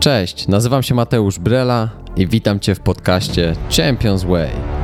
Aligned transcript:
Cześć, 0.00 0.48
nazywam 0.48 0.82
się 0.82 0.94
Mateusz 0.94 1.38
Brela 1.38 1.90
i 2.16 2.26
witam 2.26 2.60
Cię 2.60 2.74
w 2.74 2.80
podcaście 2.80 3.54
Champions 3.76 4.24
Way. 4.24 4.75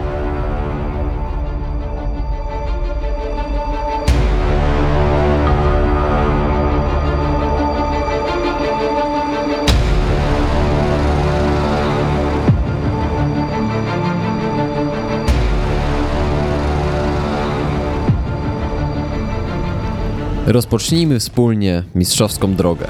Rozpocznijmy 20.52 21.20
wspólnie 21.20 21.84
mistrzowską 21.94 22.54
drogę. 22.54 22.86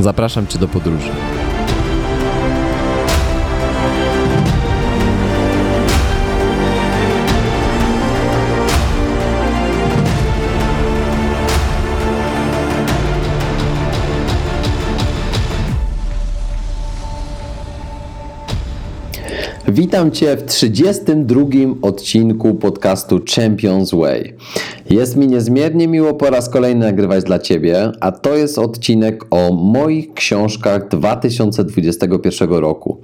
Zapraszam 0.00 0.46
Cię 0.46 0.58
do 0.58 0.68
podróży. 0.68 1.10
Witam 19.68 20.10
Cię 20.10 20.36
w 20.36 20.42
32 20.42 21.42
odcinku 21.82 22.54
podcastu 22.54 23.20
Champions 23.36 23.90
Way. 23.94 24.34
Jest 24.92 25.16
mi 25.16 25.28
niezmiernie 25.28 25.88
miło 25.88 26.14
po 26.14 26.30
raz 26.30 26.48
kolejny 26.48 26.86
nagrywać 26.86 27.24
dla 27.24 27.38
Ciebie, 27.38 27.92
a 28.00 28.12
to 28.12 28.36
jest 28.36 28.58
odcinek 28.58 29.24
o 29.30 29.52
moich 29.52 30.14
książkach 30.14 30.88
2021 30.88 32.50
roku. 32.50 33.00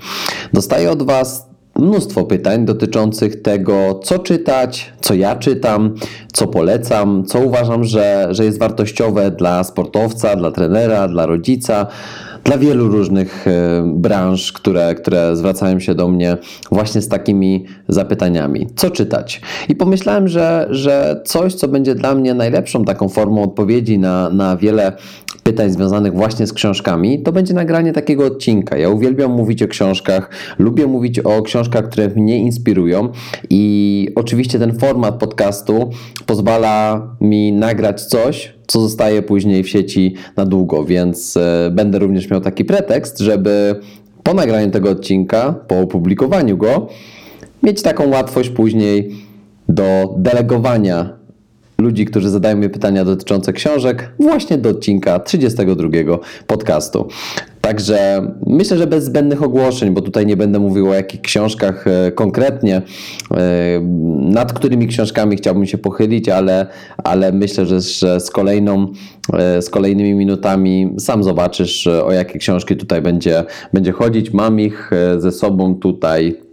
Dostaję 0.53 0.91
od 0.91 1.03
Was 1.03 1.49
mnóstwo 1.79 2.25
pytań 2.25 2.65
dotyczących 2.65 3.43
tego, 3.43 4.01
co 4.03 4.19
czytać, 4.19 4.93
co 5.01 5.15
ja 5.15 5.37
czytam, 5.37 5.95
co 6.33 6.47
polecam, 6.47 7.25
co 7.25 7.41
uważam, 7.41 7.85
że, 7.85 8.29
że 8.31 8.45
jest 8.45 8.59
wartościowe 8.59 9.31
dla 9.31 9.65
sportowca, 9.65 10.37
dla 10.37 10.51
trenera, 10.51 11.09
dla 11.09 11.27
rodzica 11.27 11.87
dla 12.49 12.59
wielu 12.59 12.89
różnych 12.89 13.49
e, 13.49 13.93
branż, 13.95 14.53
które, 14.53 14.95
które 14.95 15.37
zwracają 15.37 15.81
się 15.81 15.95
do 15.95 16.09
mnie 16.09 16.37
właśnie 16.73 17.01
z 17.01 17.09
takimi 17.09 17.65
zapytaniami. 17.89 18.67
Co 18.77 18.91
czytać? 18.91 19.41
I 19.69 19.75
pomyślałem, 19.75 20.29
że, 20.29 20.69
że 20.71 21.21
coś, 21.25 21.55
co 21.55 21.69
będzie 21.69 21.95
dla 21.95 22.15
mnie 22.15 22.35
najlepszą 22.35 22.85
taką 22.85 23.09
formą 23.09 23.43
odpowiedzi 23.43 23.99
na, 23.99 24.31
na 24.31 24.57
wiele 24.57 24.93
pytań 25.43 25.71
związanych 25.71 26.15
właśnie 26.15 26.47
z 26.47 26.53
książkami, 26.53 27.23
to 27.23 27.33
będzie 27.33 27.55
nagranie 27.55 27.93
takiego 27.93 28.27
odcinka. 28.27 28.77
Ja 28.77 28.89
uwielbiam 28.89 29.31
mówić 29.31 29.63
o 29.63 29.69
książkach, 29.69 30.31
lubię 30.59 30.87
mówić 30.87 31.19
o 31.19 31.43
książkach, 31.43 31.89
które 31.89 32.09
mnie 32.09 32.39
inspirują 32.39 33.09
i 33.51 34.09
oczywiście 34.15 34.59
ten 34.59 34.79
format 34.79 35.15
podcastu 35.15 35.91
pozwala 36.27 37.03
mi 37.21 37.53
nagrać 37.53 38.05
coś, 38.05 38.58
co 38.69 38.81
zostaje 38.81 39.23
później 39.23 39.63
w 39.63 39.69
sieci 39.69 40.15
na 40.37 40.45
długo, 40.45 40.85
więc 40.85 41.37
e, 41.37 41.71
będę 41.73 41.99
również 41.99 42.31
miał 42.31 42.41
taki 42.41 42.65
pretekst, 42.65 43.19
żeby 43.19 43.81
po 44.23 44.35
nagraniu 44.35 44.71
tego 44.71 44.91
odcinka, 44.91 45.55
po 45.69 45.81
opublikowaniu 45.81 46.57
go, 46.57 46.89
mieć 47.63 47.83
taką 47.83 48.09
łatwość 48.09 48.51
później 48.51 49.17
do 49.69 50.15
delegowania 50.19 51.18
ludzi, 51.83 52.05
którzy 52.05 52.31
zadają 52.31 52.57
mi 52.57 52.71
pytania 52.71 53.05
dotyczące 53.05 53.53
książek, 53.53 54.13
właśnie 54.19 54.59
do 54.59 54.71
odcinka 54.71 55.19
32 55.19 55.89
podcastu. 56.47 57.09
Także 57.61 58.23
myślę, 58.47 58.79
że 58.79 58.87
bez 58.87 59.05
zbędnych 59.05 59.43
ogłoszeń, 59.43 59.91
bo 59.91 60.01
tutaj 60.01 60.27
nie 60.27 60.37
będę 60.37 60.59
mówił 60.59 60.91
o 60.91 60.95
jakich 60.95 61.21
książkach 61.21 61.87
e, 61.87 62.13
konkretnie, 62.13 62.83
e, 63.31 63.81
nad 64.21 64.53
którymi 64.53 64.87
książkami 64.87 65.37
chciałbym 65.37 65.67
się 65.67 65.79
pochylić, 65.79 66.29
ale, 66.29 66.67
ale 67.05 67.33
myślę, 67.33 67.67
że, 67.67 67.81
z, 67.81 68.31
kolejną, 68.31 68.87
e, 69.33 69.63
z 69.63 69.71
kolejnymi 69.71 70.15
minutami 70.15 70.95
sam 70.99 71.25
zobaczysz, 71.25 71.87
o 71.87 72.13
jakie 72.13 72.39
książki 72.39 72.77
tutaj 72.77 73.03
będzie, 73.03 73.45
będzie 73.73 73.93
chodzić. 73.93 74.33
Mam 74.33 74.61
ich 74.61 74.91
ze 75.19 75.33
sobą 75.33 75.75
tutaj 75.75 76.48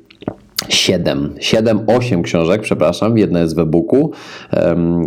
7, 0.70 1.36
7, 1.40 1.80
8 1.88 2.24
książek, 2.24 2.62
przepraszam, 2.62 3.18
jedna 3.18 3.40
jest 3.40 3.56
w 3.56 3.60
e-booku, 3.60 4.12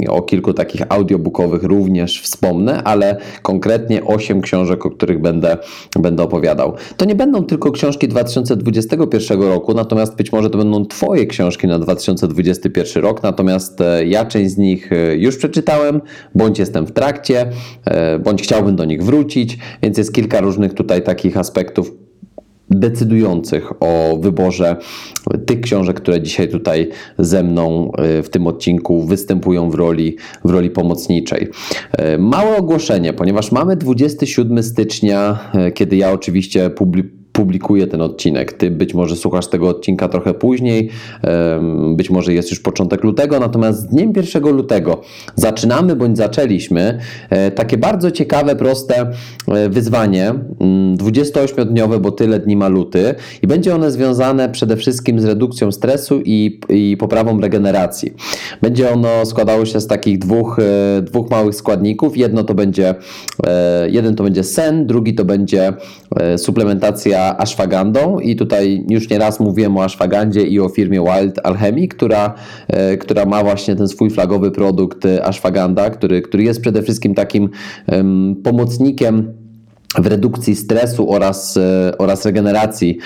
o 0.09 0.23
kilku 0.23 0.55
takich 0.55 0.83
audiobookowych 0.89 1.63
również 1.63 2.23
wspomnę, 2.23 2.83
ale 2.83 3.17
konkretnie 3.43 4.05
8 4.05 4.41
książek, 4.41 4.87
o 4.87 4.91
których 4.91 5.21
będę, 5.21 5.59
będę 5.99 6.23
opowiadał. 6.23 6.75
To 6.97 7.05
nie 7.05 7.15
będą 7.15 7.45
tylko 7.45 7.71
książki 7.71 8.09
2021 8.09 9.43
roku, 9.43 9.75
natomiast 9.75 10.17
być 10.17 10.33
może 10.33 10.51
to 10.51 10.59
będą 10.59 10.87
Twoje 10.87 11.27
książki 11.27 11.67
na 11.67 11.79
2021 11.79 13.03
rok, 13.03 13.23
natomiast 13.23 13.81
e, 13.81 14.07
ja 14.07 14.25
część 14.25 14.51
z 14.51 14.57
nich 14.57 14.93
e, 14.93 15.17
już 15.17 15.37
przeczytałem, 15.37 16.01
bądź 16.35 16.59
jestem 16.59 16.87
w 16.87 16.93
trakcie, 16.93 17.51
e, 17.85 18.19
bądź 18.19 18.43
chciałbym 18.43 18.77
do 18.77 18.85
nich 18.85 19.05
wrócić, 19.05 19.59
więc 19.83 19.99
jest 19.99 20.15
kilka 20.15 20.41
różnych 20.41 20.75
tutaj 20.75 21.03
takich 21.03 21.37
aspektów, 21.37 22.08
decydujących 22.71 23.83
o 23.83 24.19
wyborze 24.21 24.77
tych 25.47 25.61
książek, 25.61 25.97
które 25.97 26.23
dzisiaj 26.23 26.49
tutaj 26.49 26.89
ze 27.19 27.43
mną 27.43 27.93
e, 27.93 28.23
w 28.23 28.31
tym 28.31 28.47
odcinku 28.47 29.03
występują 29.03 29.71
w 29.71 29.75
roli, 29.75 30.17
w 30.45 30.51
roli 30.51 30.71
pomocniczej. 30.71 31.49
E, 31.93 32.19
małe 32.19 32.57
ogłoszenie, 32.57 33.13
ponieważ 33.13 33.53
mamy 33.53 33.77
27 33.77 34.63
stycznia, 34.63 35.39
e, 35.55 35.73
kiedy 35.73 35.97
ja 35.97 36.13
oczywiście 36.13 36.71
publikuję 36.71 37.18
publikuję 37.39 37.87
ten 37.87 38.01
odcinek. 38.01 38.53
Ty 38.53 38.71
być 38.71 38.95
może 38.95 39.17
słuchasz 39.17 39.47
tego 39.47 39.69
odcinka 39.69 40.09
trochę 40.09 40.35
później, 40.35 40.91
być 41.97 42.11
może 42.11 42.35
jest 42.35 42.51
już 42.51 42.61
początek 42.61 43.05
lutego, 43.05 43.41
natomiast 43.41 43.81
z 43.81 43.87
dniem 43.87 44.13
1 44.17 44.43
lutego 44.43 45.01
zaczynamy 45.35 45.97
bądź 45.97 46.17
zaczęliśmy 46.17 46.99
e, 47.31 47.51
takie 47.51 47.79
bardzo 47.79 48.11
ciekawe, 48.11 48.57
proste 48.57 49.11
e, 49.49 49.69
wyzwanie, 49.69 50.35
28-dniowe, 50.97 51.95
mm, 51.95 52.03
bo 52.03 52.11
tyle 52.11 52.39
dni 52.39 52.57
ma 52.57 52.69
luty 52.69 53.15
i 53.43 53.47
będzie 53.47 53.75
one 53.75 53.91
związane 53.91 54.49
przede 54.49 54.77
wszystkim 54.77 55.21
z 55.21 55.25
redukcją 55.25 55.73
stresu 55.73 56.21
i, 56.25 56.61
i 56.69 56.97
poprawą 56.97 57.41
regeneracji. 57.41 58.13
Będzie 58.63 58.93
ono 58.93 59.27
składało 59.27 59.67
się 59.67 59.81
z 59.81 59.87
takich 59.87 60.19
dwóch, 60.19 60.59
e, 60.59 61.03
dwóch 61.03 61.31
małych 61.31 61.55
składników. 61.55 62.17
Jedno 62.17 62.45
to 62.45 62.55
będzie, 62.55 62.95
jeden 63.87 64.17
to 64.17 64.25
będzie 64.25 64.45
sen, 64.45 64.87
drugi 64.87 65.15
to 65.15 65.25
będzie 65.25 65.73
suplementacja 66.37 67.28
ashwagandą 67.37 68.19
i 68.19 68.37
tutaj 68.37 68.85
już 68.89 69.11
nieraz 69.11 69.41
mówiłem 69.41 69.77
o 69.77 69.85
ashwagandzie 69.85 70.43
i 70.43 70.61
o 70.61 70.69
firmie 70.69 71.01
Wild 71.01 71.39
Alchemy, 71.45 71.89
która, 71.89 72.35
e, 72.69 72.97
która 72.97 73.25
ma 73.25 73.45
właśnie 73.45 73.77
ten 73.77 73.89
swój 73.89 74.11
flagowy 74.11 74.51
produkt 74.51 75.07
e, 75.07 75.25
ashwaganda, 75.25 75.91
który, 75.91 76.23
który 76.23 76.43
jest 76.43 76.61
przede 76.61 76.83
wszystkim 76.83 77.15
takim 77.15 77.49
pomocnikiem 78.45 79.38
w 79.95 80.07
redukcji 80.07 80.57
stresu 80.57 81.13
oraz, 81.13 81.57
e, 81.57 81.99
oraz 81.99 82.25
regeneracji, 82.27 82.99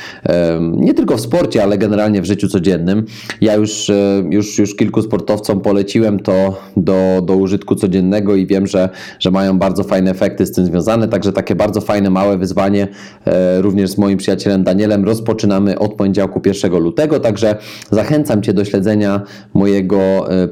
nie 0.72 0.94
tylko 0.94 1.16
w 1.16 1.20
sporcie, 1.20 1.62
ale 1.62 1.78
generalnie 1.78 2.22
w 2.22 2.24
życiu 2.24 2.48
codziennym. 2.48 3.04
Ja 3.40 3.54
już, 3.54 3.90
e, 3.90 4.22
już, 4.30 4.58
już 4.58 4.76
kilku 4.76 5.02
sportowcom 5.02 5.60
poleciłem 5.60 6.20
to 6.20 6.60
do, 6.76 7.22
do 7.26 7.36
użytku 7.36 7.74
codziennego 7.74 8.34
i 8.34 8.46
wiem, 8.46 8.66
że, 8.66 8.88
że 9.18 9.30
mają 9.30 9.58
bardzo 9.58 9.84
fajne 9.84 10.10
efekty 10.10 10.46
z 10.46 10.52
tym 10.52 10.66
związane, 10.66 11.08
także 11.08 11.32
takie 11.32 11.54
bardzo 11.54 11.80
fajne, 11.80 12.10
małe 12.10 12.38
wyzwanie 12.38 12.88
e, 13.24 13.62
również 13.62 13.90
z 13.90 13.98
moim 13.98 14.18
przyjacielem 14.18 14.64
Danielem 14.64 15.04
rozpoczynamy 15.04 15.78
od 15.78 15.94
poniedziałku 15.94 16.40
1 16.46 16.72
lutego, 16.72 17.20
także 17.20 17.56
zachęcam 17.90 18.42
Cię 18.42 18.52
do 18.52 18.64
śledzenia 18.64 19.22
mojego 19.54 19.98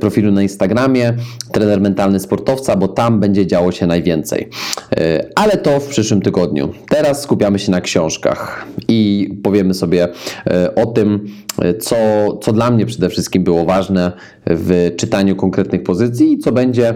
profilu 0.00 0.32
na 0.32 0.42
Instagramie, 0.42 1.12
trener 1.52 1.80
mentalny 1.80 2.20
sportowca, 2.20 2.76
bo 2.76 2.88
tam 2.88 3.20
będzie 3.20 3.46
działo 3.46 3.72
się 3.72 3.86
najwięcej. 3.86 4.48
Ale 5.34 5.56
to 5.56 5.80
w 5.80 5.86
przyszłym 5.86 6.19
przyszłym 6.20 6.22
tygodniu. 6.22 6.72
Teraz 6.88 7.22
skupiamy 7.22 7.58
się 7.58 7.72
na 7.72 7.80
książkach 7.80 8.66
i 8.88 9.28
powiemy 9.42 9.74
sobie 9.74 10.08
e, 10.46 10.74
o 10.74 10.86
tym, 10.86 11.26
e, 11.62 11.74
co, 11.74 11.96
co 12.42 12.52
dla 12.52 12.70
mnie 12.70 12.86
przede 12.86 13.08
wszystkim 13.08 13.44
było 13.44 13.64
ważne 13.64 14.12
w 14.46 14.90
czytaniu 14.96 15.36
konkretnych 15.36 15.82
pozycji 15.82 16.32
i 16.32 16.38
co 16.38 16.52
będzie 16.52 16.88
e, 16.88 16.94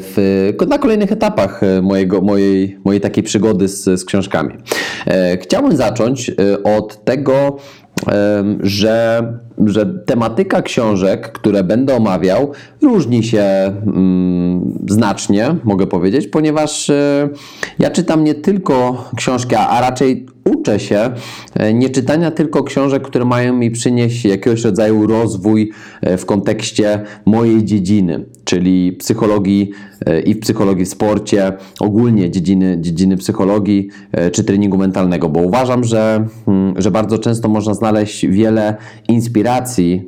w, 0.00 0.52
na 0.68 0.78
kolejnych 0.78 1.12
etapach 1.12 1.60
mojego, 1.82 2.20
mojej, 2.20 2.78
mojej 2.84 3.00
takiej 3.00 3.24
przygody 3.24 3.68
z, 3.68 4.00
z 4.00 4.04
książkami. 4.04 4.54
Chciałbym 5.40 5.76
zacząć 5.76 6.30
od 6.64 7.04
tego, 7.04 7.56
że 8.60 9.22
że 9.66 9.86
tematyka 9.86 10.62
książek, 10.62 11.32
które 11.32 11.64
będę 11.64 11.96
omawiał, 11.96 12.52
różni 12.82 13.22
się 13.22 13.42
mm, 13.42 14.78
znacznie, 14.88 15.56
mogę 15.64 15.86
powiedzieć, 15.86 16.26
ponieważ 16.26 16.90
e, 16.90 17.28
ja 17.78 17.90
czytam 17.90 18.24
nie 18.24 18.34
tylko 18.34 19.04
książki, 19.16 19.54
a 19.54 19.80
raczej 19.80 20.26
uczę 20.44 20.80
się 20.80 21.10
e, 21.54 21.74
nie 21.74 21.90
czytania 21.90 22.30
tylko 22.30 22.64
książek, 22.64 23.02
które 23.02 23.24
mają 23.24 23.54
mi 23.54 23.70
przynieść 23.70 24.24
jakiegoś 24.24 24.64
rodzaju 24.64 25.06
rozwój 25.06 25.70
e, 26.00 26.16
w 26.16 26.26
kontekście 26.26 27.00
mojej 27.26 27.64
dziedziny, 27.64 28.24
czyli 28.44 28.92
psychologii 28.92 29.70
i 30.26 30.34
w 30.34 30.40
psychologii 30.40 30.84
w 30.84 30.88
sporcie, 30.88 31.52
ogólnie 31.80 32.30
dziedziny, 32.30 32.76
dziedziny 32.80 33.16
psychologii 33.16 33.88
czy 34.32 34.44
treningu 34.44 34.78
mentalnego, 34.78 35.28
bo 35.28 35.40
uważam, 35.40 35.84
że, 35.84 36.26
mm, 36.46 36.74
że 36.76 36.90
bardzo 36.90 37.18
często 37.18 37.48
można 37.48 37.74
znaleźć 37.74 38.26
wiele 38.26 38.76
inspiracji 39.08 39.47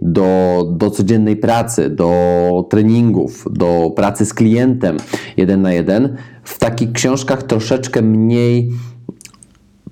do, 0.02 0.66
do 0.76 0.90
codziennej 0.90 1.37
pracy, 1.37 1.90
do 1.90 2.69
treningów, 2.70 3.46
do 3.50 3.92
pracy 3.96 4.26
z 4.26 4.34
klientem 4.34 4.96
jeden 5.37 5.62
na 5.62 5.72
jeden 5.72 6.16
w 6.44 6.58
takich 6.58 6.92
książkach 6.92 7.42
troszeczkę 7.42 8.02
mniej 8.02 8.70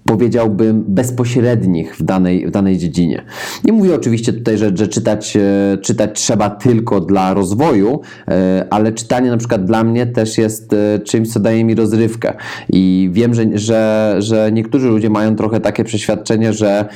powiedziałbym, 0.09 0.85
bezpośrednich 0.89 1.97
w 1.97 2.03
danej, 2.03 2.47
w 2.47 2.51
danej 2.51 2.79
dziedzinie. 2.79 3.25
Nie 3.65 3.73
mówię 3.73 3.95
oczywiście 3.95 4.33
tutaj, 4.33 4.59
że, 4.59 4.77
że 4.77 4.89
czytać, 4.89 5.37
e, 5.37 5.79
czytać 5.83 6.21
trzeba 6.21 6.51
tylko 6.51 7.01
dla 7.01 7.35
rozwoju, 7.35 8.01
e, 8.29 8.67
ale 8.71 8.93
czytanie 8.93 9.31
na 9.31 9.37
przykład 9.37 9.65
dla 9.65 9.85
mnie 9.85 10.07
też 10.07 10.39
jest 10.39 10.73
e, 10.73 10.99
czymś, 10.99 11.33
co 11.33 11.41
daje 11.41 11.65
mi 11.65 11.75
rozrywkę. 11.75 12.35
I 12.69 13.11
wiem, 13.13 13.35
że, 13.35 13.45
że, 13.55 14.17
że 14.19 14.51
niektórzy 14.53 14.89
ludzie 14.89 15.11
mają 15.11 15.37
trochę 15.37 15.61
takie 15.61 15.85
przeświadczenie, 15.85 16.53
że 16.53 16.89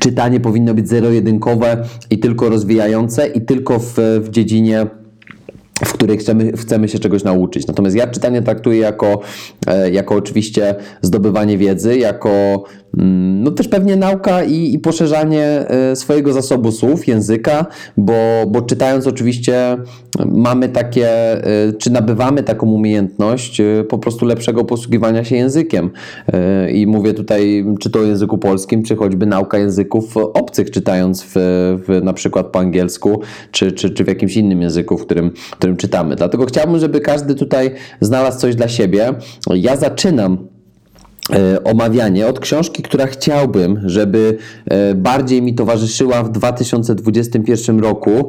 czytanie 0.00 0.40
powinno 0.40 0.74
być 0.74 0.88
zero-jedynkowe 0.88 1.84
i 2.10 2.18
tylko 2.18 2.48
rozwijające 2.48 3.26
i 3.26 3.40
tylko 3.40 3.78
w, 3.78 3.94
w 4.20 4.28
dziedzinie 4.30 4.86
w 5.84 5.92
której 5.92 6.18
chcemy, 6.18 6.52
chcemy 6.52 6.88
się 6.88 6.98
czegoś 6.98 7.24
nauczyć. 7.24 7.66
Natomiast 7.66 7.96
ja 7.96 8.06
czytanie 8.06 8.42
traktuję 8.42 8.78
jako, 8.78 9.20
jako 9.92 10.14
oczywiście 10.14 10.74
zdobywanie 11.02 11.58
wiedzy, 11.58 11.98
jako 11.98 12.64
no 12.94 13.50
też 13.50 13.68
pewnie 13.68 13.96
nauka 13.96 14.44
i, 14.44 14.74
i 14.74 14.78
poszerzanie 14.78 15.44
e, 15.44 15.96
swojego 15.96 16.32
zasobu 16.32 16.72
słów, 16.72 17.08
języka, 17.08 17.66
bo, 17.96 18.14
bo 18.48 18.62
czytając 18.62 19.06
oczywiście 19.06 19.76
mamy 20.26 20.68
takie, 20.68 21.08
e, 21.08 21.72
czy 21.72 21.90
nabywamy 21.90 22.42
taką 22.42 22.70
umiejętność 22.70 23.60
e, 23.60 23.84
po 23.88 23.98
prostu 23.98 24.26
lepszego 24.26 24.64
posługiwania 24.64 25.24
się 25.24 25.36
językiem. 25.36 25.90
I 26.72 26.86
mówię 26.86 27.14
tutaj 27.14 27.64
czy 27.80 27.90
to 27.90 27.98
o 27.98 28.02
języku 28.02 28.38
polskim, 28.38 28.82
czy 28.82 28.96
choćby 28.96 29.26
nauka 29.26 29.58
języków 29.58 30.16
obcych, 30.16 30.70
czytając 30.70 31.22
w, 31.22 31.32
w 31.88 32.00
na 32.04 32.12
przykład 32.12 32.46
po 32.46 32.58
angielsku, 32.58 33.20
czy, 33.50 33.72
czy, 33.72 33.90
czy 33.90 34.04
w 34.04 34.08
jakimś 34.08 34.36
innym 34.36 34.62
języku, 34.62 34.98
w 34.98 35.06
którym, 35.06 35.30
w 35.36 35.50
którym 35.50 35.76
czytamy. 35.76 36.16
Dlatego 36.16 36.46
chciałbym, 36.46 36.78
żeby 36.78 37.00
każdy 37.00 37.34
tutaj 37.34 37.70
znalazł 38.00 38.38
coś 38.38 38.54
dla 38.54 38.68
siebie. 38.68 39.14
Ja 39.54 39.76
zaczynam 39.76 40.48
omawianie 41.64 42.26
od 42.26 42.40
książki, 42.40 42.82
która 42.82 43.06
chciałbym, 43.06 43.80
żeby 43.84 44.38
e, 44.66 44.94
bardziej 44.94 45.42
mi 45.42 45.54
towarzyszyła 45.54 46.22
w 46.22 46.32
2021 46.32 47.80
roku 47.80 48.28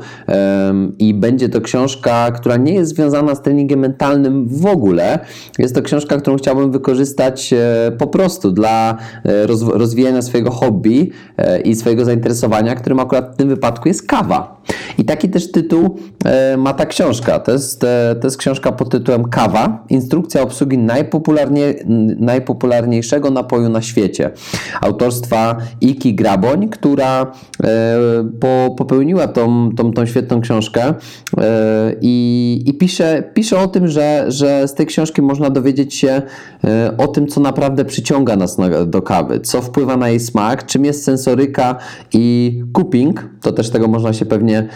i 1.00 1.14
będzie 1.14 1.50
to 1.50 1.62
książka, 1.62 2.32
która 2.32 2.58
nie 2.58 2.74
jest 2.74 2.96
związana 2.96 3.36
z 3.36 3.42
treningiem 3.42 3.80
mentalnym 3.80 4.48
w 4.48 4.66
ogóle. 4.66 5.20
Jest 5.60 5.76
to 5.76 5.82
książka, 5.82 6.18
którą 6.18 6.38
chciałbym 6.38 6.72
wykorzystać 6.72 7.54
e, 7.54 7.92
po 7.98 8.08
prostu 8.08 8.52
dla 8.52 8.98
rozwijania 9.74 10.22
swojego 10.22 10.52
hobby 10.52 11.12
i 11.64 11.76
swojego 11.76 12.06
zainteresowania, 12.06 12.76
którym 12.76 13.00
akurat 13.00 13.34
w 13.34 13.38
tym 13.38 13.50
wypadku 13.50 13.88
jest 13.88 14.08
kawa. 14.08 14.62
I 14.98 15.06
taki 15.06 15.30
też 15.30 15.52
tytuł 15.52 15.98
ma 16.58 16.74
ta 16.74 16.86
książka. 16.86 17.40
To 17.40 17.52
jest, 17.52 17.82
to 18.22 18.28
jest 18.28 18.38
książka 18.38 18.72
pod 18.72 18.90
tytułem 18.90 19.24
Kawa. 19.24 19.84
Instrukcja 19.90 20.42
obsługi 20.42 20.78
najpopularniej, 20.78 21.84
najpopularniejszej 22.20 22.89
najpopularniejszego 22.90 23.32
napoju 23.32 23.70
na 23.70 23.82
świecie. 23.82 24.32
Autorstwa 24.82 25.58
Iki 25.82 26.16
Graboń, 26.16 26.70
która 26.70 27.32
e, 27.64 27.98
po, 28.40 28.76
popełniła 28.78 29.28
tą, 29.28 29.70
tą, 29.76 29.92
tą 29.92 30.06
świetną 30.06 30.42
książkę 30.42 30.94
e, 31.38 31.96
i, 32.02 32.64
i 32.66 32.74
pisze, 32.74 33.24
pisze 33.34 33.60
o 33.60 33.68
tym, 33.68 33.88
że, 33.88 34.26
że 34.28 34.68
z 34.68 34.74
tej 34.74 34.86
książki 34.86 35.22
można 35.22 35.50
dowiedzieć 35.50 35.96
się 35.96 36.22
e, 36.64 36.98
o 36.98 37.08
tym, 37.08 37.28
co 37.28 37.42
naprawdę 37.42 37.86
przyciąga 37.86 38.36
nas 38.36 38.58
na, 38.58 38.86
do 38.86 39.02
kawy, 39.02 39.40
co 39.40 39.62
wpływa 39.62 39.98
na 39.98 40.10
jej 40.10 40.20
smak, 40.20 40.66
czym 40.66 40.86
jest 40.86 41.04
sensoryka 41.04 41.76
i 42.14 42.64
cupping, 42.78 43.30
to 43.42 43.52
też 43.52 43.70
tego 43.70 43.88
można 43.88 44.14
się 44.14 44.26
pewnie 44.26 44.68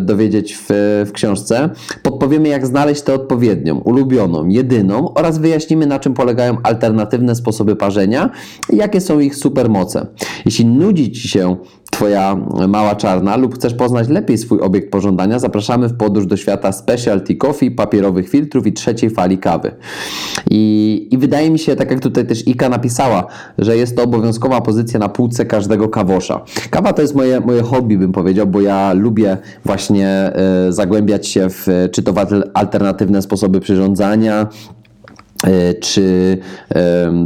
dowiedzieć 0.00 0.56
w, 0.56 0.66
w 1.06 1.12
książce. 1.12 1.70
Podpowiemy, 2.02 2.48
jak 2.48 2.66
znaleźć 2.66 3.02
tę 3.02 3.14
odpowiednią, 3.14 3.78
ulubioną, 3.78 4.48
jedyną 4.48 5.14
oraz 5.14 5.38
wyjaśnimy, 5.38 5.86
na 5.86 5.98
czym 5.98 6.14
polegają 6.14 6.56
alternatywy 6.62 7.17
alternatywne 7.18 7.34
sposoby 7.34 7.76
parzenia 7.76 8.30
i 8.72 8.76
jakie 8.76 9.00
są 9.00 9.20
ich 9.20 9.36
supermoce. 9.36 10.06
Jeśli 10.44 10.66
nudzi 10.66 11.12
Ci 11.12 11.28
się 11.28 11.56
Twoja 11.90 12.36
mała 12.68 12.94
czarna 12.94 13.36
lub 13.36 13.54
chcesz 13.54 13.74
poznać 13.74 14.08
lepiej 14.08 14.38
swój 14.38 14.60
obiekt 14.60 14.90
pożądania, 14.90 15.38
zapraszamy 15.38 15.88
w 15.88 15.96
podróż 15.96 16.26
do 16.26 16.36
świata 16.36 16.72
specialty 16.72 17.36
coffee, 17.36 17.70
papierowych 17.70 18.28
filtrów 18.28 18.66
i 18.66 18.72
trzeciej 18.72 19.10
fali 19.10 19.38
kawy. 19.38 19.70
I, 20.50 21.08
I 21.10 21.18
wydaje 21.18 21.50
mi 21.50 21.58
się, 21.58 21.76
tak 21.76 21.90
jak 21.90 22.00
tutaj 22.00 22.26
też 22.26 22.48
Ika 22.48 22.68
napisała, 22.68 23.26
że 23.58 23.76
jest 23.76 23.96
to 23.96 24.02
obowiązkowa 24.02 24.60
pozycja 24.60 25.00
na 25.00 25.08
półce 25.08 25.46
każdego 25.46 25.88
kawosza. 25.88 26.44
Kawa 26.70 26.92
to 26.92 27.02
jest 27.02 27.14
moje, 27.14 27.40
moje 27.40 27.62
hobby, 27.62 27.98
bym 27.98 28.12
powiedział, 28.12 28.46
bo 28.46 28.60
ja 28.60 28.92
lubię 28.92 29.36
właśnie 29.64 30.32
y, 30.68 30.72
zagłębiać 30.72 31.28
się 31.28 31.50
w 31.50 31.66
czy 31.92 32.02
to 32.02 32.12
w 32.12 32.18
alternatywne 32.54 33.22
sposoby 33.22 33.60
przyrządzania, 33.60 34.46
czy, 35.80 36.38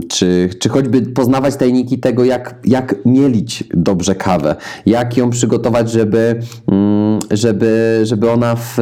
czy, 0.08 0.48
czy 0.58 0.68
choćby 0.68 1.02
poznawać 1.02 1.56
tajniki 1.56 1.98
tego, 1.98 2.24
jak, 2.24 2.54
jak 2.64 2.94
mielić 3.06 3.64
dobrze 3.74 4.14
kawę, 4.14 4.56
jak 4.86 5.16
ją 5.16 5.30
przygotować, 5.30 5.90
żeby, 5.90 6.40
mm, 6.68 7.18
żeby, 7.30 8.00
żeby 8.04 8.30
ona 8.30 8.56
w 8.56 8.78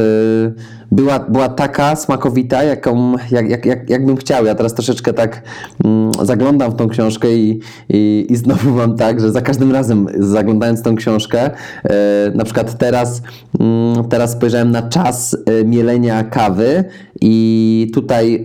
była, 0.92 1.18
była 1.18 1.48
taka 1.48 1.96
smakowita, 1.96 2.62
jaką, 2.62 3.14
jak, 3.30 3.50
jak, 3.50 3.66
jak, 3.66 3.90
jak 3.90 4.06
bym 4.06 4.16
chciał. 4.16 4.46
Ja 4.46 4.54
teraz 4.54 4.74
troszeczkę 4.74 5.12
tak 5.12 5.42
mm, 5.84 6.10
zaglądam 6.22 6.70
w 6.70 6.76
tą 6.76 6.88
książkę 6.88 7.34
i, 7.34 7.60
i, 7.88 8.26
i 8.28 8.36
znowu 8.36 8.70
mam 8.80 8.96
tak, 8.96 9.20
że 9.20 9.32
za 9.32 9.40
każdym 9.40 9.72
razem 9.72 10.06
zaglądając 10.18 10.82
tą 10.82 10.96
książkę, 10.96 11.50
e, 11.84 12.30
na 12.34 12.44
przykład 12.44 12.78
teraz, 12.78 13.22
mm, 13.60 14.08
teraz 14.08 14.32
spojrzałem 14.32 14.70
na 14.70 14.82
czas 14.82 15.36
e, 15.46 15.64
mielenia 15.64 16.24
kawy 16.24 16.84
i 17.20 17.90
tutaj, 17.94 18.42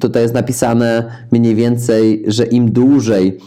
tutaj 0.00 0.22
jest 0.22 0.34
napisane 0.34 1.04
mniej 1.32 1.54
więcej, 1.54 2.24
że 2.26 2.44
im 2.44 2.72
dłużej 2.72 3.38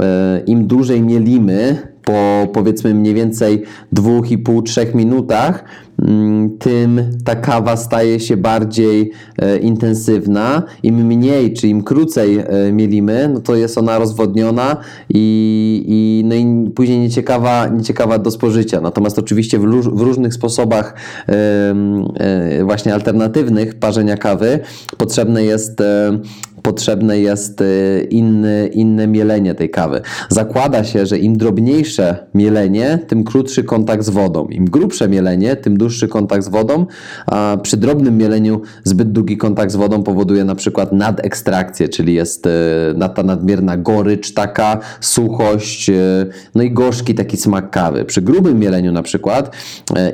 e, 0.00 0.42
im 0.46 0.66
dłużej 0.66 1.02
mielimy, 1.02 1.93
po 2.04 2.48
powiedzmy 2.52 2.94
mniej 2.94 3.14
więcej 3.14 3.62
2,5-3 3.92 4.94
minutach, 4.94 5.64
mm, 6.02 6.58
tym 6.58 7.00
ta 7.24 7.36
kawa 7.36 7.76
staje 7.76 8.20
się 8.20 8.36
bardziej 8.36 9.10
e, 9.38 9.58
intensywna. 9.58 10.62
Im 10.82 11.06
mniej, 11.06 11.52
czy 11.52 11.68
im 11.68 11.82
krócej 11.82 12.38
e, 12.38 12.72
mielimy, 12.72 13.30
no 13.34 13.40
to 13.40 13.56
jest 13.56 13.78
ona 13.78 13.98
rozwodniona 13.98 14.76
i, 15.08 15.84
i, 15.88 16.24
no 16.28 16.34
i 16.34 16.70
później 16.70 16.98
nieciekawa, 16.98 17.68
nieciekawa 17.68 18.18
do 18.18 18.30
spożycia. 18.30 18.80
Natomiast 18.80 19.18
oczywiście 19.18 19.58
w, 19.58 19.62
w 19.80 20.00
różnych 20.00 20.34
sposobach 20.34 20.94
e, 21.28 22.64
właśnie 22.64 22.94
alternatywnych 22.94 23.74
parzenia 23.74 24.16
kawy 24.16 24.58
potrzebne 24.98 25.44
jest 25.44 25.82
potrzebne 26.64 27.20
jest 27.20 27.60
y, 27.60 28.06
inny, 28.10 28.70
inne 28.72 29.06
mielenie 29.06 29.54
tej 29.54 29.70
kawy. 29.70 30.00
Zakłada 30.28 30.84
się, 30.84 31.06
że 31.06 31.18
im 31.18 31.38
drobniejsze 31.38 32.26
mielenie, 32.34 32.98
tym 33.08 33.24
krótszy 33.24 33.64
kontakt 33.64 34.04
z 34.04 34.10
wodą. 34.10 34.46
Im 34.46 34.64
grubsze 34.64 35.08
mielenie, 35.08 35.56
tym 35.56 35.78
dłuższy 35.78 36.08
kontakt 36.08 36.44
z 36.44 36.48
wodą, 36.48 36.86
a 37.26 37.56
przy 37.62 37.76
drobnym 37.76 38.18
mieleniu 38.18 38.60
zbyt 38.84 39.12
długi 39.12 39.36
kontakt 39.36 39.72
z 39.72 39.76
wodą 39.76 40.02
powoduje 40.02 40.44
na 40.44 40.54
przykład 40.54 40.92
nadekstrakcję, 40.92 41.88
czyli 41.88 42.14
jest 42.14 42.46
y, 42.46 42.50
ta 43.14 43.22
nadmierna 43.22 43.76
gorycz 43.76 44.34
taka, 44.34 44.80
suchość, 45.00 45.90
y, 45.90 46.26
no 46.54 46.62
i 46.62 46.70
gorzki 46.70 47.14
taki 47.14 47.36
smak 47.36 47.70
kawy. 47.70 48.04
Przy 48.04 48.22
grubym 48.22 48.58
mieleniu 48.58 48.92
na 48.92 49.02
przykład 49.02 49.56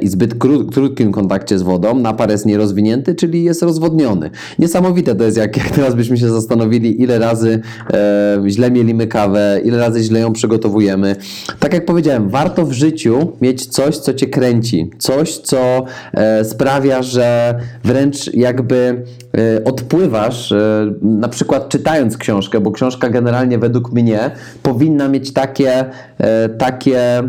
i 0.01 0.09
zbyt 0.09 0.35
krótkim 0.73 1.13
kontakcie 1.13 1.59
z 1.59 1.63
wodą 1.63 1.99
napar 1.99 2.31
jest 2.31 2.47
nierozwinięty, 2.47 3.15
czyli 3.15 3.45
jest 3.45 3.63
rozwodniony. 3.63 4.31
Niesamowite 4.59 5.15
to 5.15 5.25
jest, 5.25 5.37
jak, 5.37 5.57
jak 5.57 5.71
teraz 5.71 5.95
byśmy 5.95 6.17
się 6.17 6.29
zastanowili, 6.41 7.03
ile 7.03 7.19
razy 7.19 7.61
e, 7.93 8.43
źle 8.49 8.71
mielimy 8.71 9.07
kawę, 9.07 9.61
ile 9.65 9.79
razy 9.79 10.03
źle 10.03 10.21
ją 10.21 10.33
przygotowujemy. 10.33 11.17
Tak 11.59 11.73
jak 11.75 11.85
powiedziałem, 11.85 12.29
warto 12.29 12.67
w 12.67 12.73
życiu 12.73 13.33
mieć 13.41 13.67
coś, 13.67 13.99
co 13.99 14.15
cię 14.15 14.27
kręci, 14.27 14.91
coś, 14.99 15.39
co 15.39 15.85
e, 16.13 16.45
sprawia, 16.45 17.03
że 17.03 17.55
wręcz 17.85 18.35
jakby 18.35 19.05
e, 19.39 19.65
odpływasz, 19.65 20.53
e, 20.53 20.93
na 21.03 21.29
przykład 21.29 21.69
czytając 21.69 22.17
książkę, 22.17 22.61
bo 22.61 22.73
książka 22.73 23.09
generalnie 23.09 23.59
według 23.59 23.93
mnie 23.93 24.31
powinna 24.63 25.09
mieć 25.09 25.33
takie, 25.33 25.85
e, 26.19 26.49
takie 26.49 27.23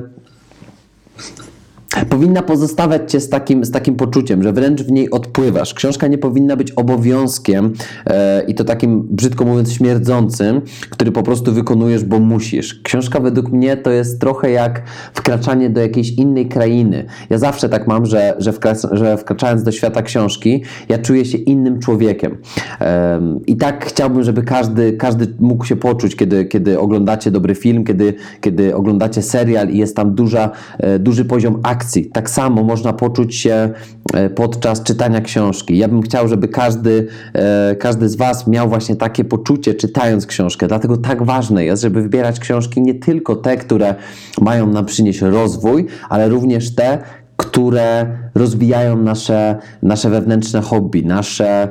powinna 2.10 2.42
pozostawiać 2.42 3.12
cię 3.12 3.20
z 3.20 3.30
takim, 3.30 3.66
z 3.66 3.72
takim 3.72 3.96
poczuciem, 3.96 4.44
że 4.44 4.54
wręcz 4.54 4.82
w 4.82 4.92
niej 4.92 5.12
odpływasz. 5.12 5.74
Książka 5.74 6.08
nie 6.08 6.18
powinna 6.18 6.56
być 6.56 6.72
obowiązkiem 6.72 7.74
e, 8.06 8.44
i 8.48 8.56
to 8.56 8.64
takim, 8.64 9.08
brzydko 9.10 9.46
mówiąc, 9.46 9.74
śmierdzącym, 9.74 10.62
który 10.90 11.12
po 11.12 11.24
prostu 11.24 11.54
wykonujesz, 11.54 12.04
bo 12.04 12.20
musisz. 12.20 12.82
Książka 12.84 13.20
według 13.20 13.52
mnie 13.52 13.78
to 13.78 13.92
jest 13.92 14.22
trochę 14.22 14.52
jak 14.52 14.82
wkraczanie 15.14 15.70
do 15.70 15.82
jakiejś 15.82 16.12
innej 16.12 16.48
krainy. 16.48 17.06
Ja 17.30 17.38
zawsze 17.38 17.70
tak 17.70 17.88
mam, 17.88 18.06
że, 18.06 18.36
że, 18.38 18.52
wkra- 18.52 18.96
że 18.96 19.18
wkraczając 19.18 19.64
do 19.64 19.72
świata 19.72 20.02
książki, 20.02 20.64
ja 20.90 20.98
czuję 20.98 21.26
się 21.26 21.38
innym 21.38 21.80
człowiekiem. 21.80 22.38
E, 22.82 23.22
I 23.48 23.58
tak 23.58 23.86
chciałbym, 23.86 24.24
żeby 24.24 24.44
każdy, 24.44 24.94
każdy 24.94 25.28
mógł 25.40 25.66
się 25.66 25.76
poczuć, 25.76 26.16
kiedy, 26.16 26.46
kiedy 26.46 26.80
oglądacie 26.80 27.32
dobry 27.32 27.56
film, 27.56 27.84
kiedy, 27.84 28.14
kiedy 28.42 28.76
oglądacie 28.76 29.22
serial 29.22 29.70
i 29.70 29.78
jest 29.78 29.96
tam 29.96 30.16
duża, 30.16 30.50
e, 30.78 31.00
duży 31.00 31.26
poziom 31.26 31.60
akcji 31.64 31.81
akcji. 31.82 32.06
Tak 32.06 32.30
samo 32.30 32.64
można 32.64 32.94
poczuć 32.94 33.36
się 33.36 33.70
e, 34.14 34.30
podczas 34.30 34.84
czytania 34.84 35.22
książki. 35.22 35.78
Ja 35.78 35.88
bym 35.88 36.02
chciał, 36.02 36.28
żeby 36.28 36.48
każdy, 36.48 37.08
e, 37.34 37.76
każdy 37.76 38.10
z 38.10 38.16
Was 38.16 38.48
miał 38.48 38.70
właśnie 38.70 38.96
takie 38.96 39.24
poczucie 39.24 39.74
czytając 39.74 40.26
książkę. 40.26 40.68
Dlatego 40.68 40.98
tak 40.98 41.24
ważne 41.24 41.66
jest, 41.66 41.82
żeby 41.82 42.02
wybierać 42.02 42.40
książki 42.40 42.82
nie 42.82 42.94
tylko 42.94 43.36
te, 43.36 43.58
które 43.58 43.96
mają 44.42 44.68
nam 44.68 44.86
przynieść 44.86 45.22
rozwój, 45.22 45.88
ale 46.10 46.30
również 46.30 46.76
te, 46.76 47.00
które 47.38 48.18
rozwijają 48.36 48.98
nasze, 48.98 49.58
nasze 49.84 50.10
wewnętrzne 50.10 50.62
hobby, 50.62 51.06
nasze 51.06 51.70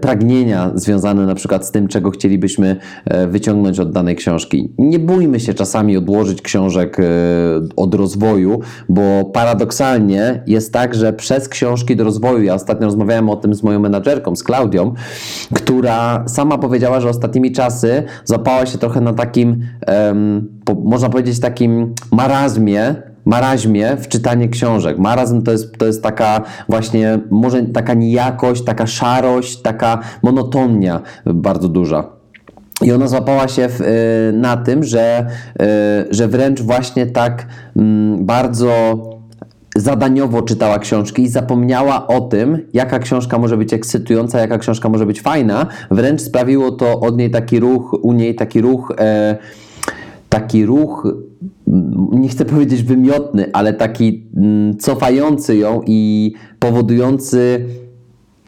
pragnienia 0.00 0.70
związane 0.74 1.26
na 1.26 1.34
przykład 1.34 1.66
z 1.66 1.70
tym, 1.70 1.88
czego 1.88 2.10
chcielibyśmy 2.10 2.76
e, 3.04 3.26
wyciągnąć 3.26 3.80
od 3.80 3.92
danej 3.92 4.16
książki. 4.16 4.72
Nie 4.78 4.98
bójmy 4.98 5.40
się 5.40 5.54
czasami 5.54 5.96
odłożyć 5.96 6.42
książek 6.42 7.00
e, 7.00 7.02
od 7.76 7.94
rozwoju, 7.94 8.60
bo 8.88 9.24
paradoksalnie 9.24 10.42
jest 10.46 10.72
tak, 10.72 10.94
że 10.94 11.12
przez 11.12 11.48
książki 11.48 11.96
do 11.96 12.04
rozwoju, 12.04 12.42
ja 12.42 12.54
ostatnio 12.54 12.86
rozmawiałem 12.86 13.30
o 13.30 13.36
tym 13.36 13.54
z 13.54 13.62
moją 13.62 13.80
menadżerką, 13.80 14.36
z 14.36 14.42
Klaudią, 14.42 14.94
która 15.54 16.24
sama 16.28 16.58
powiedziała, 16.58 17.00
że 17.00 17.08
ostatnimi 17.08 17.52
czasy 17.52 18.02
zapała 18.24 18.66
się 18.66 18.78
trochę 18.78 19.00
na 19.00 19.12
takim, 19.12 19.66
można 20.84 21.08
powiedzieć, 21.08 21.40
takim 21.40 21.94
marazmie, 22.12 22.94
maraźmie 23.24 23.96
w 23.96 24.08
czytanie 24.08 24.48
książek. 24.48 24.98
Marazm 24.98 25.42
to 25.42 25.52
jest, 25.52 25.78
to 25.78 25.86
jest 25.86 26.02
taka 26.02 26.40
właśnie, 26.68 27.18
może 27.30 27.62
taka 27.62 27.94
nijakość, 27.94 28.64
taka 28.64 28.86
szarość, 28.86 29.62
taka 29.62 29.98
monotonia 30.22 31.00
bardzo 31.26 31.68
duża. 31.68 32.14
I 32.82 32.92
ona 32.92 33.08
złapała 33.08 33.48
się 33.48 33.68
w, 33.68 33.80
y, 33.80 34.32
na 34.32 34.56
tym, 34.56 34.84
że, 34.84 35.26
y, 35.62 35.64
że 36.14 36.28
wręcz 36.28 36.62
właśnie 36.62 37.06
tak 37.06 37.46
mm, 37.76 38.26
bardzo 38.26 39.00
zadaniowo 39.76 40.42
czytała 40.42 40.78
książki 40.78 41.22
i 41.22 41.28
zapomniała 41.28 42.06
o 42.06 42.20
tym, 42.20 42.58
jaka 42.72 42.98
książka 42.98 43.38
może 43.38 43.56
być 43.56 43.72
ekscytująca, 43.72 44.38
jaka 44.38 44.58
książka 44.58 44.88
może 44.88 45.06
być 45.06 45.20
fajna. 45.20 45.66
Wręcz 45.90 46.20
sprawiło 46.20 46.70
to 46.70 47.00
od 47.00 47.16
niej 47.16 47.30
taki 47.30 47.60
ruch, 47.60 47.96
u 48.02 48.12
niej 48.12 48.34
taki 48.34 48.60
ruch, 48.60 48.92
e, 48.98 49.36
taki 50.28 50.66
ruch 50.66 51.08
nie 52.12 52.28
chcę 52.28 52.44
powiedzieć 52.44 52.82
wymiotny, 52.82 53.50
ale 53.52 53.72
taki 53.72 54.26
mm, 54.36 54.76
cofający 54.78 55.56
ją 55.56 55.82
i 55.86 56.32
powodujący 56.58 57.66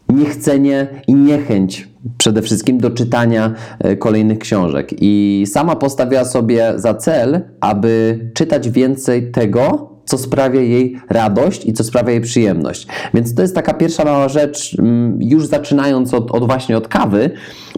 niechcenie 0.08 0.86
i 1.08 1.14
niechęć 1.14 1.88
przede 2.18 2.42
wszystkim 2.42 2.78
do 2.78 2.90
czytania 2.90 3.54
e, 3.78 3.96
kolejnych 3.96 4.38
książek. 4.38 4.90
I 5.00 5.44
sama 5.46 5.76
postawiła 5.76 6.24
sobie 6.24 6.72
za 6.76 6.94
cel, 6.94 7.40
aby 7.60 8.20
czytać 8.34 8.70
więcej 8.70 9.30
tego, 9.30 9.95
co 10.06 10.18
sprawia 10.18 10.60
jej 10.60 11.00
radość 11.10 11.66
i 11.66 11.72
co 11.72 11.84
sprawia 11.84 12.10
jej 12.10 12.20
przyjemność. 12.20 12.86
Więc 13.14 13.34
to 13.34 13.42
jest 13.42 13.54
taka 13.54 13.74
pierwsza 13.74 14.04
mała 14.04 14.28
rzecz, 14.28 14.76
mm, 14.78 15.18
już 15.22 15.46
zaczynając 15.46 16.14
od, 16.14 16.30
od 16.30 16.46
właśnie 16.46 16.76
od 16.76 16.88
kawy, 16.88 17.30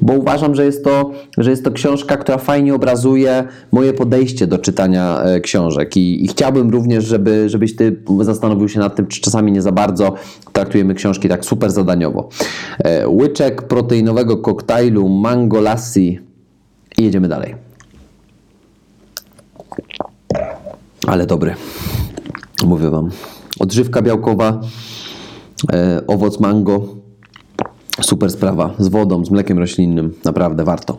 bo 0.02 0.12
uważam, 0.12 0.54
że 0.54 0.64
jest, 0.64 0.84
to, 0.84 1.10
że 1.38 1.50
jest 1.50 1.64
to 1.64 1.70
książka, 1.70 2.16
która 2.16 2.38
fajnie 2.38 2.74
obrazuje 2.74 3.44
moje 3.72 3.92
podejście 3.92 4.46
do 4.46 4.58
czytania 4.58 5.22
e, 5.22 5.40
książek 5.40 5.96
i, 5.96 6.24
i 6.24 6.28
chciałbym 6.28 6.70
również, 6.70 7.04
żeby, 7.04 7.48
żebyś 7.48 7.76
ty 7.76 7.96
zastanowił 8.20 8.68
się 8.68 8.80
nad 8.80 8.96
tym, 8.96 9.06
czy 9.06 9.20
czasami 9.20 9.52
nie 9.52 9.62
za 9.62 9.72
bardzo 9.72 10.14
traktujemy 10.52 10.94
książki 10.94 11.28
tak 11.28 11.44
super 11.44 11.70
zadaniowo. 11.70 12.28
E, 12.78 13.08
łyczek 13.08 13.62
proteinowego 13.62 14.36
koktajlu 14.36 15.08
Mango 15.08 15.60
Lassi 15.60 16.20
i 16.98 17.04
jedziemy 17.04 17.28
dalej. 17.28 17.54
Ale 21.06 21.26
dobry. 21.26 21.54
Mówię 22.64 22.90
Wam. 22.90 23.10
Odżywka 23.58 24.02
białkowa, 24.02 24.60
e, 25.72 26.02
owoc 26.06 26.40
mango, 26.40 26.88
super 28.00 28.30
sprawa. 28.30 28.74
Z 28.78 28.88
wodą, 28.88 29.24
z 29.24 29.30
mlekiem 29.30 29.58
roślinnym. 29.58 30.14
Naprawdę 30.24 30.64
warto. 30.64 30.98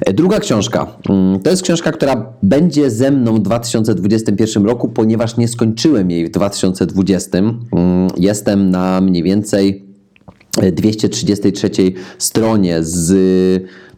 E, 0.00 0.12
druga 0.12 0.40
książka. 0.40 0.86
Mm, 1.08 1.40
to 1.40 1.50
jest 1.50 1.62
książka, 1.62 1.92
która 1.92 2.32
będzie 2.42 2.90
ze 2.90 3.10
mną 3.10 3.34
w 3.34 3.40
2021 3.40 4.66
roku, 4.66 4.88
ponieważ 4.88 5.36
nie 5.36 5.48
skończyłem 5.48 6.10
jej 6.10 6.26
w 6.26 6.30
2020. 6.30 7.38
Mm, 7.38 7.58
jestem 8.16 8.70
na 8.70 9.00
mniej 9.00 9.22
więcej 9.22 9.84
233 10.72 11.70
stronie 12.18 12.82
z 12.82 13.12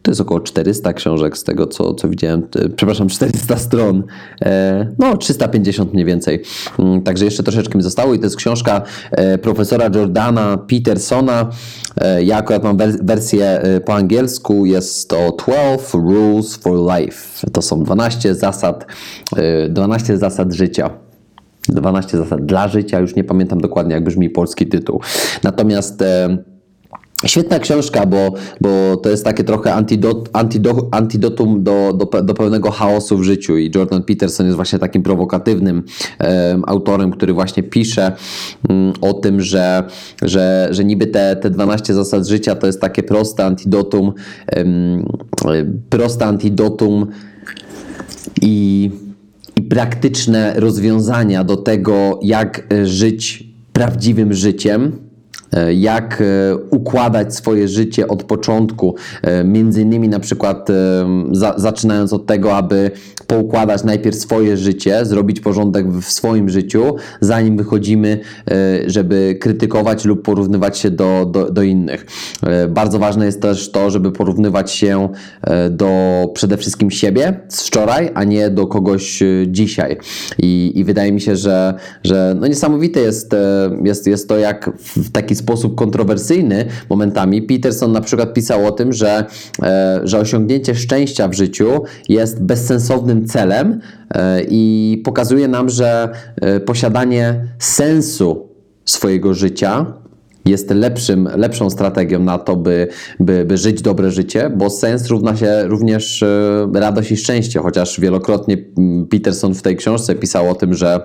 to 0.01 0.11
jest 0.11 0.21
około 0.21 0.39
400 0.39 0.93
książek 0.93 1.37
z 1.37 1.43
tego, 1.43 1.67
co, 1.67 1.93
co 1.93 2.09
widziałem. 2.09 2.47
Przepraszam, 2.75 3.07
400 3.19 3.57
stron. 3.57 4.03
E, 4.41 4.87
no, 4.99 5.17
350 5.17 5.93
mniej 5.93 6.05
więcej. 6.05 6.43
Mm, 6.79 7.01
także 7.01 7.25
jeszcze 7.25 7.43
troszeczkę 7.43 7.77
mi 7.77 7.83
zostało 7.83 8.13
i 8.13 8.19
to 8.19 8.25
jest 8.25 8.35
książka 8.35 8.81
e, 9.11 9.37
profesora 9.37 9.89
Jordana 9.95 10.57
Petersona. 10.57 11.49
E, 11.97 12.23
ja 12.23 12.37
akurat 12.37 12.63
mam 12.63 12.77
wersję 13.01 13.61
po 13.85 13.93
angielsku. 13.95 14.65
Jest 14.65 15.09
to 15.09 15.37
12 15.45 15.97
Rules 15.97 16.55
for 16.55 16.77
Life. 16.77 17.47
To 17.51 17.61
są 17.61 17.83
12 17.83 18.35
zasad, 18.35 18.85
12 19.69 20.17
zasad 20.17 20.53
życia. 20.53 20.89
12 21.69 22.17
zasad 22.17 22.45
dla 22.45 22.67
życia, 22.67 22.99
już 22.99 23.15
nie 23.15 23.23
pamiętam 23.23 23.61
dokładnie, 23.61 23.93
jak 23.93 24.03
brzmi 24.03 24.29
polski 24.29 24.67
tytuł. 24.67 25.01
Natomiast 25.43 26.03
Świetna 27.25 27.59
książka, 27.59 28.05
bo, 28.05 28.33
bo 28.61 28.97
to 28.97 29.09
jest 29.09 29.25
takie 29.25 29.43
trochę 29.43 29.73
antidot, 29.73 30.29
antidot, 30.33 30.87
antidotum 30.91 31.63
do, 31.63 31.93
do, 31.93 32.21
do 32.21 32.33
pełnego 32.33 32.71
chaosu 32.71 33.17
w 33.17 33.23
życiu 33.23 33.57
i 33.57 33.71
Jordan 33.75 34.03
Peterson 34.03 34.45
jest 34.45 34.55
właśnie 34.55 34.79
takim 34.79 35.03
prowokatywnym 35.03 35.83
um, 36.19 36.63
autorem, 36.67 37.11
który 37.11 37.33
właśnie 37.33 37.63
pisze 37.63 38.11
um, 38.69 38.93
o 39.01 39.13
tym, 39.13 39.41
że, 39.41 39.83
że, 40.21 40.67
że 40.71 40.85
niby 40.85 41.07
te, 41.07 41.35
te 41.35 41.49
12 41.49 41.93
zasad 41.93 42.27
życia 42.27 42.55
to 42.55 42.67
jest 42.67 42.81
takie 42.81 43.03
proste 43.03 43.45
antidotum, 43.45 44.13
um, 44.57 45.05
proste 45.89 46.25
antidotum 46.25 47.07
i, 48.41 48.91
i 49.55 49.61
praktyczne 49.61 50.53
rozwiązania 50.55 51.43
do 51.43 51.57
tego, 51.57 52.19
jak 52.23 52.67
żyć 52.83 53.43
prawdziwym 53.73 54.33
życiem 54.33 55.10
jak 55.73 56.21
e, 56.21 56.55
układać 56.55 57.35
swoje 57.35 57.67
życie 57.67 58.07
od 58.07 58.23
początku, 58.23 58.95
e, 59.21 59.43
między 59.43 59.81
innymi 59.81 60.09
na 60.09 60.19
przykład 60.19 60.67
za, 61.31 61.53
zaczynając 61.57 62.13
od 62.13 62.25
tego, 62.25 62.57
aby 62.57 62.91
poukładać 63.27 63.83
najpierw 63.83 64.15
swoje 64.15 64.57
życie, 64.57 65.05
zrobić 65.05 65.39
porządek 65.39 65.91
w 65.91 66.05
swoim 66.05 66.49
życiu, 66.49 66.95
zanim 67.21 67.57
wychodzimy, 67.57 68.19
żeby 68.87 69.37
krytykować 69.39 70.05
lub 70.05 70.25
porównywać 70.25 70.77
się 70.77 70.91
do, 70.91 71.25
do, 71.31 71.51
do 71.51 71.61
innych. 71.61 72.05
Bardzo 72.69 72.99
ważne 72.99 73.25
jest 73.25 73.41
też 73.41 73.71
to, 73.71 73.89
żeby 73.89 74.11
porównywać 74.11 74.71
się 74.71 75.09
do 75.69 75.91
przede 76.33 76.57
wszystkim 76.57 76.91
siebie 76.91 77.39
z 77.47 77.67
wczoraj, 77.67 78.11
a 78.13 78.23
nie 78.23 78.49
do 78.49 78.67
kogoś 78.67 79.23
dzisiaj. 79.47 79.97
I, 80.37 80.71
i 80.75 80.83
wydaje 80.83 81.11
mi 81.11 81.21
się, 81.21 81.35
że, 81.35 81.73
że 82.03 82.35
no 82.39 82.47
niesamowite 82.47 82.99
jest, 82.99 83.35
jest, 83.83 84.07
jest 84.07 84.29
to, 84.29 84.37
jak 84.37 84.71
w 84.77 85.11
taki 85.11 85.35
sposób 85.41 85.75
kontrowersyjny 85.75 86.65
momentami. 86.89 87.41
Peterson 87.41 87.91
na 87.91 88.01
przykład 88.01 88.33
pisał 88.33 88.65
o 88.65 88.71
tym, 88.71 88.93
że, 88.93 89.25
e, 89.63 90.01
że 90.03 90.19
osiągnięcie 90.19 90.75
szczęścia 90.75 91.27
w 91.27 91.33
życiu 91.33 91.83
jest 92.09 92.43
bezsensownym 92.43 93.25
celem 93.25 93.79
e, 94.13 94.41
i 94.49 95.01
pokazuje 95.05 95.47
nam, 95.47 95.69
że 95.69 96.09
e, 96.41 96.59
posiadanie 96.59 97.47
sensu 97.59 98.49
swojego 98.85 99.33
życia 99.33 99.85
jest 100.45 100.71
lepszym, 100.71 101.29
lepszą 101.35 101.69
strategią 101.69 102.19
na 102.19 102.37
to, 102.37 102.55
by, 102.55 102.87
by, 103.19 103.45
by 103.45 103.57
żyć 103.57 103.81
dobre 103.81 104.11
życie, 104.11 104.49
bo 104.49 104.69
sens 104.69 105.07
równa 105.07 105.35
się 105.35 105.63
również 105.67 106.23
radość 106.73 107.11
i 107.11 107.17
szczęście, 107.17 107.59
chociaż 107.59 107.99
wielokrotnie 107.99 108.57
mm, 108.77 109.07
Peterson 109.07 109.53
w 109.53 109.61
tej 109.61 109.75
książce 109.75 110.15
pisał 110.15 110.49
o 110.49 110.55
tym, 110.55 110.73
że 110.73 110.99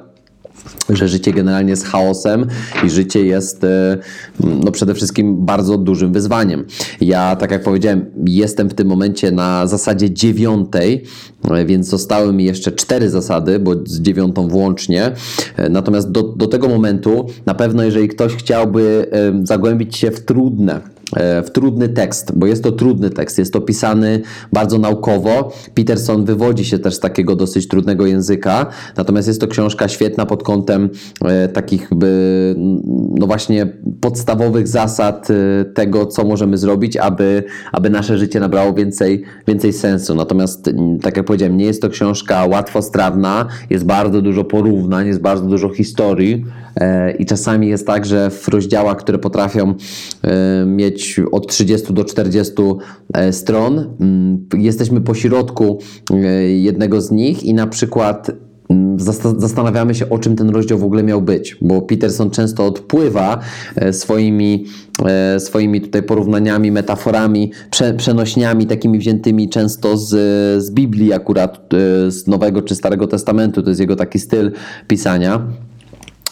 że 0.88 1.08
życie 1.08 1.32
generalnie 1.32 1.70
jest 1.70 1.86
chaosem 1.86 2.46
i 2.84 2.90
życie 2.90 3.26
jest 3.26 3.64
e, 3.64 3.98
no 4.40 4.70
przede 4.72 4.94
wszystkim 4.94 5.46
bardzo 5.46 5.78
dużym 5.78 6.12
wyzwaniem. 6.12 6.64
Ja, 7.00 7.36
tak 7.36 7.50
jak 7.50 7.62
powiedziałem, 7.62 8.06
jestem 8.26 8.68
w 8.68 8.74
tym 8.74 8.88
momencie 8.88 9.30
na 9.32 9.66
zasadzie 9.66 10.10
dziewiątej, 10.10 11.02
więc 11.66 11.88
zostały 11.88 12.32
mi 12.32 12.44
jeszcze 12.44 12.72
cztery 12.72 13.10
zasady, 13.10 13.58
bo 13.58 13.74
z 13.84 14.00
dziewiątą 14.00 14.48
włącznie. 14.48 15.12
E, 15.56 15.68
natomiast 15.68 16.10
do, 16.10 16.22
do 16.22 16.46
tego 16.46 16.68
momentu 16.68 17.26
na 17.46 17.54
pewno, 17.54 17.82
jeżeli 17.82 18.08
ktoś 18.08 18.34
chciałby 18.34 19.06
zagłębić 19.44 19.96
się 19.96 20.10
w 20.10 20.20
trudne, 20.20 20.80
E, 21.12 21.42
w 21.42 21.50
trudny 21.50 21.88
tekst, 21.88 22.32
bo 22.38 22.46
jest 22.46 22.62
to 22.62 22.72
trudny 22.72 23.10
tekst, 23.10 23.38
jest 23.38 23.52
to 23.52 23.60
pisany 23.60 24.22
bardzo 24.52 24.78
naukowo. 24.78 25.52
Peterson 25.74 26.24
wywodzi 26.24 26.64
się 26.64 26.78
też 26.78 26.94
z 26.94 27.00
takiego 27.00 27.36
dosyć 27.36 27.68
trudnego 27.68 28.06
języka, 28.06 28.66
natomiast 28.96 29.28
jest 29.28 29.40
to 29.40 29.48
książka 29.48 29.88
świetna 29.88 30.26
pod 30.26 30.42
kątem 30.42 30.90
e, 31.24 31.48
takich, 31.48 31.90
no 33.18 33.26
właśnie, 33.26 33.66
podstawowych 34.00 34.68
zasad 34.68 35.28
e, 35.30 35.64
tego, 35.64 36.06
co 36.06 36.24
możemy 36.24 36.58
zrobić, 36.58 36.96
aby, 36.96 37.44
aby 37.72 37.90
nasze 37.90 38.18
życie 38.18 38.40
nabrało 38.40 38.74
więcej, 38.74 39.22
więcej 39.48 39.72
sensu. 39.72 40.14
Natomiast, 40.14 40.70
tak 41.02 41.16
jak 41.16 41.26
powiedziałem, 41.26 41.35
nie 41.36 41.64
jest 41.64 41.82
to 41.82 41.88
książka 41.88 42.46
łatwostrawna, 42.46 43.46
jest 43.70 43.84
bardzo 43.84 44.22
dużo 44.22 44.44
porównań, 44.44 45.06
jest 45.06 45.20
bardzo 45.20 45.46
dużo 45.46 45.68
historii 45.68 46.44
i 47.18 47.26
czasami 47.26 47.68
jest 47.68 47.86
tak, 47.86 48.06
że 48.06 48.30
w 48.30 48.48
rozdziałach, 48.48 48.96
które 48.96 49.18
potrafią 49.18 49.74
mieć 50.66 50.96
mieć 50.96 51.20
od 51.32 51.46
30 51.46 51.94
do 51.94 52.04
40 52.04 52.52
e, 53.14 53.32
stron. 53.32 53.96
Jesteśmy 54.58 55.00
po 55.00 55.14
środku 55.14 55.78
e, 56.10 56.16
jednego 56.42 57.00
z 57.00 57.10
nich 57.10 57.44
i 57.44 57.54
na 57.54 57.66
przykład 57.66 58.30
zastanawiamy 59.37 59.94
się, 59.94 60.11
o 60.11 60.18
czym 60.18 60.37
ten 60.37 60.50
rozdział 60.50 60.78
w 60.78 60.85
ogóle 60.85 61.02
miał 61.02 61.23
być, 61.23 61.56
bo 61.61 61.82
Peterson 61.82 62.30
często 62.30 62.66
odpływa 62.66 63.38
e, 63.76 63.92
swoimi, 63.92 64.64
swoimi 65.38 65.80
tutaj 65.80 66.02
porównaniami, 66.02 66.70
metaforami, 66.70 67.52
prze, 67.70 67.94
przenośniami 67.94 68.66
takimi 68.66 68.99
wziętymi 68.99 69.49
często 69.49 69.96
z, 69.96 70.08
z 70.64 70.70
Biblii 70.70 71.12
akurat, 71.12 71.68
z 72.08 72.26
Nowego 72.26 72.62
czy 72.62 72.75
Starego 72.75 73.06
Testamentu, 73.06 73.62
to 73.62 73.68
jest 73.68 73.80
jego 73.80 73.96
taki 73.96 74.18
styl 74.18 74.52
pisania. 74.88 75.42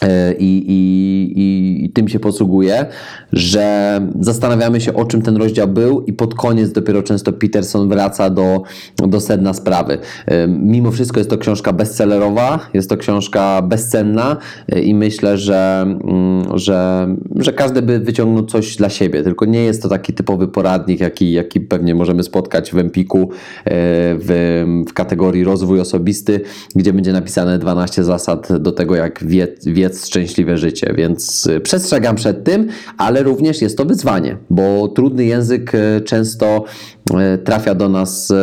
E, 0.05 0.33
I, 0.33 0.63
i, 0.67 1.85
I, 1.85 1.89
tym 1.89 2.07
się 2.07 2.19
posługuje, 2.19 2.85
że 3.33 4.01
zastanawiamy 4.19 4.81
się, 4.81 4.93
o 4.93 5.05
czym 5.05 5.21
ten 5.21 5.37
rozdział 5.37 5.67
był, 5.67 6.01
i 6.01 6.13
pod 6.13 6.35
koniec 6.35 6.71
dopiero 6.71 7.03
często 7.03 7.33
Peterson 7.33 7.89
wraca 7.89 8.29
do, 8.29 8.61
do 8.97 9.19
sedna 9.21 9.53
sprawy. 9.53 9.97
E, 10.25 10.47
mimo 10.47 10.91
wszystko 10.91 11.19
jest 11.19 11.29
to 11.29 11.37
książka 11.37 11.73
bestsellerowa, 11.73 12.59
jest 12.73 12.89
to 12.89 12.97
książka 12.97 13.61
bezcenna 13.61 14.37
e, 14.71 14.81
i 14.81 14.95
myślę, 14.95 15.37
że, 15.37 15.81
mm, 15.81 16.57
że, 16.57 17.07
że 17.35 17.53
każdy 17.53 17.81
by 17.81 17.99
wyciągnął 17.99 18.45
coś 18.45 18.75
dla 18.75 18.89
siebie. 18.89 19.23
Tylko 19.23 19.45
nie 19.45 19.63
jest 19.63 19.81
to 19.81 19.89
taki 19.89 20.13
typowy 20.13 20.47
poradnik, 20.47 20.99
jaki, 20.99 21.31
jaki 21.31 21.59
pewnie 21.59 21.95
możemy 21.95 22.23
spotkać 22.23 22.71
w 22.71 22.77
Empiku 22.77 23.29
w, 23.65 24.83
w 24.89 24.93
kategorii 24.93 25.43
rozwój 25.43 25.79
osobisty, 25.79 26.41
gdzie 26.75 26.93
będzie 26.93 27.13
napisane 27.13 27.59
12 27.59 28.03
zasad 28.03 28.57
do 28.57 28.71
tego, 28.71 28.95
jak 28.95 29.23
wiec, 29.23 29.65
szczęśliwe 30.03 30.57
życie, 30.57 30.93
więc 30.97 31.45
y, 31.45 31.59
przestrzegam 31.59 32.15
przed 32.15 32.43
tym, 32.43 32.67
ale 32.97 33.23
również 33.23 33.61
jest 33.61 33.77
to 33.77 33.85
wyzwanie, 33.85 34.37
bo 34.49 34.87
trudny 34.87 35.25
język 35.25 35.75
y, 35.75 36.01
często 36.01 36.63
y, 37.11 37.37
trafia 37.37 37.75
do 37.75 37.89
nas 37.89 38.33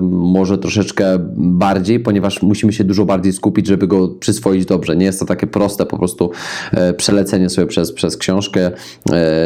może 0.00 0.58
troszeczkę 0.58 1.04
bardziej, 1.36 2.00
ponieważ 2.00 2.42
musimy 2.42 2.72
się 2.72 2.84
dużo 2.84 3.04
bardziej 3.04 3.32
skupić, 3.32 3.66
żeby 3.66 3.86
go 3.86 4.08
przyswoić 4.08 4.66
dobrze. 4.66 4.96
Nie 4.96 5.06
jest 5.06 5.20
to 5.20 5.26
takie 5.26 5.46
proste 5.46 5.86
po 5.86 5.98
prostu 5.98 6.30
przelecenie 6.96 7.48
sobie 7.48 7.66
przez, 7.66 7.92
przez 7.92 8.16
książkę, 8.16 8.70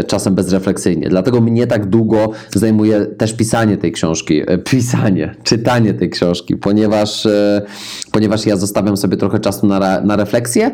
czasem 0.06 0.34
bezrefleksyjnie. 0.34 1.08
Dlatego 1.08 1.40
mnie 1.40 1.66
tak 1.66 1.86
długo 1.86 2.30
zajmuje 2.54 3.06
też 3.06 3.32
pisanie 3.32 3.76
tej 3.76 3.92
książki, 3.92 4.42
pisanie, 4.64 5.34
czytanie 5.42 5.94
tej 5.94 6.10
książki, 6.10 6.56
ponieważ, 6.56 7.28
ponieważ 8.12 8.46
ja 8.46 8.56
zostawiam 8.56 8.96
sobie 8.96 9.16
trochę 9.16 9.40
czasu 9.40 9.66
na, 9.66 10.00
na 10.00 10.16
refleksję 10.16 10.70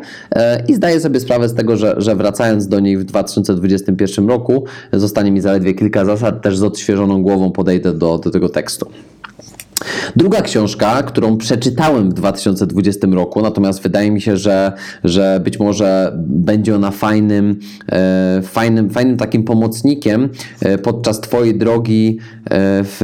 i 0.71 0.75
zdaję 0.75 0.99
sobie 0.99 1.19
sprawę 1.19 1.49
z 1.49 1.53
tego, 1.53 1.77
że, 1.77 1.95
że 1.97 2.15
wracając 2.15 2.67
do 2.67 2.79
niej 2.79 2.97
w 2.97 3.03
2021 3.03 4.27
roku, 4.27 4.63
zostanie 4.93 5.31
mi 5.31 5.41
zaledwie 5.41 5.73
kilka 5.73 6.05
zasad, 6.05 6.41
też 6.41 6.57
z 6.57 6.63
odświeżoną 6.63 7.23
głową 7.23 7.51
podejdę 7.51 7.93
do, 7.93 8.17
do 8.17 8.31
tego 8.31 8.49
tekstu. 8.49 8.91
Druga 10.15 10.41
książka, 10.41 11.03
którą 11.03 11.37
przeczytałem 11.37 12.09
w 12.09 12.13
2020 12.13 13.07
roku, 13.11 13.41
natomiast 13.41 13.83
wydaje 13.83 14.11
mi 14.11 14.21
się, 14.21 14.37
że, 14.37 14.73
że 15.03 15.41
być 15.43 15.59
może 15.59 16.13
będzie 16.17 16.75
ona 16.75 16.91
fajnym, 16.91 17.59
e, 17.91 18.41
fajnym, 18.43 18.89
fajnym 18.89 19.17
takim 19.17 19.43
pomocnikiem 19.43 20.29
e, 20.61 20.77
podczas 20.77 21.21
Twojej 21.21 21.57
drogi 21.57 22.17
e, 22.19 22.47
w, 22.83 22.97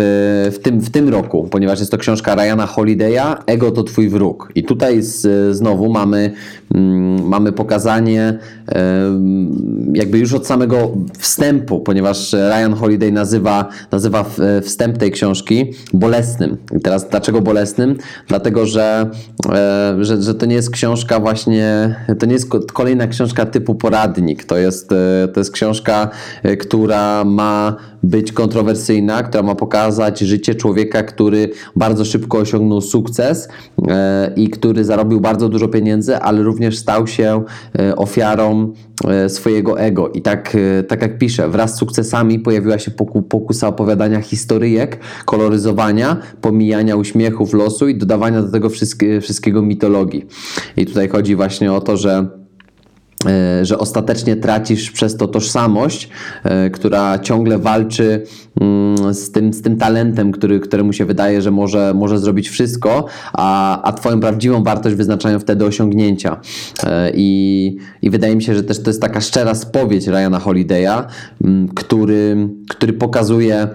w, 0.56 0.60
tym, 0.60 0.80
w 0.80 0.90
tym 0.90 1.10
roku, 1.10 1.48
ponieważ 1.52 1.80
jest 1.80 1.92
to 1.92 1.98
książka 1.98 2.36
Ryana 2.36 2.66
Holiday'a 2.66 3.36
Ego 3.46 3.72
to 3.72 3.84
Twój 3.84 4.10
wróg. 4.10 4.52
I 4.56 4.64
tutaj 4.64 5.02
z, 5.02 5.56
znowu 5.56 5.92
mamy, 5.92 6.32
mamy 7.24 7.52
pokazanie 7.52 8.40
jakby 9.94 10.20
już 10.20 10.34
od 10.34 10.48
samego 10.48 10.92
wstępu, 11.20 11.80
ponieważ 11.80 12.34
Ryan 12.34 12.74
Holiday 12.74 13.12
nazywa, 13.12 13.70
nazywa 13.92 14.26
wstęp 14.62 14.98
tej 14.98 15.12
książki 15.12 15.74
bolesnym. 15.94 16.58
I 16.78 16.80
teraz 16.80 17.10
dlaczego 17.10 17.42
bolesnym? 17.42 17.98
Dlatego, 18.28 18.66
że, 18.66 19.10
e, 19.50 19.96
że, 20.00 20.22
że 20.22 20.36
to 20.36 20.46
nie 20.46 20.56
jest 20.56 20.70
książka 20.70 21.20
właśnie, 21.20 21.96
to 22.20 22.26
nie 22.26 22.34
jest 22.34 22.50
kolejna 22.74 23.08
książka 23.08 23.46
typu 23.46 23.76
poradnik. 23.76 24.44
To 24.44 24.58
jest, 24.58 24.92
e, 24.92 25.28
to 25.28 25.40
jest 25.40 25.52
książka, 25.52 26.10
e, 26.44 26.58
która 26.58 27.24
ma 27.26 27.76
być 28.04 28.32
kontrowersyjna, 28.32 29.24
która 29.24 29.44
ma 29.44 29.56
pokazać 29.56 30.20
życie 30.20 30.56
człowieka, 30.56 31.04
który 31.04 31.50
bardzo 31.76 32.06
szybko 32.06 32.38
osiągnął 32.38 32.82
sukces 32.82 33.48
i 34.36 34.50
który 34.50 34.86
zarobił 34.86 35.22
bardzo 35.22 35.50
dużo 35.50 35.68
pieniędzy, 35.68 36.18
ale 36.18 36.44
również 36.44 36.67
stał 36.76 37.08
się 37.08 37.44
ofiarą 37.96 38.74
swojego 39.28 39.80
ego. 39.80 40.10
I 40.10 40.22
tak, 40.22 40.58
tak 40.88 41.02
jak 41.02 41.18
pisze, 41.18 41.50
wraz 41.50 41.76
z 41.76 41.78
sukcesami 41.78 42.40
pojawiła 42.40 42.80
się 42.80 42.92
pokusa 43.30 43.68
opowiadania 43.68 44.22
historyjek, 44.22 45.00
koloryzowania, 45.26 46.18
pomijania 46.42 46.96
uśmiechów 46.96 47.54
losu 47.54 47.88
i 47.88 47.96
dodawania 47.96 48.42
do 48.42 48.52
tego 48.52 48.70
wszystkiego 49.22 49.62
mitologii. 49.62 50.26
I 50.78 50.86
tutaj 50.86 51.10
chodzi 51.10 51.36
właśnie 51.36 51.74
o 51.74 51.82
to, 51.82 51.98
że 51.98 52.12
e, 52.12 52.47
że 53.62 53.78
ostatecznie 53.78 54.36
tracisz 54.36 54.92
przez 54.92 55.18
to 55.18 55.28
tożsamość, 55.28 56.10
e, 56.44 56.70
która 56.70 57.20
ciągle 57.20 57.58
walczy 57.58 58.24
mm, 58.62 59.14
z 59.14 59.32
tym, 59.32 59.54
z 59.54 59.62
tym 59.62 59.78
talentem, 59.78 60.32
który, 60.32 60.60
któremu 60.60 60.94
się 60.94 61.06
wydaje, 61.06 61.42
że 61.42 61.52
może, 61.52 61.94
może 61.96 62.20
zrobić 62.20 62.50
wszystko, 62.50 63.06
a, 63.34 63.82
a 63.82 63.94
Twoją 63.94 64.20
prawdziwą 64.20 64.64
wartość 64.64 64.96
wyznaczają 64.96 65.40
wtedy 65.40 65.66
osiągnięcia. 65.66 66.42
E, 66.84 67.12
I, 67.16 67.78
I 68.02 68.10
wydaje 68.10 68.36
mi 68.36 68.44
się, 68.44 68.56
że 68.56 68.64
też 68.64 68.84
to 68.84 68.90
jest 68.90 69.02
taka 69.02 69.22
szczera 69.22 69.56
spowiedź 69.56 70.08
Ryana 70.08 70.40
Holiday'a, 70.40 71.04
mm, 71.44 71.68
który, 71.68 72.50
który 72.70 72.94
pokazuje 72.94 73.68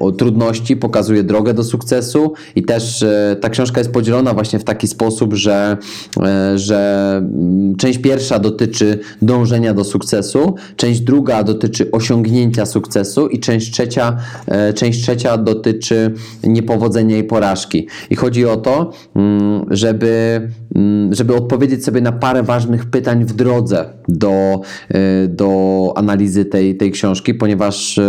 o 0.00 0.12
trudności, 0.12 0.76
pokazuje 0.76 1.24
drogę 1.24 1.54
do 1.54 1.64
sukcesu 1.64 2.32
i 2.56 2.62
też 2.62 3.02
e, 3.02 3.36
ta 3.40 3.50
książka 3.50 3.80
jest 3.80 3.92
podzielona 3.92 4.34
właśnie 4.34 4.58
w 4.58 4.64
taki 4.64 4.88
sposób, 4.88 5.34
że, 5.34 5.76
e, 6.22 6.58
że 6.58 7.12
mm, 7.16 7.76
część 7.76 7.98
pierwsza 7.98 8.38
dotyczy 8.38 8.98
dążenia 9.22 9.74
do 9.74 9.84
sukcesu, 9.84 10.54
część 10.76 11.00
druga 11.00 11.42
dotyczy 11.42 11.90
osiągnięcia 11.90 12.66
sukcesu 12.66 13.28
i 13.28 13.40
część 13.40 13.72
trzecia, 13.72 14.16
e, 14.46 14.72
część 14.72 15.02
trzecia 15.02 15.36
dotyczy 15.36 16.14
niepowodzenia 16.44 17.18
i 17.18 17.24
porażki. 17.24 17.88
I 18.10 18.16
chodzi 18.16 18.46
o 18.46 18.56
to, 18.56 18.92
mm, 19.16 19.66
żeby, 19.70 20.40
mm, 20.74 21.14
żeby 21.14 21.34
odpowiedzieć 21.34 21.84
sobie 21.84 22.00
na 22.00 22.12
parę 22.12 22.42
ważnych 22.42 22.84
pytań 22.84 23.24
w 23.24 23.32
drodze 23.32 23.84
do, 24.08 24.60
do 25.28 25.92
analizy 25.96 26.44
tej, 26.44 26.76
tej 26.76 26.90
książki, 26.90 27.34
ponieważ 27.34 28.00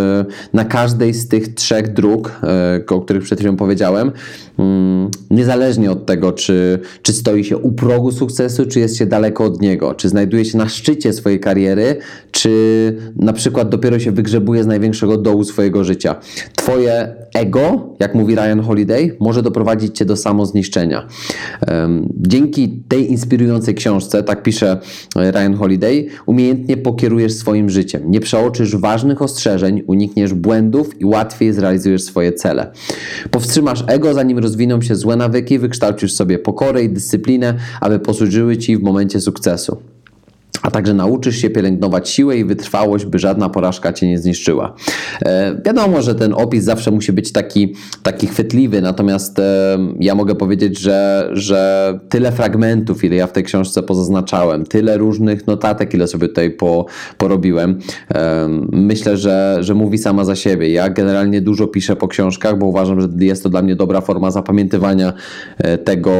na 0.53 0.65
każdej 0.65 1.13
z 1.17 1.27
tych 1.27 1.53
trzech 1.53 1.93
dróg, 1.93 2.39
e, 2.43 2.95
o 2.95 3.01
których 3.01 3.23
przed 3.23 3.39
chwilą 3.39 3.55
powiedziałem, 3.55 4.11
mm, 4.59 5.11
niezależnie 5.31 5.91
od 5.91 6.05
tego, 6.05 6.31
czy, 6.31 6.79
czy 7.01 7.13
stoi 7.13 7.43
się 7.43 7.57
u 7.57 7.71
progu 7.71 8.11
sukcesu, 8.11 8.65
czy 8.65 8.79
jest 8.79 8.97
się 8.97 9.05
daleko 9.05 9.43
od 9.43 9.61
niego, 9.61 9.93
czy 9.93 10.09
znajduje 10.09 10.45
się 10.45 10.57
na 10.57 10.69
szczycie 10.69 11.13
swojej 11.13 11.39
kariery, 11.39 11.97
czy 12.31 12.49
na 13.15 13.33
przykład 13.33 13.69
dopiero 13.69 13.99
się 13.99 14.11
wygrzebuje 14.11 14.63
z 14.63 14.67
największego 14.67 15.17
dołu 15.17 15.43
swojego 15.43 15.83
życia. 15.83 16.15
Twoje 16.55 17.15
ego, 17.37 17.89
jak 17.99 18.15
mówi 18.15 18.35
Ryan 18.35 18.61
Holiday, 18.61 19.17
może 19.19 19.43
doprowadzić 19.43 19.97
Cię 19.97 20.05
do 20.05 20.15
samozniszczenia. 20.15 21.07
Dzięki 22.17 22.83
tej 22.87 23.11
inspirującej 23.11 23.75
książce, 23.75 24.23
tak 24.23 24.43
pisze 24.43 24.77
Ryan 25.15 25.53
Holiday, 25.53 26.05
umiejętnie 26.25 26.77
pokierujesz 26.77 27.33
swoim 27.33 27.69
życiem. 27.69 28.11
Nie 28.11 28.19
przeoczysz 28.19 28.75
ważnych 28.75 29.21
ostrzeżeń, 29.21 29.83
unikniesz 29.87 30.33
błędów 30.33 31.01
i 31.01 31.05
łatwiej 31.05 31.53
zrealizujesz 31.53 32.03
swoje 32.03 32.33
cele. 32.33 32.71
Powstrzymasz 33.31 33.83
ego, 33.87 34.13
zanim 34.13 34.39
rozwiną 34.39 34.81
się 34.81 34.95
złe 34.95 35.15
nawyki, 35.15 35.59
wykształcisz 35.59 36.13
sobie 36.13 36.39
pokorę 36.39 36.83
i 36.83 36.89
dyscyplinę, 36.89 37.53
aby 37.81 37.99
posłużyły 37.99 38.57
Ci 38.57 38.77
w 38.77 38.81
momencie 38.81 39.21
sukcesu 39.21 39.77
a 40.61 40.71
także 40.71 40.93
nauczysz 40.93 41.35
się 41.37 41.49
pielęgnować 41.49 42.09
siłę 42.09 42.37
i 42.37 42.45
wytrwałość, 42.45 43.05
by 43.05 43.19
żadna 43.19 43.49
porażka 43.49 43.93
cię 43.93 44.07
nie 44.07 44.17
zniszczyła. 44.17 44.73
E, 45.25 45.61
wiadomo, 45.65 46.01
że 46.01 46.15
ten 46.15 46.33
opis 46.33 46.63
zawsze 46.63 46.91
musi 46.91 47.13
być 47.13 47.31
taki, 47.31 47.75
taki 48.03 48.27
chwytliwy, 48.27 48.81
natomiast 48.81 49.39
e, 49.39 49.77
ja 49.99 50.15
mogę 50.15 50.35
powiedzieć, 50.35 50.79
że, 50.79 51.29
że 51.33 51.99
tyle 52.09 52.31
fragmentów, 52.31 53.03
ile 53.03 53.15
ja 53.15 53.27
w 53.27 53.31
tej 53.31 53.43
książce 53.43 53.83
pozaznaczałem, 53.83 54.65
tyle 54.65 54.97
różnych 54.97 55.47
notatek, 55.47 55.93
ile 55.93 56.07
sobie 56.07 56.27
tutaj 56.27 56.51
po, 56.51 56.85
porobiłem, 57.17 57.79
e, 58.15 58.47
myślę, 58.71 59.17
że, 59.17 59.57
że 59.59 59.73
mówi 59.73 59.97
sama 59.97 60.25
za 60.25 60.35
siebie. 60.35 60.71
Ja 60.71 60.89
generalnie 60.89 61.41
dużo 61.41 61.67
piszę 61.67 61.95
po 61.95 62.07
książkach, 62.07 62.57
bo 62.57 62.65
uważam, 62.65 63.01
że 63.01 63.07
jest 63.19 63.43
to 63.43 63.49
dla 63.49 63.61
mnie 63.61 63.75
dobra 63.75 64.01
forma 64.01 64.31
zapamiętywania 64.31 65.13
e, 65.57 65.77
tego, 65.77 66.11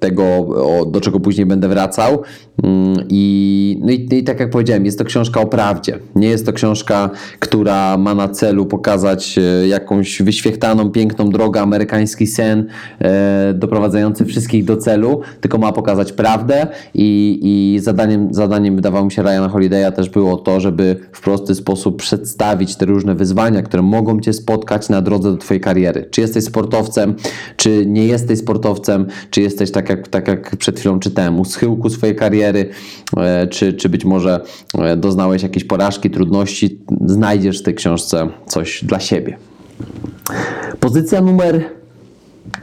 tego 0.00 0.48
do 0.86 1.00
czego 1.00 1.20
później 1.20 1.46
będę 1.46 1.68
wracał. 1.68 2.22
Mm, 2.62 2.96
I, 3.08 3.78
no 3.84 3.92
i, 3.92 4.08
i, 4.12 4.24
tak 4.24 4.40
jak 4.40 4.50
powiedziałem, 4.50 4.84
jest 4.84 4.98
to 4.98 5.04
książka 5.04 5.40
o 5.40 5.46
prawdzie. 5.46 5.98
Nie 6.16 6.28
jest 6.28 6.46
to 6.46 6.52
książka, 6.52 7.10
która 7.38 7.96
ma 7.98 8.14
na 8.14 8.28
celu 8.28 8.66
pokazać 8.66 9.38
e, 9.38 9.68
jakąś 9.68 10.22
wyświechtaną, 10.22 10.90
piękną 10.90 11.30
drogę, 11.30 11.60
amerykański 11.60 12.26
sen 12.26 12.66
e, 12.98 13.54
doprowadzający 13.54 14.24
wszystkich 14.24 14.64
do 14.64 14.76
celu, 14.76 15.20
tylko 15.40 15.58
ma 15.58 15.72
pokazać 15.72 16.12
prawdę 16.12 16.66
i, 16.94 17.40
i 17.42 17.80
zadaniem, 17.80 18.34
zadaniem 18.34 18.76
wydawało 18.76 19.04
mi 19.04 19.12
się 19.12 19.22
Ryana 19.22 19.48
Holiday'a 19.48 19.92
też 19.92 20.10
było 20.10 20.36
to, 20.36 20.60
żeby 20.60 20.96
w 21.12 21.20
prosty 21.20 21.54
sposób 21.54 21.96
przedstawić 21.96 22.76
te 22.76 22.86
różne 22.86 23.14
wyzwania, 23.14 23.62
które 23.62 23.82
mogą 23.82 24.20
Cię 24.20 24.32
spotkać 24.32 24.88
na 24.88 25.02
drodze 25.02 25.30
do 25.30 25.36
Twojej 25.36 25.60
kariery. 25.60 26.08
Czy 26.10 26.20
jesteś 26.20 26.44
sportowcem, 26.44 27.14
czy 27.56 27.86
nie 27.86 28.06
jesteś 28.06 28.38
sportowcem, 28.38 29.06
czy 29.30 29.40
jesteś 29.40 29.70
tak 29.70 29.88
jak, 29.88 30.08
tak 30.08 30.28
jak 30.28 30.56
przed 30.56 30.80
chwilą 30.80 31.00
czytałem, 31.00 31.40
u 31.40 31.44
schyłku 31.44 31.90
swojej 31.90 32.16
kariery, 32.16 32.68
e, 33.16 33.46
czy, 33.46 33.73
czy 33.74 33.88
być 33.88 34.04
może 34.04 34.40
e, 34.78 34.96
doznałeś 34.96 35.42
jakiejś 35.42 35.64
porażki, 35.64 36.10
trudności, 36.10 36.78
znajdziesz 37.06 37.60
w 37.60 37.62
tej 37.62 37.74
książce 37.74 38.28
coś 38.46 38.84
dla 38.84 39.00
siebie. 39.00 39.36
Pozycja 40.80 41.20
numer 41.20 41.64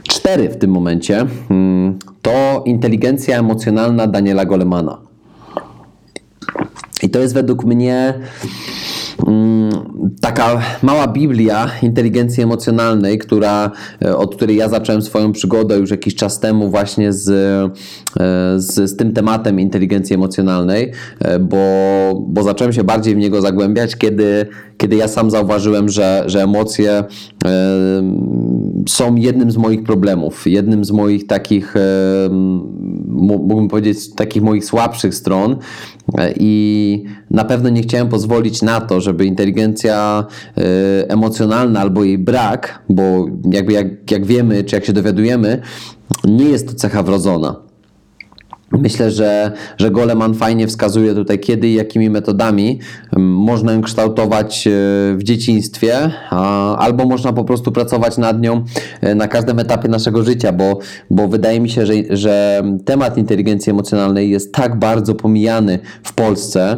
cztery 0.08 0.48
w 0.48 0.56
tym 0.56 0.70
momencie 0.70 1.26
hmm, 1.48 1.98
to 2.22 2.62
inteligencja 2.66 3.38
emocjonalna 3.38 4.06
Daniela 4.06 4.44
Golemana. 4.44 4.98
I 7.02 7.10
to 7.10 7.18
jest 7.18 7.34
według 7.34 7.64
mnie 7.64 8.14
mm, 8.14 8.28
taka 10.20 10.60
mała 10.82 11.08
Biblia 11.08 11.70
inteligencji 11.82 12.42
emocjonalnej, 12.42 13.18
która, 13.18 13.70
e, 14.04 14.16
od 14.16 14.36
której 14.36 14.56
ja 14.56 14.68
zacząłem 14.68 15.02
swoją 15.02 15.32
przygodę 15.32 15.78
już 15.78 15.90
jakiś 15.90 16.14
czas 16.14 16.40
temu 16.40 16.70
właśnie 16.70 17.12
z, 17.12 17.28
e, 18.20 18.60
z, 18.60 18.90
z 18.90 18.96
tym 18.96 19.12
tematem 19.12 19.60
inteligencji 19.60 20.14
emocjonalnej, 20.14 20.92
e, 21.20 21.38
bo, 21.38 21.56
bo 22.28 22.42
zacząłem 22.42 22.72
się 22.72 22.84
bardziej 22.84 23.14
w 23.14 23.18
niego 23.18 23.40
zagłębiać, 23.40 23.96
kiedy, 23.96 24.46
kiedy 24.76 24.96
ja 24.96 25.08
sam 25.08 25.30
zauważyłem, 25.30 25.88
że, 25.88 26.22
że 26.26 26.42
emocje 26.42 27.04
są 28.88 29.14
jednym 29.14 29.50
z 29.50 29.56
moich 29.56 29.82
problemów, 29.82 30.46
jednym 30.46 30.84
z 30.84 30.90
moich 30.90 31.26
takich, 31.26 31.74
mógłbym 33.06 33.68
powiedzieć, 33.68 34.14
takich 34.14 34.42
moich 34.42 34.64
słabszych 34.64 35.14
stron 35.14 35.56
i 36.40 37.04
na 37.30 37.44
pewno 37.44 37.68
nie 37.68 37.82
chciałem 37.82 38.08
pozwolić 38.08 38.62
na 38.62 38.80
to, 38.80 39.00
żeby 39.00 39.24
inteligencja 39.24 40.26
emocjonalna 41.08 41.80
albo 41.80 42.04
jej 42.04 42.18
brak, 42.18 42.82
bo 42.88 43.26
jakby 43.52 43.72
jak, 43.72 44.10
jak 44.10 44.26
wiemy, 44.26 44.64
czy 44.64 44.76
jak 44.76 44.84
się 44.84 44.92
dowiadujemy, 44.92 45.60
nie 46.24 46.44
jest 46.44 46.68
to 46.68 46.74
cecha 46.74 47.02
wrodzona. 47.02 47.71
Myślę, 48.78 49.10
że, 49.10 49.52
że 49.78 49.90
Goleman 49.90 50.34
fajnie 50.34 50.66
wskazuje 50.66 51.14
tutaj, 51.14 51.38
kiedy 51.38 51.68
i 51.68 51.74
jakimi 51.74 52.10
metodami 52.10 52.78
można 53.16 53.72
ją 53.72 53.82
kształtować 53.82 54.66
e, 54.66 54.70
w 55.16 55.22
dzieciństwie, 55.22 56.10
albo 56.78 57.04
można 57.04 57.32
po 57.32 57.44
prostu 57.44 57.72
pracować 57.72 58.18
nad 58.18 58.40
nią 58.40 58.64
e, 59.00 59.14
na 59.14 59.28
każdym 59.28 59.58
etapie 59.58 59.88
naszego 59.88 60.22
życia, 60.22 60.52
bo, 60.52 60.78
bo 61.10 61.28
wydaje 61.28 61.60
mi 61.60 61.70
się, 61.70 61.86
że, 61.86 61.94
że 62.10 62.62
temat 62.84 63.18
inteligencji 63.18 63.70
emocjonalnej 63.70 64.30
jest 64.30 64.54
tak 64.54 64.78
bardzo 64.78 65.14
pomijany 65.14 65.78
w 66.02 66.12
Polsce, 66.12 66.76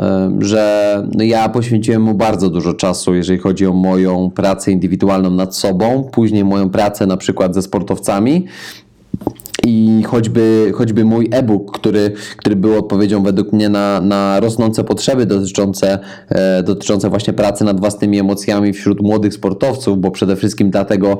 e, 0.00 0.30
że 0.40 1.02
no 1.14 1.24
ja 1.24 1.48
poświęciłem 1.48 2.02
mu 2.02 2.14
bardzo 2.14 2.50
dużo 2.50 2.74
czasu, 2.74 3.14
jeżeli 3.14 3.38
chodzi 3.38 3.66
o 3.66 3.72
moją 3.72 4.30
pracę 4.30 4.72
indywidualną 4.72 5.30
nad 5.30 5.56
sobą, 5.56 6.08
później 6.12 6.44
moją 6.44 6.70
pracę 6.70 7.06
na 7.06 7.16
przykład 7.16 7.54
ze 7.54 7.62
sportowcami 7.62 8.46
i 9.64 10.02
choćby, 10.06 10.72
choćby 10.74 11.04
mój 11.04 11.28
e-book, 11.32 11.78
który, 11.78 12.12
który 12.36 12.56
był 12.56 12.78
odpowiedzią 12.78 13.22
według 13.22 13.52
mnie 13.52 13.68
na, 13.68 14.00
na 14.00 14.40
rosnące 14.40 14.84
potrzeby 14.84 15.26
dotyczące, 15.26 15.98
e, 16.28 16.62
dotyczące 16.62 17.10
właśnie 17.10 17.32
pracy 17.32 17.64
nad 17.64 17.80
własnymi 17.80 18.18
emocjami 18.18 18.72
wśród 18.72 19.02
młodych 19.02 19.34
sportowców, 19.34 20.00
bo 20.00 20.10
przede 20.10 20.36
wszystkim 20.36 20.70
dlatego 20.70 21.18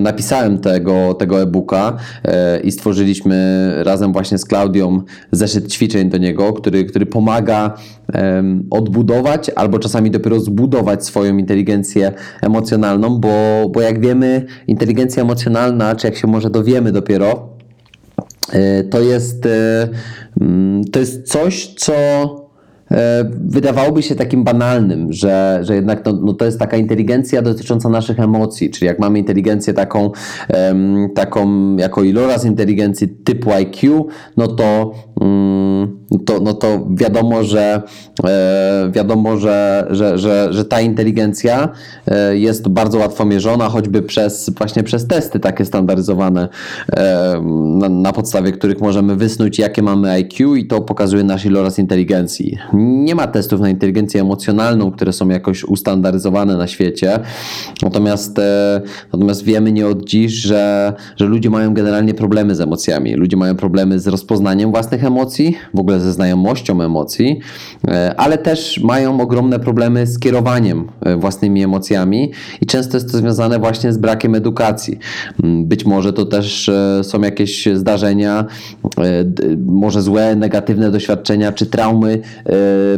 napisałem 0.00 0.58
tego, 0.58 1.14
tego 1.14 1.42
e-booka 1.42 1.96
e, 2.24 2.60
i 2.60 2.72
stworzyliśmy 2.72 3.72
razem 3.82 4.12
właśnie 4.12 4.38
z 4.38 4.44
Klaudią 4.44 5.02
zeszyt 5.32 5.72
ćwiczeń 5.72 6.10
do 6.10 6.18
niego, 6.18 6.52
który, 6.52 6.84
który 6.84 7.06
pomaga 7.06 7.74
e, 8.14 8.44
odbudować 8.70 9.50
albo 9.56 9.78
czasami 9.78 10.10
dopiero 10.10 10.40
zbudować 10.40 11.04
swoją 11.04 11.36
inteligencję 11.36 12.12
emocjonalną, 12.42 13.18
bo, 13.18 13.68
bo 13.68 13.80
jak 13.80 14.00
wiemy, 14.00 14.46
inteligencja 14.66 15.22
emocjonalna, 15.22 15.96
czy 15.96 16.06
jak 16.06 16.16
się 16.16 16.26
może 16.26 16.50
dowiemy 16.50 16.92
dopiero, 16.92 17.57
E, 17.57 17.57
to 18.90 19.00
jest, 19.00 19.46
e, 19.46 19.88
mm, 20.40 20.84
to 20.84 21.00
jest 21.00 21.28
coś, 21.28 21.74
co 21.74 21.94
e, 22.90 23.30
wydawałoby 23.46 24.02
się 24.02 24.14
takim 24.14 24.44
banalnym, 24.44 25.12
że, 25.12 25.58
że 25.62 25.74
jednak 25.74 26.04
no, 26.04 26.12
no 26.12 26.34
to 26.34 26.44
jest 26.44 26.58
taka 26.58 26.76
inteligencja 26.76 27.42
dotycząca 27.42 27.88
naszych 27.88 28.20
emocji, 28.20 28.70
czyli 28.70 28.86
jak 28.86 28.98
mamy 28.98 29.18
inteligencję 29.18 29.74
taką, 29.74 30.10
taką 31.14 31.76
jako 31.76 32.02
iloraz 32.02 32.44
inteligencji 32.44 33.08
typu 33.08 33.52
IQ, 33.52 34.06
no 34.36 34.46
to 34.48 34.94
no 35.20 35.97
to, 36.26 36.40
no 36.40 36.54
to 36.54 36.86
wiadomo, 36.90 37.44
że 37.44 37.82
e, 38.24 38.90
wiadomo, 38.92 39.36
że, 39.36 39.86
że, 39.90 40.18
że, 40.18 40.52
że 40.52 40.64
ta 40.64 40.80
inteligencja 40.80 41.68
e, 42.06 42.38
jest 42.38 42.68
bardzo 42.68 42.98
łatwo 42.98 43.24
mierzona, 43.24 43.68
choćby 43.68 44.02
przez 44.02 44.50
właśnie 44.50 44.82
przez 44.82 45.06
testy 45.06 45.40
takie 45.40 45.64
standaryzowane, 45.64 46.48
e, 46.92 47.40
na, 47.78 47.88
na, 47.88 48.12
podstawie 48.12 48.52
których 48.52 48.80
możemy 48.80 49.16
wysnuć, 49.16 49.58
jakie 49.58 49.82
mamy 49.82 50.10
IQ 50.10 50.56
i 50.56 50.66
to 50.66 50.80
pokazuje 50.80 51.24
nasz 51.24 51.44
iloraz 51.44 51.78
inteligencji. 51.78 52.58
Nie 52.74 53.14
ma 53.14 53.26
testów 53.26 53.60
na 53.60 53.70
inteligencję 53.70 54.20
emocjonalną, 54.20 54.90
które 54.90 55.12
są 55.12 55.28
jakoś 55.28 55.64
ustandaryzowane 55.64 56.56
na 56.56 56.66
świecie. 56.66 57.18
Natomiast, 57.82 58.40
natomiast 59.12 59.44
wiemy 59.44 59.72
nie 59.72 59.86
od 59.86 60.04
dziś, 60.04 60.32
że, 60.32 60.92
że 61.16 61.26
ludzie 61.26 61.50
mają 61.50 61.74
generalnie 61.74 62.14
problemy 62.14 62.54
z 62.54 62.60
emocjami. 62.60 63.14
Ludzie 63.14 63.36
mają 63.36 63.56
problemy 63.56 64.00
z 64.00 64.06
rozpoznaniem 64.06 64.70
własnych 64.70 65.04
emocji, 65.04 65.56
w 65.74 65.80
ogóle 65.80 65.97
ze 66.00 66.12
znajomością 66.12 66.82
emocji, 66.82 67.40
e, 67.88 68.14
ale 68.16 68.38
też 68.38 68.80
mają 68.80 69.20
ogromne 69.20 69.58
problemy 69.58 70.06
z 70.06 70.18
kierowaniem 70.18 70.88
e, 71.00 71.16
własnymi 71.16 71.62
emocjami 71.62 72.32
i 72.60 72.66
często 72.66 72.96
jest 72.96 73.12
to 73.12 73.18
związane 73.18 73.58
właśnie 73.58 73.92
z 73.92 73.98
brakiem 73.98 74.34
edukacji. 74.34 74.98
Mm, 75.42 75.66
być 75.66 75.84
może 75.84 76.12
to 76.12 76.24
też 76.24 76.68
e, 76.68 77.04
są 77.04 77.20
jakieś 77.20 77.68
zdarzenia, 77.74 78.44
może 79.66 80.02
złe, 80.02 80.36
negatywne 80.36 80.90
doświadczenia 80.90 81.52
czy 81.52 81.66
traumy 81.66 82.20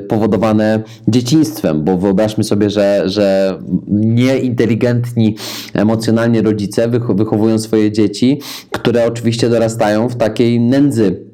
powodowane 0.08 0.82
dzieciństwem, 1.08 1.84
bo 1.84 1.98
wyobraźmy 1.98 2.44
sobie, 2.44 2.70
że, 2.70 3.02
że 3.06 3.58
nieinteligentni 3.88 5.36
emocjonalnie 5.74 6.42
rodzice 6.42 6.88
wychowują 7.14 7.58
swoje 7.58 7.92
dzieci, 7.92 8.40
które 8.70 9.06
oczywiście 9.06 9.48
dorastają 9.48 10.08
w 10.08 10.16
takiej 10.16 10.60
nędzy 10.60 11.29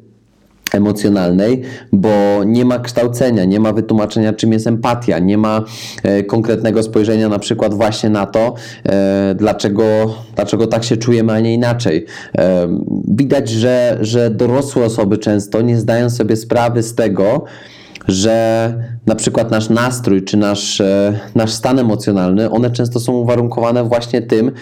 emocjonalnej, 0.72 1.62
bo 1.92 2.44
nie 2.46 2.64
ma 2.64 2.78
kształcenia, 2.78 3.44
nie 3.44 3.60
ma 3.60 3.72
wytłumaczenia, 3.72 4.32
czym 4.32 4.52
jest 4.52 4.66
empatia, 4.66 5.18
nie 5.18 5.38
ma 5.38 5.64
e, 6.02 6.22
konkretnego 6.22 6.82
spojrzenia 6.82 7.28
na 7.28 7.38
przykład 7.38 7.74
właśnie 7.74 8.10
na 8.10 8.26
to, 8.26 8.54
e, 8.88 9.34
dlaczego, 9.34 9.84
dlaczego 10.34 10.66
tak 10.66 10.84
się 10.84 10.96
czujemy, 10.96 11.32
a 11.32 11.40
nie 11.40 11.54
inaczej. 11.54 12.06
E, 12.38 12.68
widać, 13.08 13.48
że, 13.48 13.98
że 14.00 14.30
dorosłe 14.30 14.84
osoby 14.84 15.18
często 15.18 15.60
nie 15.60 15.78
zdają 15.78 16.10
sobie 16.10 16.36
sprawy 16.36 16.82
z 16.82 16.94
tego, 16.94 17.44
że 18.08 18.95
na 19.06 19.14
przykład 19.14 19.50
nasz 19.50 19.68
nastrój 19.68 20.22
czy 20.22 20.36
nasz, 20.36 20.80
e, 20.80 21.20
nasz 21.34 21.52
stan 21.52 21.78
emocjonalny, 21.78 22.50
one 22.50 22.70
często 22.70 23.00
są 23.00 23.12
uwarunkowane 23.12 23.84
właśnie 23.84 24.22
tym, 24.22 24.52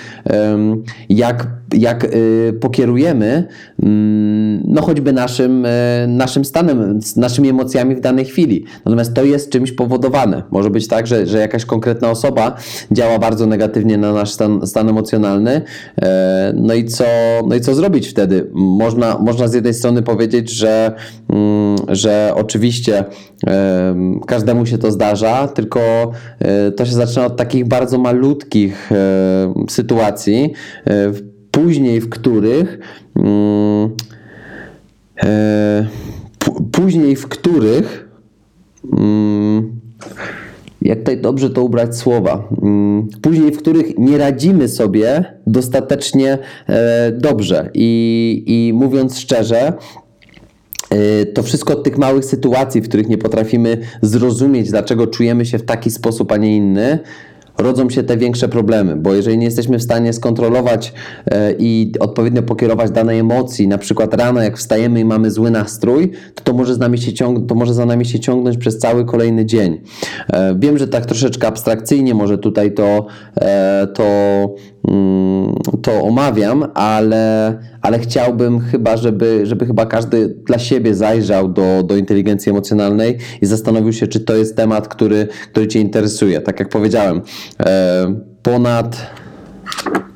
jak, 1.09 1.47
jak 1.75 2.05
y, 2.05 2.59
pokierujemy 2.61 3.49
mm, 3.83 4.63
no 4.65 4.83
choćby 4.83 5.13
naszym, 5.13 5.67
e, 5.67 6.07
naszym 6.09 6.45
stanem, 6.45 7.01
naszymi 7.17 7.49
emocjami 7.49 7.95
w 7.95 8.01
danej 8.01 8.25
chwili. 8.25 8.65
Natomiast 8.85 9.15
to 9.15 9.25
jest 9.25 9.51
czymś 9.51 9.73
powodowane. 9.73 10.43
Może 10.51 10.71
być 10.71 10.89
tak, 10.89 11.07
że, 11.07 11.27
że 11.27 11.39
jakaś 11.39 11.65
konkretna 11.65 12.11
osoba 12.11 12.57
działa 12.93 13.19
bardzo 13.19 13.47
negatywnie 13.47 13.99
na 13.99 14.13
nasz 14.13 14.31
stan, 14.31 14.67
stan 14.67 14.89
emocjonalny. 14.89 15.63
E, 16.03 16.53
No 16.57 16.75
i, 16.75 16.85
co, 16.85 17.05
no 17.49 17.55
i 17.55 17.61
co 17.61 17.75
zrobić 17.75 18.09
wtedy? 18.09 18.51
Można, 18.53 19.19
można 19.19 19.49
z 19.49 19.55
jednej 19.55 19.75
strony 19.75 20.03
powiedzieć, 20.03 20.51
że, 20.51 20.93
mm, 21.29 21.77
że 21.89 22.33
oczywiście 22.37 23.05
każdemu 24.27 24.67
się 24.67 24.79
to 24.79 24.93
zdarza, 24.93 25.49
tylko 25.49 25.81
e, 26.39 26.73
to 26.73 26.87
się 26.87 26.93
zaczyna 26.93 27.27
od 27.27 27.37
takich 27.37 27.69
bardzo 27.69 27.99
malutkich 27.99 28.93
e, 28.93 29.55
sytuacji, 29.69 30.53
e, 30.87 31.13
później 31.51 32.01
w 32.01 32.09
których 32.09 32.79
mm, 33.17 33.91
później 36.73 37.17
w 37.17 37.29
których 37.29 38.09
mm, 38.93 39.81
jak 40.83 40.99
tutaj 40.99 41.21
dobrze 41.21 41.51
to 41.51 41.63
ubrać 41.63 41.97
słowa, 41.97 42.49
mm, 42.63 43.09
później 43.23 43.53
w 43.53 43.59
których 43.59 43.99
nie 43.99 44.19
radzimy 44.19 44.69
sobie 44.69 45.25
dostatecznie 45.47 46.39
dobrze. 47.13 47.71
I, 47.75 48.45
i 48.47 48.73
mówiąc 48.73 49.19
szczerze, 49.19 49.73
to 51.35 51.43
wszystko 51.43 51.73
od 51.73 51.83
tych 51.83 51.99
małych 51.99 52.25
sytuacji, 52.25 52.81
w 52.81 52.89
których 52.89 53.09
nie 53.09 53.19
potrafimy 53.19 53.79
zrozumieć, 54.03 54.71
dlaczego 54.71 55.07
czujemy 55.07 55.47
się 55.47 55.59
w 55.59 55.65
taki 55.65 55.91
sposób, 55.91 56.33
a 56.33 56.37
nie 56.37 56.57
inny, 56.57 56.99
rodzą 57.59 57.91
się 57.91 58.03
te 58.03 58.17
większe 58.17 58.49
problemy, 58.49 58.97
bo 58.97 59.15
jeżeli 59.15 59.39
nie 59.39 59.45
jesteśmy 59.45 59.79
w 59.79 59.83
stanie 59.83 60.13
skontrolować 60.13 60.93
e, 61.31 61.55
i 61.59 61.93
odpowiednio 62.01 62.43
pokierować 62.43 62.91
danej 62.91 63.19
emocji, 63.19 63.69
na 63.69 63.79
przykład 63.79 64.15
rano 64.15 64.43
jak 64.43 64.59
wstajemy 64.59 65.01
i 65.01 65.05
mamy 65.05 65.31
zły 65.31 65.51
nastrój, 65.51 66.11
to 66.35 66.45
to 66.45 66.53
może, 66.53 66.75
z 66.75 66.79
nami 66.79 66.99
się 66.99 67.13
ciąg- 67.13 67.47
to 67.47 67.55
może 67.55 67.75
za 67.75 67.87
nami 67.87 68.05
się 68.05 68.21
ciągnąć 68.21 68.57
przez 68.57 68.79
cały 68.79 69.05
kolejny 69.05 69.47
dzień. 69.47 69.81
E, 70.33 70.55
Wiem, 70.59 70.79
że 70.79 70.89
tak 70.89 71.07
troszeczkę 71.07 71.47
abstrakcyjnie 71.47 72.15
może 72.15 72.39
tutaj 72.39 72.75
to, 72.75 73.07
to, 73.95 74.05
mm, 74.89 75.55
to 75.83 76.03
omawiam, 76.03 76.65
ale, 76.75 77.55
ale 77.85 77.99
chciałbym 77.99 78.61
chyba, 78.61 78.97
żeby, 78.97 79.47
żeby 79.47 79.67
chyba 79.67 79.87
każdy 79.87 80.29
dla 80.29 80.59
siebie 80.59 80.95
zajrzał 80.95 81.49
do, 81.49 81.83
do 81.83 81.97
inteligencji 81.97 82.51
emocjonalnej 82.51 83.19
i 83.43 83.47
zastanowił 83.47 83.93
się, 83.93 84.07
czy 84.07 84.21
to 84.21 84.37
jest 84.37 84.57
temat, 84.57 84.89
który, 84.89 85.29
który 85.51 85.69
Cię 85.69 85.81
interesuje. 85.81 86.41
Tak 86.41 86.61
jak 86.61 86.69
powiedziałem, 86.69 87.23
e, 87.61 88.15
ponad 88.43 89.07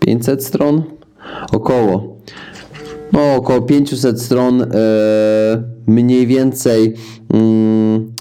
500 0.01 0.45
stron? 0.45 0.83
Około. 1.53 2.17
No, 3.13 3.35
około 3.35 3.63
500 3.63 4.23
stron, 4.23 4.63
e, 4.63 4.67
mniej 5.87 6.27
więcej. 6.27 6.95
Mm, 7.35 8.13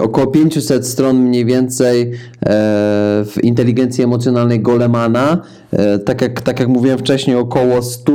około 0.00 0.26
500 0.26 0.86
stron 0.86 1.16
mniej 1.16 1.44
więcej 1.44 2.02
e, 2.02 2.08
w 3.24 3.36
inteligencji 3.42 4.04
emocjonalnej 4.04 4.60
Golemana. 4.60 5.42
E, 5.72 5.98
tak, 5.98 6.22
jak, 6.22 6.40
tak 6.40 6.60
jak 6.60 6.68
mówiłem 6.68 6.98
wcześniej, 6.98 7.36
około 7.36 7.82
100. 7.82 8.12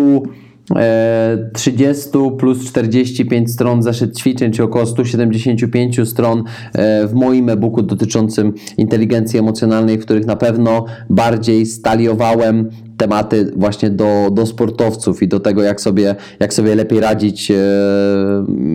e, 0.75 1.49
30 1.53 2.09
plus 2.39 2.65
45 2.65 3.51
stron 3.51 3.83
zeszyt 3.83 4.17
ćwiczeń, 4.19 4.51
czy 4.51 4.63
około 4.63 4.85
175 4.85 6.09
stron 6.09 6.43
e, 6.73 7.07
w 7.07 7.13
moim 7.13 7.49
e-booku 7.49 7.81
dotyczącym 7.81 8.53
inteligencji 8.77 9.39
emocjonalnej, 9.39 9.97
w 9.97 10.01
których 10.01 10.25
na 10.25 10.35
pewno 10.35 10.85
bardziej 11.09 11.65
staliowałem 11.65 12.69
tematy 12.97 13.51
właśnie 13.55 13.89
do, 13.89 14.29
do 14.31 14.45
sportowców 14.45 15.23
i 15.23 15.27
do 15.27 15.39
tego, 15.39 15.63
jak 15.63 15.81
sobie, 15.81 16.15
jak 16.39 16.53
sobie 16.53 16.75
lepiej 16.75 16.99
radzić, 16.99 17.51
e, 17.51 17.55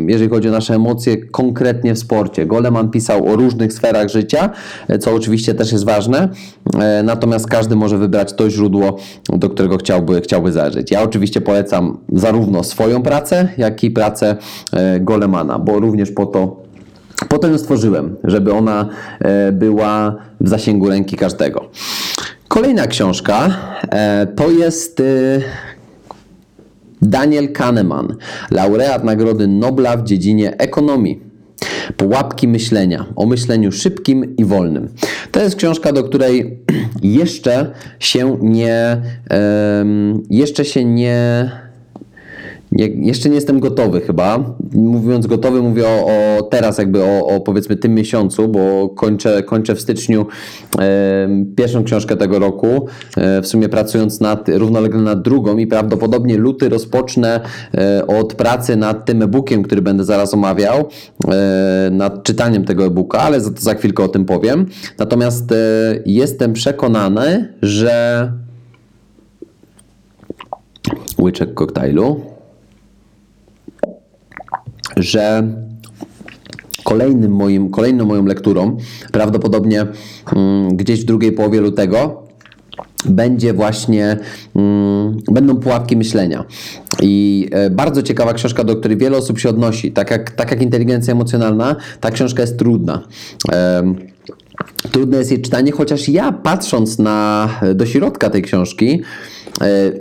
jeżeli 0.06 0.30
chodzi 0.30 0.48
o 0.48 0.52
nasze 0.52 0.74
emocje, 0.74 1.16
konkretnie 1.16 1.94
w 1.94 1.98
sporcie. 1.98 2.46
Goleman 2.46 2.90
pisał 2.90 3.28
o 3.28 3.37
różnych 3.37 3.72
sferach 3.72 4.08
życia, 4.08 4.50
e, 4.88 4.98
co 4.98 5.14
oczywiście 5.14 5.54
też 5.54 5.72
jest 5.72 5.85
ważne, 5.85 6.28
e, 6.80 7.02
natomiast 7.02 7.46
każdy 7.46 7.76
może 7.76 7.98
wybrać 7.98 8.32
to 8.32 8.50
źródło, 8.50 8.96
do 9.28 9.50
którego 9.50 9.76
chciałby, 9.76 10.20
chciałby 10.20 10.52
zajrzeć. 10.52 10.90
Ja 10.90 11.02
oczywiście 11.02 11.40
polecam 11.40 11.98
zarówno 12.12 12.64
swoją 12.64 13.02
pracę, 13.02 13.48
jak 13.58 13.85
i 13.85 13.90
pracę 13.90 14.37
Golemana, 15.00 15.58
bo 15.58 15.80
również 15.80 16.11
po 16.11 16.26
to 16.26 16.62
po 17.28 17.38
to 17.38 17.48
ją 17.48 17.58
stworzyłem, 17.58 18.16
żeby 18.24 18.52
ona 18.52 18.88
była 19.52 20.16
w 20.40 20.48
zasięgu 20.48 20.88
ręki 20.88 21.16
każdego. 21.16 21.64
Kolejna 22.48 22.87
książka 22.87 23.50
to 24.37 24.50
jest 24.50 25.00
e, 25.00 25.05
Daniel 27.02 27.52
Kahneman, 27.52 28.16
laureat 28.50 29.05
Nagrody 29.05 29.48
Nobla 29.48 29.96
w 29.96 30.05
dziedzinie 30.05 30.57
ekonomii. 30.59 31.20
Pułapki 31.96 32.48
myślenia, 32.48 33.07
o 33.16 33.26
myśleniu 33.26 33.72
szybkim 33.72 34.37
i 34.37 34.44
wolnym. 34.44 34.88
To 35.31 35.40
jest 35.40 35.57
książka, 35.57 35.92
do 35.92 36.05
której 36.05 36.59
jeszcze 37.02 37.70
się 37.98 38.38
nie, 38.40 39.02
jeszcze 40.31 40.64
się 40.64 40.85
nie, 40.85 41.50
jeszcze 42.78 43.28
nie 43.28 43.35
jestem 43.35 43.61
gotowy 43.61 44.00
chyba. 44.00 44.54
Mówiąc 44.74 45.26
gotowy, 45.26 45.62
mówię 45.62 45.85
o, 45.87 46.06
o 46.06 46.42
teraz 46.42 46.78
jakby 46.78 47.04
o, 47.04 47.26
o 47.26 47.40
powiedzmy 47.40 47.76
tym 47.76 47.94
miesiącu, 47.94 48.48
bo 48.48 48.88
kończę, 48.88 49.42
kończę 49.42 49.74
w 49.74 49.80
styczniu 49.80 50.26
e, 50.78 51.28
pierwszą 51.56 51.85
książkę 51.85 52.16
tego 52.16 52.38
roku, 52.38 52.87
e, 53.16 53.42
w 53.42 53.46
sumie 53.46 53.68
pracując 53.68 54.20
nad, 54.20 54.48
równolegle 54.48 55.00
nad 55.00 55.22
drugą 55.22 55.56
i 55.56 55.66
prawdopodobnie 55.66 56.38
luty 56.38 56.68
rozpocznę 56.68 57.40
e, 57.74 58.06
od 58.06 58.35
pracy 58.35 58.76
nad 58.76 59.04
tym 59.04 59.22
e-bookiem, 59.22 59.62
który 59.62 59.82
będę 59.82 60.04
zaraz 60.04 60.35
omawiał, 60.35 60.88
e, 61.28 61.88
nad 61.90 62.22
czytaniem 62.22 62.64
tego 62.64 62.85
e-booka, 62.85 63.18
ale 63.18 63.40
za, 63.40 63.50
za 63.58 63.74
chwilkę 63.74 64.02
o 64.04 64.08
tym 64.08 64.24
powiem. 64.24 64.66
Natomiast 64.98 65.52
e, 65.52 65.56
jestem 66.06 66.52
przekonany, 66.52 67.54
że 67.62 68.32
łyczek 71.18 71.54
koktajlu 71.54 72.32
że 74.97 75.49
kolejnym 76.85 77.33
moim, 77.33 77.71
kolejną 77.71 78.05
moją 78.05 78.25
lekturą, 78.25 78.77
prawdopodobnie 79.12 79.87
mm, 80.37 80.77
gdzieś 80.77 81.01
w 81.01 81.05
drugiej 81.05 81.33
połowie 81.33 81.61
lutego, 81.61 82.23
będzie 83.05 83.53
właśnie, 83.55 84.18
mm, 84.57 85.18
będą 85.33 85.57
pułapki 85.57 85.97
myślenia. 85.97 86.45
I 87.03 87.49
e, 87.53 87.71
bardzo 87.71 88.03
ciekawa 88.03 88.35
książka, 88.35 88.64
do 88.64 88.77
której 88.77 88.97
wiele 88.97 89.16
osób 89.16 89.38
się 89.38 89.49
odnosi. 89.49 89.92
Tak 89.92 90.11
jak, 90.11 90.31
tak 90.31 90.51
jak 90.51 90.62
inteligencja 90.62 91.12
emocjonalna, 91.12 91.77
ta 92.01 92.11
książka 92.11 92.42
jest 92.42 92.59
trudna. 92.59 93.03
Trudne 94.92 95.18
jest 95.18 95.31
jej 95.31 95.42
czytanie, 95.42 95.73
chociaż 95.73 96.09
ja 96.09 96.33
patrząc 96.33 96.99
na, 96.99 97.49
do 97.75 97.87
środka 97.87 98.31
tej 98.31 98.42
książki, 98.42 99.03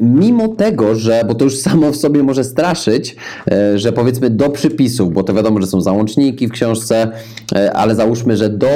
mimo 0.01 0.47
tego, 0.47 0.95
że, 0.95 1.23
bo 1.27 1.35
to 1.35 1.45
już 1.45 1.57
samo 1.57 1.91
w 1.91 1.95
sobie 1.95 2.23
może 2.23 2.43
straszyć, 2.43 3.15
e, 3.51 3.79
że 3.79 3.91
powiedzmy 3.91 4.29
do 4.29 4.49
przypisów, 4.49 5.13
bo 5.13 5.23
to 5.23 5.33
wiadomo, 5.33 5.61
że 5.61 5.67
są 5.67 5.81
załączniki 5.81 6.47
w 6.47 6.51
książce, 6.51 7.11
e, 7.55 7.73
ale 7.73 7.95
załóżmy, 7.95 8.37
że 8.37 8.49
do 8.49 8.67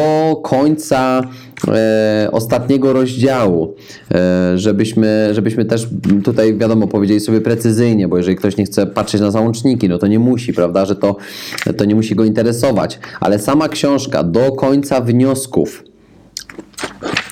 końca 0.44 1.22
e, 1.68 2.30
ostatniego 2.32 2.94
rozdziału, 2.94 3.76
e, 4.12 4.58
żebyśmy, 4.58 5.30
żebyśmy 5.32 5.66
też 5.66 5.88
tutaj, 6.24 6.58
wiadomo, 6.58 6.88
powiedzieli 6.88 7.20
sobie 7.20 7.42
precyzyjnie, 7.42 8.08
bo 8.08 8.18
jeżeli 8.18 8.38
ktoś 8.38 8.58
nie 8.58 8.66
chce 8.66 8.88
patrzeć 8.88 9.22
na 9.22 9.32
załączniki, 9.32 9.90
no 9.90 9.98
to 9.98 10.08
nie 10.08 10.20
musi, 10.20 10.54
prawda, 10.54 10.86
że 10.86 10.96
to, 10.96 11.16
to 11.78 11.86
nie 11.86 11.96
musi 11.96 12.16
go 12.16 12.24
interesować, 12.24 13.00
ale 13.20 13.40
sama 13.40 13.70
książka 13.70 14.24
do 14.24 14.52
końca 14.52 15.02
wniosków 15.02 15.84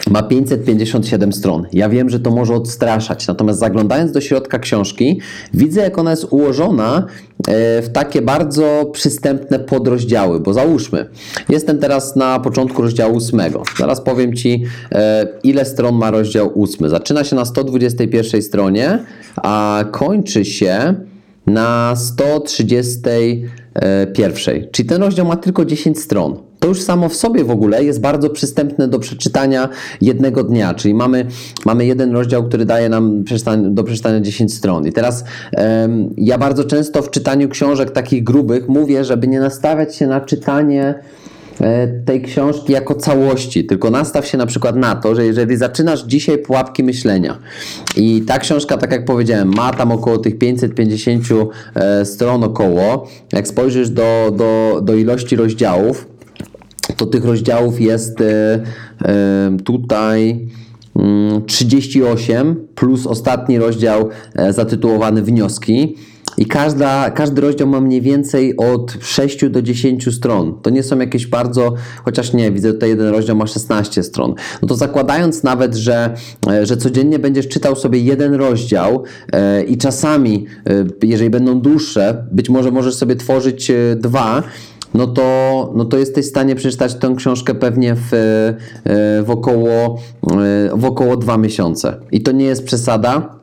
ma 0.09 0.23
557 0.23 1.33
stron. 1.33 1.67
Ja 1.73 1.89
wiem, 1.89 2.09
że 2.09 2.19
to 2.19 2.31
może 2.31 2.53
odstraszać, 2.53 3.27
natomiast 3.27 3.59
zaglądając 3.59 4.11
do 4.11 4.21
środka 4.21 4.59
książki, 4.59 5.21
widzę, 5.53 5.81
jak 5.81 5.97
ona 5.97 6.11
jest 6.11 6.27
ułożona 6.29 7.05
e, 7.47 7.81
w 7.81 7.89
takie 7.89 8.21
bardzo 8.21 8.89
przystępne 8.93 9.59
podrozdziały, 9.59 10.39
bo 10.39 10.53
załóżmy, 10.53 11.09
jestem 11.49 11.79
teraz 11.79 12.15
na 12.15 12.39
początku 12.39 12.81
rozdziału 12.81 13.17
8. 13.17 13.41
Zaraz 13.77 14.01
powiem 14.01 14.33
Ci, 14.33 14.63
e, 14.91 15.27
ile 15.43 15.65
stron 15.65 15.95
ma 15.95 16.11
rozdział 16.11 16.63
8. 16.63 16.89
Zaczyna 16.89 17.23
się 17.23 17.35
na 17.35 17.45
121 17.45 18.41
stronie, 18.41 18.99
a 19.35 19.85
kończy 19.91 20.45
się 20.45 20.95
na 21.47 21.95
131. 21.95 24.67
Czyli 24.71 24.89
ten 24.89 25.03
rozdział 25.03 25.25
ma 25.25 25.35
tylko 25.35 25.65
10 25.65 25.99
stron. 25.99 26.37
To 26.63 26.67
już 26.67 26.81
samo 26.81 27.09
w 27.09 27.15
sobie 27.15 27.43
w 27.43 27.51
ogóle 27.51 27.83
jest 27.83 28.01
bardzo 28.01 28.29
przystępne 28.29 28.87
do 28.87 28.99
przeczytania 28.99 29.69
jednego 30.01 30.43
dnia, 30.43 30.73
czyli 30.73 30.93
mamy, 30.93 31.25
mamy 31.65 31.85
jeden 31.85 32.11
rozdział, 32.11 32.43
który 32.43 32.65
daje 32.65 32.89
nam 32.89 33.23
do 33.57 33.83
przeczytania 33.83 34.21
10 34.21 34.53
stron. 34.53 34.87
I 34.87 34.91
teraz 34.91 35.23
em, 35.51 36.13
ja 36.17 36.37
bardzo 36.37 36.63
często 36.63 37.01
w 37.01 37.09
czytaniu 37.09 37.49
książek 37.49 37.91
takich 37.91 38.23
grubych 38.23 38.67
mówię, 38.67 39.03
żeby 39.03 39.27
nie 39.27 39.39
nastawiać 39.39 39.95
się 39.95 40.07
na 40.07 40.21
czytanie 40.21 40.95
e, 41.61 41.87
tej 41.87 42.21
książki 42.21 42.73
jako 42.73 42.95
całości, 42.95 43.65
tylko 43.65 43.89
nastaw 43.89 44.27
się 44.27 44.37
na 44.37 44.45
przykład 44.45 44.75
na 44.75 44.95
to, 44.95 45.15
że 45.15 45.25
jeżeli 45.25 45.57
zaczynasz 45.57 46.03
dzisiaj 46.03 46.37
pułapki 46.37 46.83
myślenia 46.83 47.37
i 47.97 48.21
ta 48.27 48.39
książka, 48.39 48.77
tak 48.77 48.91
jak 48.91 49.05
powiedziałem, 49.05 49.51
ma 49.55 49.73
tam 49.73 49.91
około 49.91 50.17
tych 50.17 50.37
550 50.37 51.25
e, 51.75 52.05
stron 52.05 52.43
około, 52.43 53.07
jak 53.33 53.47
spojrzysz 53.47 53.89
do, 53.89 54.33
do, 54.37 54.81
do 54.83 54.95
ilości 54.95 55.35
rozdziałów, 55.35 56.12
to 56.97 57.05
tych 57.05 57.25
rozdziałów 57.25 57.81
jest 57.81 58.21
e, 58.21 58.63
tutaj 59.63 60.47
38 61.47 62.37
mm, 62.37 62.67
plus 62.75 63.07
ostatni 63.07 63.57
rozdział 63.57 64.09
zatytułowany 64.51 65.21
Wnioski. 65.21 65.95
I 66.37 66.45
każda, 66.45 67.11
każdy 67.11 67.41
rozdział 67.41 67.67
ma 67.67 67.81
mniej 67.81 68.01
więcej 68.01 68.57
od 68.57 68.97
6 69.01 69.49
do 69.49 69.61
10 69.61 70.15
stron. 70.15 70.59
To 70.61 70.69
nie 70.69 70.83
są 70.83 70.99
jakieś 70.99 71.27
bardzo, 71.27 71.73
chociaż 72.05 72.33
nie, 72.33 72.51
widzę 72.51 72.73
tutaj 72.73 72.89
jeden 72.89 73.07
rozdział 73.07 73.35
ma 73.35 73.47
16 73.47 74.03
stron. 74.03 74.33
No 74.61 74.67
to 74.67 74.75
zakładając 74.75 75.43
nawet, 75.43 75.75
że, 75.75 76.15
e, 76.47 76.65
że 76.65 76.77
codziennie 76.77 77.19
będziesz 77.19 77.47
czytał 77.47 77.75
sobie 77.75 77.99
jeden 77.99 78.33
rozdział 78.33 79.03
e, 79.33 79.63
i 79.63 79.77
czasami, 79.77 80.45
e, 80.69 81.07
jeżeli 81.07 81.29
będą 81.29 81.61
dłuższe, 81.61 82.25
być 82.31 82.49
może 82.49 82.71
możesz 82.71 82.95
sobie 82.95 83.15
tworzyć 83.15 83.71
dwa, 83.95 84.43
no 84.93 85.07
to, 85.07 85.71
no 85.75 85.85
to 85.85 85.97
jesteś 85.97 86.25
w 86.25 86.29
stanie 86.29 86.55
przeczytać 86.55 86.95
tę 86.95 87.13
książkę 87.17 87.55
pewnie 87.55 87.95
w, 87.95 88.09
w, 89.25 89.29
około, 89.29 89.99
w 90.73 90.85
około 90.85 91.17
dwa 91.17 91.37
miesiące. 91.37 91.95
I 92.11 92.21
to 92.21 92.31
nie 92.31 92.45
jest 92.45 92.65
przesada. 92.65 93.42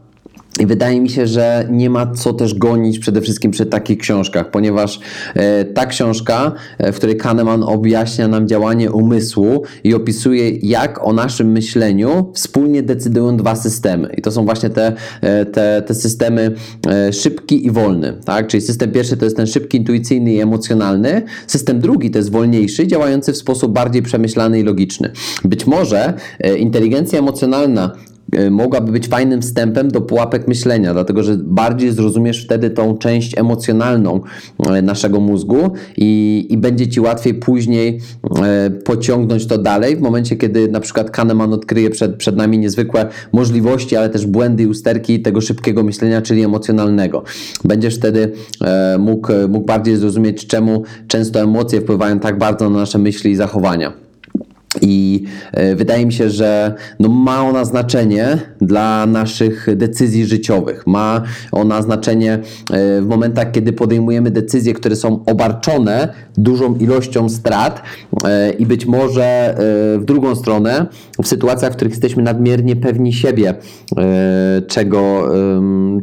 I 0.59 0.67
wydaje 0.67 1.01
mi 1.01 1.11
się, 1.11 1.27
że 1.27 1.67
nie 1.71 1.91
ma 1.91 2.13
co 2.13 2.33
też 2.33 2.55
gonić 2.55 2.99
przede 2.99 3.21
wszystkim 3.21 3.51
przy 3.51 3.67
takich 3.67 3.99
książkach, 3.99 4.51
ponieważ 4.51 5.01
e, 5.35 5.65
ta 5.65 5.87
książka, 5.87 6.53
e, 6.79 6.93
w 6.93 6.97
której 6.97 7.17
Kahneman 7.17 7.63
objaśnia 7.63 8.29
nam 8.29 8.49
działanie 8.49 8.91
umysłu 8.91 9.63
i 9.85 9.95
opisuje, 9.95 10.51
jak 10.51 11.07
o 11.07 11.13
naszym 11.13 11.53
myśleniu 11.53 12.33
wspólnie 12.35 12.83
decydują 12.83 13.37
dwa 13.37 13.57
systemy. 13.57 14.15
I 14.17 14.23
to 14.23 14.33
są 14.33 14.45
właśnie 14.45 14.71
te, 14.71 14.93
e, 15.21 15.47
te, 15.47 15.83
te 15.87 15.95
systemy 15.95 16.55
szybki 17.13 17.67
i 17.67 17.71
wolny. 17.71 18.17
Tak? 18.25 18.47
Czyli 18.47 18.61
system 18.61 18.93
pierwszy 18.93 19.17
to 19.17 19.25
jest 19.25 19.37
ten 19.37 19.47
szybki, 19.47 19.79
intuicyjny 19.79 20.33
i 20.33 20.41
emocjonalny. 20.41 21.23
System 21.47 21.81
drugi 21.81 22.11
to 22.11 22.19
jest 22.19 22.31
wolniejszy, 22.31 22.87
działający 22.87 23.33
w 23.33 23.37
sposób 23.37 23.73
bardziej 23.73 24.03
przemyślany 24.03 24.61
i 24.61 24.63
logiczny. 24.63 25.13
Być 25.45 25.67
może 25.67 26.15
inteligencja 26.59 27.19
emocjonalna 27.19 27.93
mogłaby 28.51 28.93
być 28.93 29.09
fajnym 29.09 29.43
wstępem 29.43 29.89
do 29.89 30.01
pułapek 30.01 30.49
myślenia, 30.49 30.93
dlatego 30.93 31.23
że 31.23 31.37
bardziej 31.37 31.93
zrozumiesz 31.93 32.45
wtedy 32.45 32.71
tą 32.71 32.99
część 32.99 33.39
emocjonalną 33.39 34.21
e, 34.67 34.83
naszego 34.83 35.21
mózgu 35.21 35.71
i, 35.97 36.47
i 36.51 36.59
będzie 36.59 36.89
ci 36.89 37.01
łatwiej 37.01 37.35
później 37.35 38.01
e, 38.43 38.71
pociągnąć 38.71 39.47
to 39.47 39.59
dalej, 39.59 39.97
w 39.97 40.01
momencie, 40.01 40.37
kiedy 40.37 40.69
na 40.69 40.81
przykład 40.81 41.11
Kahneman 41.11 41.53
odkryje 41.53 41.91
przed, 41.91 42.17
przed 42.17 42.37
nami 42.37 42.59
niezwykłe 42.59 43.07
możliwości, 43.33 43.97
ale 43.97 44.09
też 44.09 44.27
błędy 44.27 44.63
i 44.63 44.67
usterki 44.67 45.23
tego 45.23 45.41
szybkiego 45.41 45.83
myślenia, 45.83 46.23
czyli 46.23 46.43
emocjonalnego. 46.43 47.23
Będziesz 47.65 47.97
wtedy 47.97 48.33
mógł, 48.99 49.33
mógł 49.49 49.67
bardziej 49.67 49.97
zrozumieć, 49.97 50.47
czemu 50.47 50.83
często 51.09 51.41
emocje 51.41 51.81
wpływają 51.81 52.19
tak 52.21 52.39
bardzo 52.39 52.71
na 52.71 52.79
nasze 52.79 52.99
myśli 52.99 53.31
i 53.31 53.37
zachowania. 53.37 54.10
I 54.83 55.25
e, 55.53 55.75
wydaje 55.77 56.07
mi 56.07 56.13
się, 56.13 56.31
że 56.31 56.75
no 57.01 57.09
ma 57.09 57.43
ona 57.43 57.65
znaczenie 57.65 58.39
dla 58.61 59.07
naszych 59.07 59.67
decyzji 59.77 60.27
życiowych. 60.27 60.87
Ma 60.87 61.23
ona 61.53 61.83
znaczenie 61.83 62.33
e, 62.33 62.41
w 63.01 63.07
momentach, 63.07 63.51
kiedy 63.53 63.73
podejmujemy 63.73 64.31
decyzje, 64.31 64.75
które 64.75 64.97
są 64.97 65.25
obarczone 65.25 66.09
dużą 66.39 66.75
ilością 66.75 67.29
strat 67.29 67.83
e, 68.25 68.51
i 68.51 68.67
być 68.67 68.87
może 68.87 69.55
w 69.99 70.05
drugą 70.05 70.35
stronę, 70.35 70.87
w 71.23 71.29
sytuacjach, 71.29 71.73
w 71.73 71.77
których 71.77 71.93
jesteśmy 71.93 72.23
nadmiernie 72.23 72.77
pewni 72.77 73.13
siebie, 73.13 73.55
czego, 74.67 75.29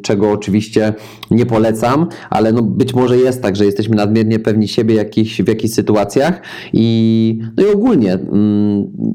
czego 0.01 0.31
oczywiście 0.31 0.93
nie 1.31 1.45
polecam, 1.45 2.07
ale 2.29 2.51
no 2.51 2.61
być 2.61 2.93
może 2.93 3.17
jest 3.17 3.41
tak, 3.41 3.55
że 3.55 3.65
jesteśmy 3.65 3.95
nadmiernie 3.95 4.39
pewni 4.39 4.67
siebie 4.67 4.95
jakichś, 4.95 5.41
w 5.41 5.47
jakichś 5.47 5.73
sytuacjach 5.73 6.41
i, 6.73 7.39
no 7.57 7.63
i 7.65 7.73
ogólnie 7.73 8.13
mm, 8.13 8.66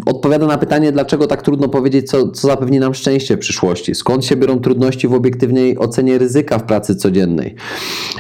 odpowiada 0.07 0.47
na 0.47 0.59
pytanie, 0.59 0.93
dlaczego 0.93 1.27
tak 1.27 1.43
trudno 1.43 1.69
powiedzieć, 1.69 2.11
co, 2.11 2.31
co 2.31 2.49
zapewni 2.49 2.81
nam 2.81 2.95
szczęście 2.95 3.37
w 3.37 3.39
przyszłości. 3.39 3.95
Skąd 3.95 4.25
się 4.25 4.37
biorą 4.37 4.59
trudności 4.59 5.09
w 5.09 5.15
obiektywnej 5.15 5.79
ocenie 5.79 6.19
ryzyka 6.19 6.59
w 6.59 6.65
pracy 6.65 6.97
codziennej 6.97 7.55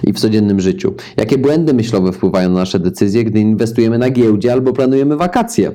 i 0.05 0.13
w 0.13 0.19
codziennym 0.19 0.61
życiu? 0.61 0.95
Jakie 1.17 1.39
błędy 1.39 1.75
myślowe 1.75 2.13
wpływają 2.13 2.49
na 2.51 2.63
nasze 2.63 2.79
decyzje, 2.79 3.25
gdy 3.25 3.41
inwestujemy 3.41 3.99
na 3.99 4.11
giełdzie 4.11 4.53
albo 4.53 4.73
planujemy 4.73 5.17
wakacje? 5.17 5.73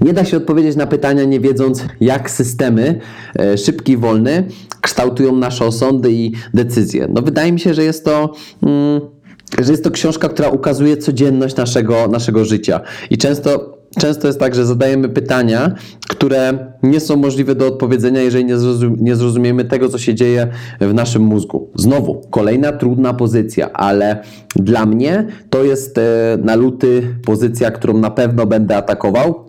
Nie 0.00 0.12
da 0.12 0.24
się 0.24 0.36
odpowiedzieć 0.36 0.76
na 0.76 0.86
pytania, 0.86 1.24
nie 1.24 1.40
wiedząc, 1.40 1.84
jak 2.00 2.30
systemy 2.30 3.00
e, 3.38 3.58
szybki 3.58 3.92
i 3.92 3.96
wolny 3.96 4.44
kształtują 4.80 5.36
nasze 5.36 5.64
osądy 5.64 6.12
i 6.12 6.32
decyzje. 6.54 7.08
No, 7.14 7.22
wydaje 7.22 7.52
mi 7.52 7.60
się, 7.60 7.74
że 7.74 7.84
jest 7.84 8.04
to. 8.04 8.32
Mm, 8.62 9.00
że 9.58 9.72
jest 9.72 9.84
to 9.84 9.90
książka, 9.90 10.28
która 10.28 10.48
ukazuje 10.48 10.96
codzienność 10.96 11.56
naszego, 11.56 12.08
naszego 12.08 12.44
życia. 12.44 12.80
I 13.10 13.18
często 13.18 13.75
często 14.00 14.26
jest 14.26 14.40
tak, 14.40 14.54
że 14.54 14.66
zadajemy 14.66 15.08
pytania, 15.08 15.74
które 16.08 16.58
nie 16.82 17.00
są 17.00 17.16
możliwe 17.16 17.54
do 17.54 17.66
odpowiedzenia, 17.66 18.20
jeżeli 18.20 18.44
nie, 18.44 18.56
zrozum 18.56 18.96
nie 19.00 19.16
zrozumiemy 19.16 19.64
tego, 19.64 19.88
co 19.88 19.98
się 19.98 20.14
dzieje 20.14 20.48
w 20.80 20.94
naszym 20.94 21.22
mózgu. 21.22 21.70
Znowu, 21.74 22.22
kolejna 22.30 22.72
trudna 22.72 23.14
pozycja, 23.14 23.72
ale 23.72 24.22
dla 24.56 24.86
mnie 24.86 25.26
to 25.50 25.64
jest 25.64 25.98
e, 25.98 26.02
na 26.42 26.54
luty 26.54 27.16
pozycja, 27.24 27.70
którą 27.70 27.98
na 27.98 28.10
pewno 28.10 28.46
będę 28.46 28.76
atakował 28.76 29.45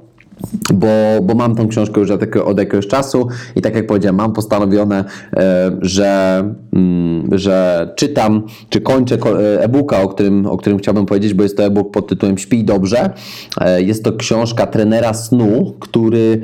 bo, 0.73 0.87
bo 1.23 1.35
mam 1.35 1.55
tą 1.55 1.67
książkę 1.67 1.99
już 1.99 2.11
od 2.45 2.59
jakiegoś 2.59 2.87
czasu 2.87 3.27
i 3.55 3.61
tak 3.61 3.75
jak 3.75 3.87
powiedziałem, 3.87 4.15
mam 4.15 4.33
postanowione, 4.33 5.05
e, 5.37 5.71
że, 5.81 6.43
mm, 6.73 7.29
że 7.31 7.89
czytam, 7.95 8.43
czy 8.69 8.81
kończę 8.81 9.15
e, 9.15 9.63
e-booka, 9.63 10.01
o 10.01 10.07
którym, 10.07 10.45
o 10.45 10.57
którym 10.57 10.77
chciałbym 10.77 11.05
powiedzieć, 11.05 11.33
bo 11.33 11.43
jest 11.43 11.57
to 11.57 11.63
e-book 11.63 11.91
pod 11.91 12.07
tytułem 12.07 12.37
Śpij 12.37 12.63
dobrze. 12.63 13.09
E, 13.61 13.81
jest 13.81 14.03
to 14.03 14.13
książka 14.13 14.67
trenera 14.67 15.13
snu, 15.13 15.73
który 15.79 16.41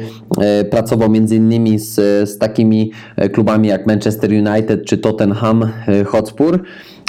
pracował 0.70 1.10
między 1.10 1.36
innymi 1.36 1.80
z, 1.80 1.96
z 2.30 2.38
takimi 2.38 2.92
klubami 3.34 3.68
jak 3.68 3.88
Manchester 3.88 4.30
United 4.30 4.86
czy 4.86 4.98
Tottenham 4.98 5.70
Hotspur 6.06 6.60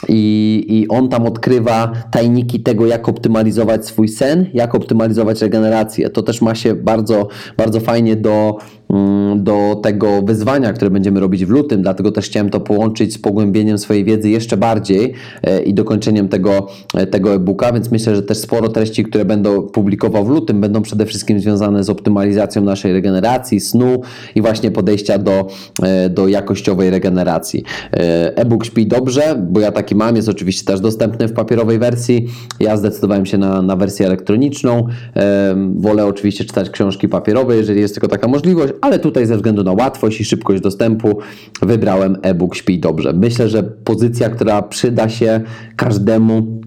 i, 0.09 0.65
i 0.69 0.89
on 0.89 1.09
tam 1.09 1.27
odkrywa 1.27 1.93
tajniki 2.11 2.61
tego, 2.61 2.87
jak 2.87 3.09
optymalizować 3.09 3.87
swój 3.87 4.09
sen, 4.09 4.47
jak 4.55 4.75
optymalizować 4.75 5.43
regenerację. 5.43 6.11
To 6.11 6.23
też 6.23 6.43
ma 6.43 6.55
się 6.55 6.75
bardzo, 6.75 7.29
bardzo 7.57 7.81
fajnie 7.81 8.17
do, 8.17 8.59
do 9.37 9.81
tego 9.83 10.23
wyzwania, 10.23 10.73
które 10.73 10.91
będziemy 10.91 11.21
robić 11.21 11.45
w 11.45 11.51
lutym, 11.51 11.83
dlatego 11.83 12.13
też 12.13 12.27
chciałem 12.27 12.51
to 12.51 12.61
połączyć 12.61 13.15
z 13.15 13.19
pogłębieniem 13.19 13.79
swojej 13.79 14.05
wiedzy 14.05 14.31
jeszcze 14.31 14.57
bardziej 14.57 15.13
e, 15.43 15.63
i 15.63 15.75
dokończeniem 15.75 16.29
tego, 16.29 16.67
e, 16.95 17.07
tego 17.07 17.35
e-booka, 17.35 17.73
więc 17.73 17.91
myślę, 17.91 18.17
że 18.17 18.23
też 18.23 18.39
sporo 18.39 18.69
treści, 18.69 19.05
które 19.05 19.25
będę 19.25 19.63
publikował 19.63 20.25
w 20.25 20.29
lutym, 20.29 20.61
będą 20.61 20.83
przede 20.83 21.07
wszystkim 21.07 21.41
związane 21.41 21.85
z 21.85 21.91
optymalizacją 21.91 22.63
naszej 22.63 22.93
regeneracji, 22.93 23.61
snu 23.61 24.01
i 24.35 24.43
właśnie 24.43 24.71
podejścia 24.71 25.19
do, 25.19 25.47
e, 25.83 26.11
do 26.11 26.29
jakościowej 26.29 26.91
regeneracji. 26.91 27.65
E-book 27.93 28.65
śpi 28.65 28.87
dobrze, 28.87 29.47
bo 29.51 29.61
ja 29.61 29.73
taki 29.73 29.95
mam, 29.95 30.17
jest 30.17 30.29
oczywiście 30.29 30.65
też 30.65 30.81
dostępny 30.81 31.29
w 31.29 31.33
papierowej 31.33 31.79
wersji. 31.79 32.27
Ja 32.61 32.77
zdecydowałem 32.77 33.27
się 33.27 33.39
na, 33.39 33.63
na 33.63 33.77
wersję 33.77 34.07
elektroniczną. 34.07 34.87
Wolę 35.77 36.07
oczywiście 36.07 36.45
czytać 36.45 36.71
książki 36.71 37.09
papierowe, 37.09 37.57
jeżeli 37.57 37.81
jest 37.81 37.95
tylko 37.95 38.09
taka 38.09 38.29
możliwość, 38.29 38.74
ale 38.81 38.99
tutaj 38.99 39.27
ze 39.27 39.37
względu 39.37 39.65
na 39.65 39.73
łatwość 39.73 40.21
i 40.21 40.25
szybkość 40.25 40.63
dostępu 40.63 41.19
wybrałem 41.63 42.17
e-book 42.23 42.55
Śpij 42.55 42.81
Dobrze. 42.81 43.13
Myślę, 43.13 43.49
że 43.49 43.63
pozycja, 43.63 44.29
która 44.29 44.63
przyda 44.63 45.09
się 45.09 45.41
każdemu 45.77 46.61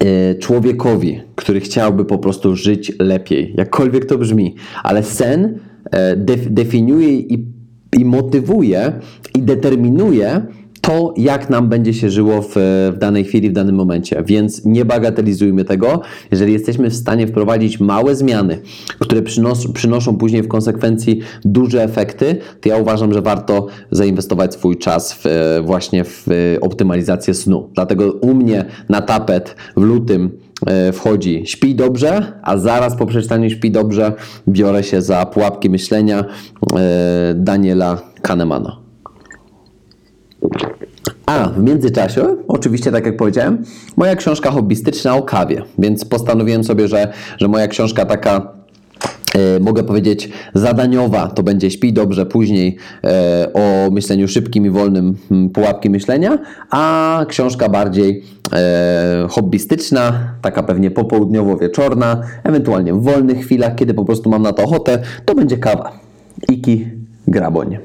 e, 0.00 0.34
człowiekowi, 0.34 1.20
który 1.34 1.60
chciałby 1.60 2.04
po 2.04 2.18
prostu 2.18 2.56
żyć 2.56 2.92
lepiej, 2.98 3.54
jakkolwiek 3.56 4.06
to 4.06 4.18
brzmi, 4.18 4.54
ale 4.82 5.02
sen 5.02 5.58
e, 5.90 6.16
definiuje 6.50 7.08
i, 7.08 7.46
i 7.98 8.04
motywuje 8.04 8.92
i 9.34 9.42
determinuje 9.42 10.42
to, 10.80 11.14
jak 11.16 11.50
nam 11.50 11.68
będzie 11.68 11.94
się 11.94 12.10
żyło 12.10 12.42
w, 12.42 12.52
w 12.94 12.98
danej 12.98 13.24
chwili, 13.24 13.50
w 13.50 13.52
danym 13.52 13.74
momencie. 13.74 14.22
Więc 14.26 14.64
nie 14.64 14.84
bagatelizujmy 14.84 15.64
tego. 15.64 16.00
Jeżeli 16.30 16.52
jesteśmy 16.52 16.90
w 16.90 16.94
stanie 16.94 17.26
wprowadzić 17.26 17.80
małe 17.80 18.16
zmiany, 18.16 18.58
które 18.98 19.22
przynos 19.22 19.72
przynoszą 19.72 20.16
później 20.16 20.42
w 20.42 20.48
konsekwencji 20.48 21.20
duże 21.44 21.82
efekty, 21.82 22.36
to 22.60 22.68
ja 22.68 22.76
uważam, 22.76 23.12
że 23.12 23.22
warto 23.22 23.66
zainwestować 23.90 24.54
swój 24.54 24.76
czas 24.76 25.12
w, 25.12 25.24
właśnie 25.64 26.04
w 26.04 26.26
optymalizację 26.60 27.34
snu. 27.34 27.70
Dlatego 27.74 28.12
u 28.12 28.34
mnie 28.34 28.64
na 28.88 29.00
tapet 29.00 29.56
w 29.76 29.82
lutym 29.82 30.30
e, 30.66 30.92
wchodzi 30.92 31.42
śpi 31.46 31.74
dobrze, 31.74 32.32
a 32.42 32.58
zaraz 32.58 32.96
po 32.96 33.06
przeczytaniu 33.06 33.50
śpi 33.50 33.70
dobrze 33.70 34.12
biorę 34.48 34.82
się 34.82 35.02
za 35.02 35.26
pułapki 35.26 35.70
myślenia 35.70 36.24
e, 36.76 37.34
Daniela 37.34 38.02
Kahnemana. 38.22 38.87
A 41.26 41.48
w 41.48 41.62
międzyczasie, 41.62 42.36
oczywiście, 42.48 42.92
tak 42.92 43.06
jak 43.06 43.16
powiedziałem, 43.16 43.64
moja 43.96 44.16
książka 44.16 44.50
hobbystyczna 44.50 45.16
o 45.16 45.22
kawie, 45.22 45.62
więc 45.78 46.04
postanowiłem 46.04 46.64
sobie, 46.64 46.88
że, 46.88 47.12
że 47.38 47.48
moja 47.48 47.68
książka 47.68 48.06
taka 48.06 48.52
e, 49.34 49.60
mogę 49.60 49.82
powiedzieć, 49.84 50.30
zadaniowa, 50.54 51.26
to 51.26 51.42
będzie 51.42 51.70
śpi 51.70 51.92
dobrze 51.92 52.26
później 52.26 52.76
e, 53.04 53.48
o 53.54 53.90
myśleniu 53.90 54.28
szybkim 54.28 54.66
i 54.66 54.70
wolnym, 54.70 55.16
m, 55.30 55.50
pułapki 55.50 55.90
myślenia, 55.90 56.38
a 56.70 57.24
książka 57.28 57.68
bardziej 57.68 58.24
e, 58.52 59.26
hobbystyczna, 59.30 60.34
taka 60.42 60.62
pewnie 60.62 60.90
popołudniowo-wieczorna, 60.90 62.20
ewentualnie 62.44 62.94
w 62.94 63.02
wolnych 63.02 63.38
chwilach, 63.38 63.74
kiedy 63.74 63.94
po 63.94 64.04
prostu 64.04 64.30
mam 64.30 64.42
na 64.42 64.52
to 64.52 64.62
ochotę, 64.62 64.98
to 65.24 65.34
będzie 65.34 65.58
kawa. 65.58 65.92
Iki 66.48 66.86
Graboń. 67.26 67.78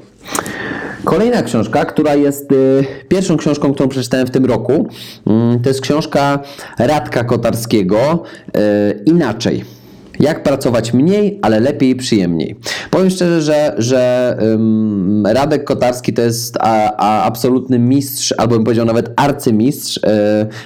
Kolejna 1.04 1.42
książka, 1.42 1.84
która 1.84 2.14
jest 2.14 2.52
y, 2.52 2.84
pierwszą 3.08 3.36
książką, 3.36 3.74
którą 3.74 3.88
przeczytałem 3.88 4.26
w 4.26 4.30
tym 4.30 4.44
roku, 4.44 4.88
mm, 5.26 5.60
to 5.60 5.68
jest 5.68 5.80
książka 5.80 6.38
Radka 6.78 7.24
Kotarskiego 7.24 8.22
y, 8.56 9.02
Inaczej. 9.06 9.64
Jak 10.20 10.42
pracować 10.42 10.92
mniej, 10.92 11.38
ale 11.42 11.60
lepiej 11.60 11.90
i 11.90 11.96
przyjemniej. 11.96 12.56
Powiem 12.90 13.10
szczerze, 13.10 13.42
że, 13.42 13.74
że 13.78 14.36
ym, 14.42 15.26
Radek 15.26 15.64
Kotarski 15.64 16.12
to 16.12 16.22
jest 16.22 16.56
a, 16.60 16.96
a 16.96 17.24
absolutny 17.24 17.78
mistrz, 17.78 18.34
albo 18.38 18.54
bym 18.54 18.64
powiedział 18.64 18.86
nawet 18.86 19.12
arcymistrz 19.16 19.96
y, 19.96 20.00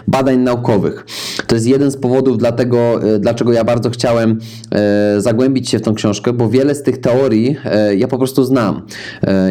badań 0.09 0.39
naukowych. 0.39 1.07
To 1.47 1.55
jest 1.55 1.67
jeden 1.67 1.91
z 1.91 1.97
powodów, 1.97 2.39
dlatego, 2.39 3.05
y, 3.15 3.19
dlaczego 3.19 3.53
ja 3.53 3.65
bardzo 3.65 3.91
chciałem 3.91 4.39
y, 5.17 5.21
zagłębić 5.21 5.69
się 5.69 5.79
w 5.79 5.83
tą 5.83 5.95
książkę, 5.95 6.33
bo 6.33 6.49
wiele 6.49 6.75
z 6.75 6.83
tych 6.83 6.99
teorii 7.01 7.57
ja 7.97 8.09
po 8.09 8.19
prostu 8.19 8.45
znam. 8.45 8.83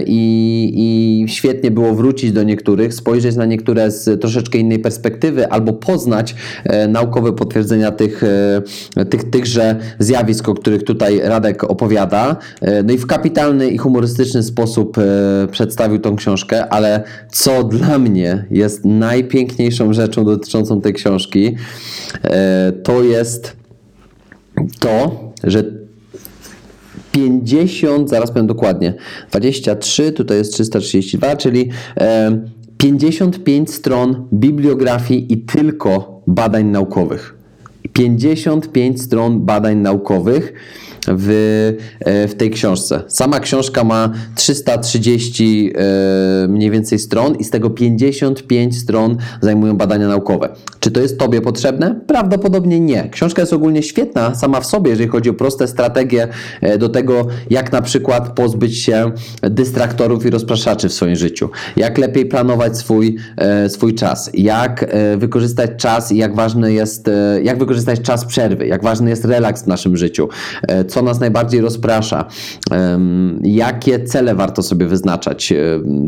I, 0.05 0.73
I 0.75 1.29
świetnie 1.29 1.71
było 1.71 1.95
wrócić 1.95 2.31
do 2.31 2.43
niektórych, 2.43 2.93
spojrzeć 2.93 3.35
na 3.35 3.45
niektóre 3.45 3.91
z 3.91 4.21
troszeczkę 4.21 4.57
innej 4.57 4.79
perspektywy, 4.79 5.47
albo 5.49 5.73
poznać 5.73 6.35
e, 6.63 6.87
naukowe 6.87 7.33
potwierdzenia 7.33 7.91
tych, 7.91 8.23
e, 8.97 9.05
tych, 9.05 9.29
tychże 9.29 9.75
zjawisk, 9.99 10.49
o 10.49 10.53
których 10.53 10.83
tutaj 10.83 11.19
Radek 11.23 11.63
opowiada. 11.63 12.35
E, 12.61 12.83
No 12.83 12.93
i 12.93 12.97
w 12.97 13.07
kapitalny 13.07 13.69
i 13.69 13.77
humorystyczny 13.77 14.43
sposób 14.43 14.97
e, 14.97 15.47
przedstawił 15.51 15.99
tą 15.99 16.15
książkę, 16.15 16.69
ale 16.69 17.03
co 17.31 17.63
dla 17.63 17.99
mnie 17.99 18.45
jest 18.51 18.85
najpiękniejszą 18.85 19.93
rzeczą 19.93 20.25
dotyczącą 20.25 20.81
tej 20.81 20.93
książki, 20.93 21.55
e, 22.23 22.71
to 22.83 23.03
jest 23.03 23.55
to, 24.79 25.19
że 25.43 25.63
50, 27.11 28.09
zaraz 28.09 28.31
powiem 28.31 28.47
dokładnie, 28.47 28.93
23, 29.31 30.11
tutaj 30.11 30.37
jest 30.37 30.53
332, 30.53 31.35
czyli 31.35 31.69
e, 31.97 32.39
55 32.77 33.73
stron 33.73 34.27
bibliografii 34.33 35.33
i 35.33 35.37
tylko 35.37 36.21
badań 36.27 36.65
naukowych. 36.65 37.36
55 37.97 39.01
stron 39.01 39.45
badań 39.45 39.77
naukowych 39.77 40.53
w, 41.07 41.29
e, 41.99 42.27
w 42.27 42.35
tej 42.35 42.49
książce. 42.49 43.03
Sama 43.07 43.39
książka 43.39 43.83
ma 43.83 44.11
330 44.35 45.73
e, 45.75 46.47
mniej 46.47 46.71
więcej 46.71 46.99
stron 46.99 47.35
i 47.35 47.43
z 47.43 47.49
tego 47.49 47.69
55 47.69 48.77
stron 48.77 49.17
zajmują 49.41 49.77
badania 49.77 50.07
naukowe. 50.07 50.49
Czy 50.79 50.91
to 50.91 50.99
jest 50.99 51.19
Tobie 51.19 51.41
potrzebne? 51.41 51.99
Prawdopodobnie 52.07 52.79
nie. 52.79 53.09
Książka 53.09 53.41
jest 53.41 53.53
ogólnie 53.53 53.83
świetna 53.83 54.35
sama 54.35 54.61
w 54.61 54.65
sobie, 54.65 54.89
jeżeli 54.89 55.09
chodzi 55.09 55.29
o 55.29 55.33
proste 55.33 55.67
strategie 55.67 56.27
e, 56.61 56.77
do 56.77 56.89
tego, 56.89 57.27
jak 57.49 57.71
na 57.71 57.81
przykład 57.81 58.29
pozbyć 58.29 58.77
się 58.77 59.11
dystraktorów 59.41 60.25
i 60.25 60.29
rozpraszaczy 60.29 60.89
w 60.89 60.93
swoim 60.93 61.15
życiu, 61.15 61.49
jak 61.75 61.97
lepiej 61.97 62.25
planować 62.25 62.77
swój, 62.77 63.17
swój 63.67 63.95
czas, 63.95 64.29
jak 64.33 64.85
wykorzystać 65.17 65.71
czas 65.77 66.11
i 66.11 66.17
jak 66.17 66.35
ważny 66.35 66.73
jest, 66.73 67.09
jak 67.43 67.59
wykorzystać 67.59 68.01
czas 68.01 68.25
przerwy, 68.25 68.67
jak 68.67 68.83
ważny 68.83 69.09
jest 69.09 69.25
relaks 69.25 69.63
w 69.63 69.67
naszym 69.67 69.97
życiu, 69.97 70.29
e, 70.61 70.85
co 70.97 71.03
nas 71.03 71.19
najbardziej 71.19 71.61
rozprasza, 71.61 72.25
jakie 73.43 74.03
cele 74.03 74.35
warto 74.35 74.63
sobie 74.63 74.85
wyznaczać, 74.85 75.53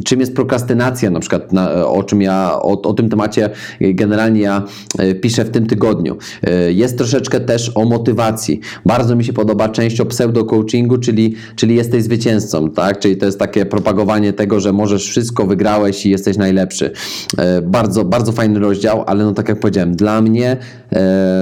czym 0.06 0.20
jest 0.20 0.36
prokrastynacja, 0.36 1.10
na 1.10 1.20
przykład, 1.20 1.50
o 1.86 2.04
czym 2.04 2.22
ja, 2.22 2.54
o, 2.62 2.82
o 2.82 2.94
tym 2.94 3.10
temacie 3.10 3.50
generalnie 3.82 4.42
ja 4.42 4.64
e, 5.00 5.16
piszę 5.16 5.46
w 5.46 5.50
tym 5.50 5.68
tygodniu. 5.68 6.18
E, 6.44 6.72
Jest 6.72 6.98
troszeczkę 6.98 7.40
też 7.40 7.72
o 7.76 7.86
motywacji. 7.86 8.60
Bardzo 8.86 9.16
mi 9.16 9.24
się 9.24 9.34
podoba 9.34 9.70
część 9.70 10.02
o 10.02 10.06
pseudo-coachingu, 10.06 11.00
czyli, 11.00 11.36
czyli 11.56 11.76
jesteś 11.76 12.04
zwycięzcą, 12.04 12.70
tak? 12.70 13.00
Czyli 13.00 13.18
to 13.18 13.26
jest 13.26 13.40
takie 13.40 13.66
propagowanie 13.66 14.34
tego, 14.34 14.60
że 14.60 14.74
możesz 14.74 15.10
wszystko, 15.10 15.46
wygrałeś 15.46 16.06
i 16.06 16.10
jesteś 16.10 16.38
najlepszy. 16.38 16.92
E, 17.38 17.62
Bardzo, 17.62 18.06
bardzo 18.06 18.32
fajny 18.32 18.60
rozdział, 18.60 19.04
ale 19.08 19.24
no 19.24 19.34
tak 19.34 19.50
jak 19.50 19.60
powiedziałem, 19.60 19.96
dla 19.96 20.22
mnie 20.22 20.58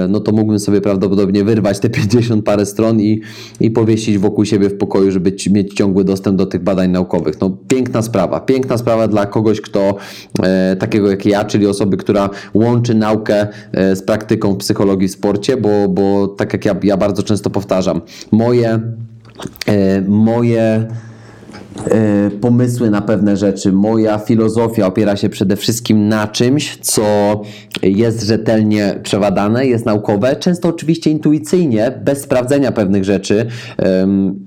no 0.08 0.20
to 0.20 0.32
mógłbym 0.32 0.58
sobie 0.58 0.80
prawdopodobnie 0.80 1.44
wyrwać 1.44 1.78
te 1.78 1.90
50 1.90 2.44
parę 2.44 2.66
stron 2.66 3.00
i, 3.00 3.20
i 3.60 3.70
powiesić 3.70 4.18
wokół 4.18 4.44
siebie 4.44 4.68
w 4.68 4.78
pokoju, 4.78 5.10
żeby 5.10 5.32
mieć 5.50 5.74
ciągły 5.74 6.04
dostęp 6.04 6.38
do 6.38 6.46
tych 6.46 6.62
badań 6.62 6.90
naukowych. 6.90 7.40
No 7.40 7.56
piękna 7.68 8.02
sprawa, 8.02 8.40
piękna 8.40 8.78
sprawa 8.78 9.08
dla 9.08 9.26
kogoś, 9.26 9.60
kto 9.60 9.94
e, 10.42 10.76
takiego 10.76 11.10
jak 11.10 11.26
ja, 11.26 11.44
czyli 11.44 11.66
osoby, 11.66 11.96
która 11.96 12.30
łączy 12.54 12.94
naukę 12.94 13.46
e, 13.72 13.96
z 13.96 14.02
praktyką 14.02 14.54
w 14.54 14.56
psychologii 14.56 15.08
w 15.08 15.12
sporcie, 15.12 15.56
bo, 15.56 15.88
bo 15.88 16.28
tak 16.28 16.52
jak 16.52 16.64
ja, 16.64 16.76
ja 16.82 16.96
bardzo 16.96 17.22
często 17.22 17.50
powtarzam, 17.50 18.00
moje, 18.32 18.80
e, 19.66 20.00
moje 20.02 20.88
pomysły 22.40 22.90
na 22.90 23.00
pewne 23.02 23.36
rzeczy. 23.36 23.72
Moja 23.72 24.18
filozofia 24.18 24.86
opiera 24.86 25.16
się 25.16 25.28
przede 25.28 25.56
wszystkim 25.56 26.08
na 26.08 26.28
czymś, 26.28 26.78
co 26.80 27.02
jest 27.82 28.22
rzetelnie 28.22 29.00
przebadane, 29.02 29.66
jest 29.66 29.86
naukowe, 29.86 30.36
często 30.36 30.68
oczywiście 30.68 31.10
intuicyjnie, 31.10 32.00
bez 32.04 32.20
sprawdzenia 32.20 32.72
pewnych 32.72 33.04
rzeczy. 33.04 33.46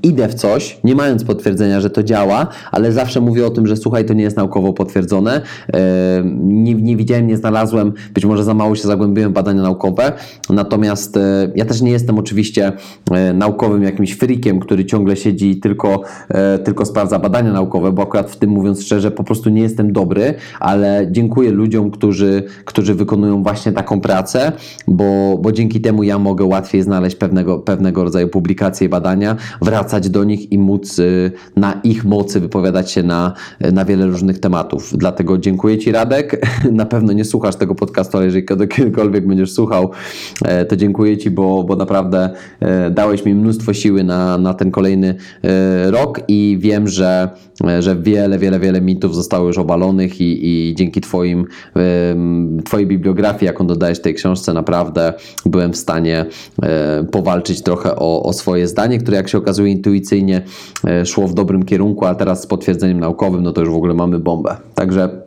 Idę 0.04 0.28
w 0.28 0.34
coś, 0.34 0.80
nie 0.84 0.96
mając 0.96 1.24
potwierdzenia, 1.24 1.82
że 1.82 1.90
to 1.90 2.04
działa, 2.04 2.48
ale 2.72 2.92
zawsze 2.92 3.22
mówię 3.22 3.46
o 3.46 3.50
tym, 3.50 3.68
że 3.68 3.78
słuchaj, 3.78 4.06
to 4.06 4.14
nie 4.14 4.24
jest 4.24 4.38
naukowo 4.38 4.74
potwierdzone. 4.74 5.42
Nie, 6.44 6.74
nie 6.74 6.98
widziałem, 6.98 7.28
nie 7.28 7.38
znalazłem, 7.38 7.94
być 8.14 8.26
może 8.26 8.44
za 8.44 8.54
mało 8.54 8.76
się 8.76 8.88
zagłębiłem 8.88 9.32
w 9.32 9.34
badania 9.34 9.62
naukowe, 9.62 10.12
natomiast 10.50 11.18
e, 11.18 11.52
ja 11.56 11.66
też 11.66 11.82
nie 11.82 11.92
jestem 11.92 12.20
oczywiście 12.20 12.72
e, 13.12 13.34
naukowym 13.34 13.84
jakimś 13.84 14.14
frikiem, 14.14 14.60
który 14.60 14.86
ciągle 14.86 15.16
siedzi 15.16 15.52
i 15.52 15.60
tylko, 15.60 16.02
tylko 16.64 16.86
sprawdza 16.86 17.20
badania 17.22 17.54
naukowe, 17.54 17.92
bo 17.92 18.02
akurat 18.02 18.32
w 18.32 18.36
tym 18.36 18.50
mówiąc 18.50 18.84
szczerze, 18.84 19.12
po 19.12 19.24
prostu 19.24 19.50
nie 19.50 19.62
jestem 19.62 19.94
dobry, 19.94 20.34
ale 20.60 21.08
dziękuję 21.12 21.52
ludziom, 21.52 21.92
którzy, 21.92 22.44
którzy 22.66 22.96
wykonują 22.96 23.44
właśnie 23.44 23.72
taką 23.72 24.02
pracę, 24.02 24.52
bo, 24.88 25.38
bo 25.42 25.52
dzięki 25.52 25.82
temu 25.82 26.04
ja 26.04 26.20
mogę 26.20 26.46
łatwiej 26.46 26.84
znaleźć 26.84 27.16
pewnego, 27.16 27.60
pewnego 27.60 28.04
rodzaju 28.04 28.28
publikacje 28.28 28.88
i 28.88 28.90
badania, 28.90 29.36
wracać 29.62 30.10
do 30.10 30.24
nich 30.24 30.52
i 30.52 30.58
móc 30.58 31.00
y, 31.00 31.32
na 31.56 31.82
ich 31.84 32.06
mocy 32.06 32.40
wypowiadać 32.40 32.92
się 32.92 33.04
na, 33.04 33.34
na 33.74 33.86
wiele 33.86 34.06
różnych 34.06 34.40
tematów. 34.40 34.98
Dlatego 34.98 35.38
dziękuję 35.38 35.78
Ci 35.78 35.92
Radek. 35.92 36.42
Na 36.72 36.86
pewno 36.86 37.14
nie 37.14 37.26
słuchasz 37.26 37.56
tego 37.56 37.76
podcastu, 37.76 38.18
ale 38.18 38.26
jeżeli 38.26 38.46
kiedykolwiek 38.46 39.28
będziesz 39.28 39.52
słuchał, 39.52 39.92
e, 40.46 40.66
to 40.66 40.76
dziękuję 40.76 41.18
Ci, 41.18 41.32
bo, 41.32 41.64
bo 41.64 41.76
naprawdę 41.76 42.30
e, 42.60 42.92
dałeś 42.92 43.26
mi 43.26 43.36
mnóstwo 43.36 43.74
siły 43.74 44.04
na, 44.04 44.38
na 44.38 44.54
ten 44.54 44.72
kolejny 44.72 45.16
e, 45.44 45.92
rok 45.92 46.22
i 46.28 46.58
wiem, 46.60 46.88
że, 46.88 47.11
że 47.80 47.96
wiele, 47.96 48.40
wiele, 48.40 48.60
wiele 48.60 48.82
mitów 48.82 49.16
zostało 49.16 49.48
już 49.48 49.58
obalonych 49.58 50.22
i, 50.22 50.40
i 50.48 50.76
dzięki 50.76 51.02
twoim, 51.02 51.46
Twojej 52.66 52.88
bibliografii, 52.88 53.46
jaką 53.46 53.68
dodajesz 53.68 54.02
tej 54.02 54.14
książce, 54.14 54.54
naprawdę 54.54 55.14
byłem 55.46 55.74
w 55.74 55.78
stanie 55.78 56.26
e, 56.64 57.04
powalczyć 57.04 57.62
trochę 57.62 57.96
o, 57.96 58.24
o 58.24 58.34
swoje 58.34 58.68
zdanie, 58.68 58.98
które 58.98 59.18
jak 59.18 59.30
się 59.30 59.38
okazuje 59.38 59.72
intuicyjnie 59.72 60.42
e, 60.88 61.06
szło 61.06 61.28
w 61.28 61.34
dobrym 61.34 61.64
kierunku, 61.66 62.06
a 62.06 62.16
teraz 62.16 62.42
z 62.42 62.48
potwierdzeniem 62.48 63.00
naukowym, 63.00 63.44
no 63.44 63.52
to 63.52 63.62
już 63.62 63.70
w 63.70 63.76
ogóle 63.76 63.94
mamy 63.94 64.20
bombę. 64.20 64.58
Także 64.76 65.22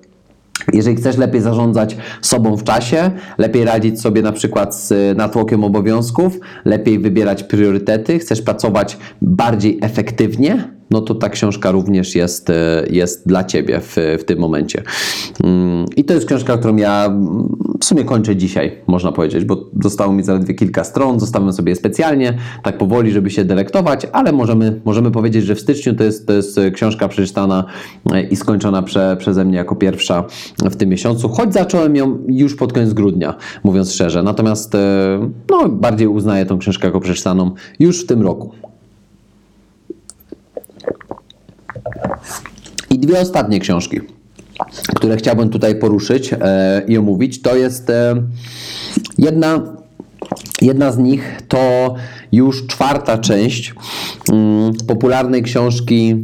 jeżeli 0.72 0.97
chcesz 0.97 1.16
lepiej 1.16 1.41
zarządzać 1.41 1.97
sobą 2.22 2.57
w 2.57 2.64
czasie, 2.64 3.11
lepiej 3.39 3.64
radzić 3.64 4.01
sobie 4.01 4.22
na 4.22 4.32
przykład 4.32 4.76
z 4.76 5.16
natłokiem 5.18 5.64
obowiązków, 5.64 6.39
lepiej 6.64 6.99
wybierać 6.99 7.43
priorytety, 7.43 8.18
chcesz 8.18 8.43
pracować 8.43 8.99
bardziej 9.22 9.78
efektywnie, 9.82 10.68
no 10.91 11.01
to 11.01 11.14
ta 11.14 11.28
książka 11.28 11.70
również 11.70 12.14
jest, 12.14 12.51
e, 12.51 12.85
jest 12.91 13.28
dla 13.28 13.45
Ciebie 13.45 13.80
w, 13.80 13.97
w 14.20 14.24
tym 14.24 14.39
momencie. 14.39 14.82
Mm, 15.45 15.87
I 15.97 16.05
to 16.05 16.14
jest 16.14 16.26
książka, 16.26 16.59
którą 16.59 16.76
ja 16.76 17.05
mm, 17.07 17.57
w 17.80 17.85
sumie 17.85 18.05
kończę 18.05 18.37
dzisiaj, 18.37 18.82
można 18.87 19.12
powiedzieć, 19.12 19.45
bo 19.45 19.70
zostało 19.82 20.12
mi 20.12 20.22
zaledwie 20.22 20.55
kilka 20.55 20.85
stron, 20.85 21.20
zostawiam 21.20 21.53
sobie 21.53 21.76
specjalnie, 21.76 22.39
tak 22.62 22.78
powoli, 22.78 23.12
żeby 23.12 23.30
się 23.30 23.45
delektować, 23.45 24.07
ale 24.12 24.32
możemy, 24.32 24.80
możemy 24.85 25.11
powiedzieć, 25.11 25.45
że 25.45 25.55
w 25.55 25.61
styczniu 25.61 25.95
to 25.95 26.05
jest, 26.05 26.26
to 26.26 26.32
jest 26.32 26.61
książka 26.74 27.09
przeczytana 27.09 27.64
e, 28.12 28.22
i 28.22 28.37
skończona 28.37 28.82
prze, 28.82 29.16
przeze 29.18 29.45
mnie 29.45 29.57
jako 29.57 29.76
pierwsza 29.76 30.24
w 30.59 30.76
tym 30.76 30.89
miesiącu, 30.89 31.28
choć 31.28 31.53
zacząłem 31.53 31.97
ją 31.97 32.18
już 32.28 32.57
pod 32.57 32.72
koniec 32.72 32.93
grudnia, 32.93 33.35
mówiąc 33.64 33.93
szczerze. 33.93 34.22
Natomiast 34.22 34.74
e, 34.74 35.30
no, 35.51 35.68
bardziej 35.68 36.09
uznaję 36.09 36.47
tą 36.47 36.59
książkę 36.59 36.87
jako 36.87 37.01
przeczytaną 37.01 37.51
już 37.78 38.05
w 38.05 38.07
tym 38.07 38.22
roku. 38.22 38.73
Dwie 43.07 43.20
ostatnie 43.20 43.61
książki. 43.61 44.00
które 44.94 45.16
chciałbym 45.16 45.50
tutaj 45.50 45.78
poruszyć 45.78 46.32
e, 46.32 46.82
i 46.88 46.98
omówić, 46.98 47.42
to 47.42 47.57
jest 47.57 47.90
e, 47.90 48.22
jedna, 49.18 49.61
jedna 50.62 50.92
z 50.92 50.98
nich 50.98 51.40
to 51.48 51.94
już 52.32 52.66
czwarta 52.66 53.18
część 53.18 53.74
mm, 54.32 54.72
popularnej 54.86 55.42
książki 55.42 56.16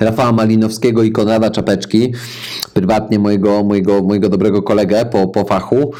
Rafała 0.00 0.32
Malinowskiego 0.32 1.02
i 1.02 1.12
Konrada 1.12 1.50
Czapeczki, 1.50 2.12
prywatnie 2.74 3.18
mojego, 3.18 3.64
mojego, 3.64 4.02
mojego 4.02 4.28
dobrego 4.28 4.62
kolegę 4.62 5.04
po, 5.04 5.28
po 5.28 5.44
fachu. 5.44 5.92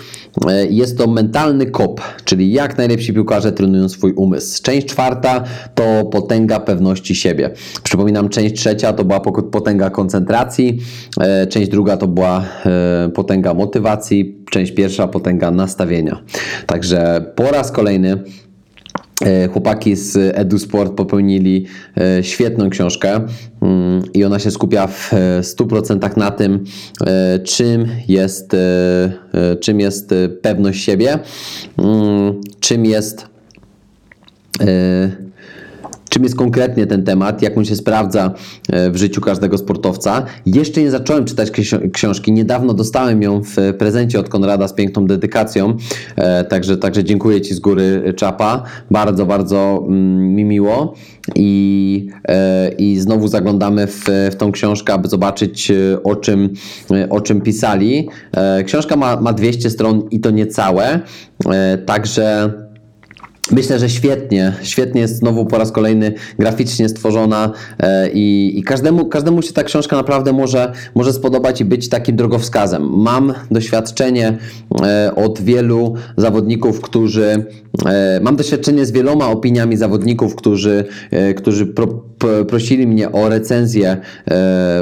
E, 0.49 0.67
Jest 0.67 0.99
to 0.99 1.07
mentalny 1.07 1.67
kop, 1.67 2.01
czyli 2.25 2.53
jak 2.53 2.79
najlepsi 2.79 3.13
piłkarze 3.13 3.53
trenują 3.53 3.89
swój 3.89 4.13
umysł. 4.13 4.63
Część 4.63 4.87
czwarta 4.87 5.45
to 5.75 6.05
potęga 6.05 6.61
pewności 6.61 7.15
siebie. 7.15 7.51
Przypominam, 7.83 8.29
część 8.29 8.55
trzecia 8.55 8.93
to 8.93 9.05
była 9.05 9.21
potęga 9.53 9.91
koncentracji, 9.91 10.79
e, 11.21 11.47
część 11.47 11.71
druga 11.71 11.97
to 11.97 12.09
była 12.09 12.45
e, 12.67 13.09
potęga 13.15 13.55
motywacji, 13.55 14.45
część 14.51 14.73
pierwsza 14.73 15.09
potęga 15.09 15.51
nastawienia. 15.51 16.23
Także 16.67 17.33
po 17.37 17.51
raz 17.51 17.73
kolejny 17.73 18.03
E, 18.13 18.52
Chłopaki 19.53 19.97
z 19.97 20.17
EduSport 20.17 20.93
popełnili 20.93 21.67
e, 21.97 22.25
świetną 22.25 22.71
książkę 22.71 23.21
mm, 23.63 24.03
i 24.15 24.25
ona 24.25 24.39
się 24.39 24.51
skupia 24.51 24.87
w 24.87 25.15
e, 25.15 25.41
100% 25.41 26.17
na 26.17 26.31
tym, 26.31 26.65
e, 27.07 27.39
czym 27.39 27.87
jest, 28.09 28.55
e, 28.55 28.59
e, 29.35 29.57
czym 29.57 29.81
jest 29.81 30.13
e, 30.13 30.29
pewność 30.29 30.85
siebie, 30.85 31.19
mm, 31.79 32.41
czym 32.61 32.85
jest 32.85 33.27
e, 34.61 35.32
czym 36.13 36.23
jest 36.23 36.37
konkretnie 36.37 36.87
ten 36.87 37.05
temat, 37.05 37.43
jak 37.43 37.59
on 37.59 37.65
się 37.65 37.77
sprawdza 37.77 38.35
e, 38.69 38.91
w 38.91 38.97
życiu 38.97 39.21
każdego 39.21 39.59
sportowca. 39.59 40.25
Jeszcze 40.47 40.83
nie 40.83 40.91
zacząłem 40.91 41.25
czytać 41.25 41.51
ksi- 41.51 41.91
książki, 41.91 42.33
niedawno 42.33 42.75
dostałem 42.75 43.23
ją 43.23 43.43
w 43.43 43.57
prezencie 43.79 44.21
od 44.21 44.29
Konrada 44.29 44.69
z 44.69 44.73
piękną 44.73 45.07
dedykacją, 45.07 45.77
e, 46.17 46.45
także, 46.45 46.77
także 46.77 47.05
dziękuję 47.05 47.41
Ci 47.41 47.55
z 47.55 47.61
góry 47.61 48.15
Czapa, 48.17 48.63
bardzo, 48.91 49.27
bardzo 49.27 49.85
mm, 49.89 50.35
mi 50.35 50.45
miło. 50.45 50.95
I, 51.35 52.09
e, 52.29 52.69
i 52.69 53.01
znowu 53.01 53.29
zaglądamy 53.29 53.87
w, 53.87 54.05
w 54.31 54.35
tą 54.35 54.53
książkę, 54.53 54.93
aby 54.93 55.09
zobaczyć 55.09 55.73
o 56.05 56.17
czym, 56.17 56.51
o 57.11 57.21
czym 57.21 57.41
pisali. 57.41 58.09
Książka 58.67 58.97
ma, 58.97 59.21
ma 59.21 59.33
200 59.33 59.71
stron 59.71 60.03
i 60.11 60.21
to 60.21 60.31
niecałe, 60.31 61.01
także 61.87 62.53
Myślę, 63.51 63.79
że 63.79 63.91
świetnie, 63.91 64.53
świetnie 64.63 65.01
jest 65.01 65.17
znowu 65.17 65.47
po 65.47 65.59
raz 65.59 65.73
kolejny 65.73 66.13
graficznie 66.39 66.89
stworzona 66.89 67.53
e, 67.79 68.11
i, 68.11 68.59
i 68.59 68.63
każdemu, 68.63 69.07
każdemu 69.07 69.43
się 69.43 69.53
ta 69.53 69.65
książka 69.65 69.97
naprawdę 69.97 70.33
może, 70.33 70.73
może 70.95 71.13
spodobać 71.13 71.61
i 71.61 71.65
być 71.65 71.89
takim 71.89 72.17
drogowskazem. 72.17 72.83
Mam 72.91 73.35
doświadczenie 73.51 74.39
e, 74.83 75.13
od 75.15 75.41
wielu 75.41 75.95
zawodników, 76.17 76.81
którzy 76.81 77.47
e, 77.87 78.21
mam 78.23 78.37
doświadczenie 78.37 78.87
z 78.87 78.93
wieloma 78.93 79.29
opiniami 79.29 79.77
zawodników, 79.77 80.37
którzy, 80.37 80.85
którzy 81.37 81.67
pro, 81.67 81.87
prosili 82.49 82.87
mnie 82.87 83.13
o 83.13 83.29
recenzję 83.29 83.97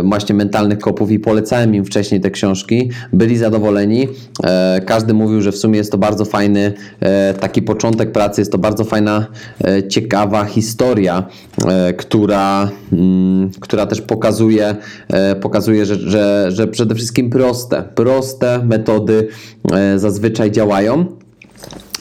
właśnie 0.05 0.35
mentalnych 0.35 0.79
kopów 0.79 1.11
i 1.11 1.19
polecałem 1.19 1.75
im 1.75 1.85
wcześniej 1.85 2.21
te 2.21 2.31
książki. 2.31 2.91
Byli 3.13 3.37
zadowoleni. 3.37 4.09
Każdy 4.87 5.15
mówił, 5.15 5.41
że 5.41 5.53
w 5.53 5.57
sumie 5.57 5.79
jest 5.79 5.93
to 5.93 5.99
bardzo 5.99 6.25
fajny 6.25 6.73
taki 7.41 7.63
początek 7.63 8.13
pracy, 8.13 8.41
jest 8.51 8.53
to 8.53 8.59
bardzo 8.59 8.84
fajna, 8.84 9.26
e, 9.64 9.88
ciekawa 9.88 10.44
historia, 10.44 11.24
e, 11.66 11.92
która, 11.92 12.70
mm, 12.92 13.51
która 13.61 13.86
też 13.86 14.01
pokazuje, 14.01 14.76
e, 15.09 15.36
pokazuje 15.36 15.86
że, 15.86 15.94
że, 15.94 16.46
że 16.53 16.68
przede 16.68 16.94
wszystkim 16.94 17.30
proste, 17.30 17.82
proste 17.94 18.64
metody 18.64 19.28
zazwyczaj 19.96 20.51
działają. 20.51 21.07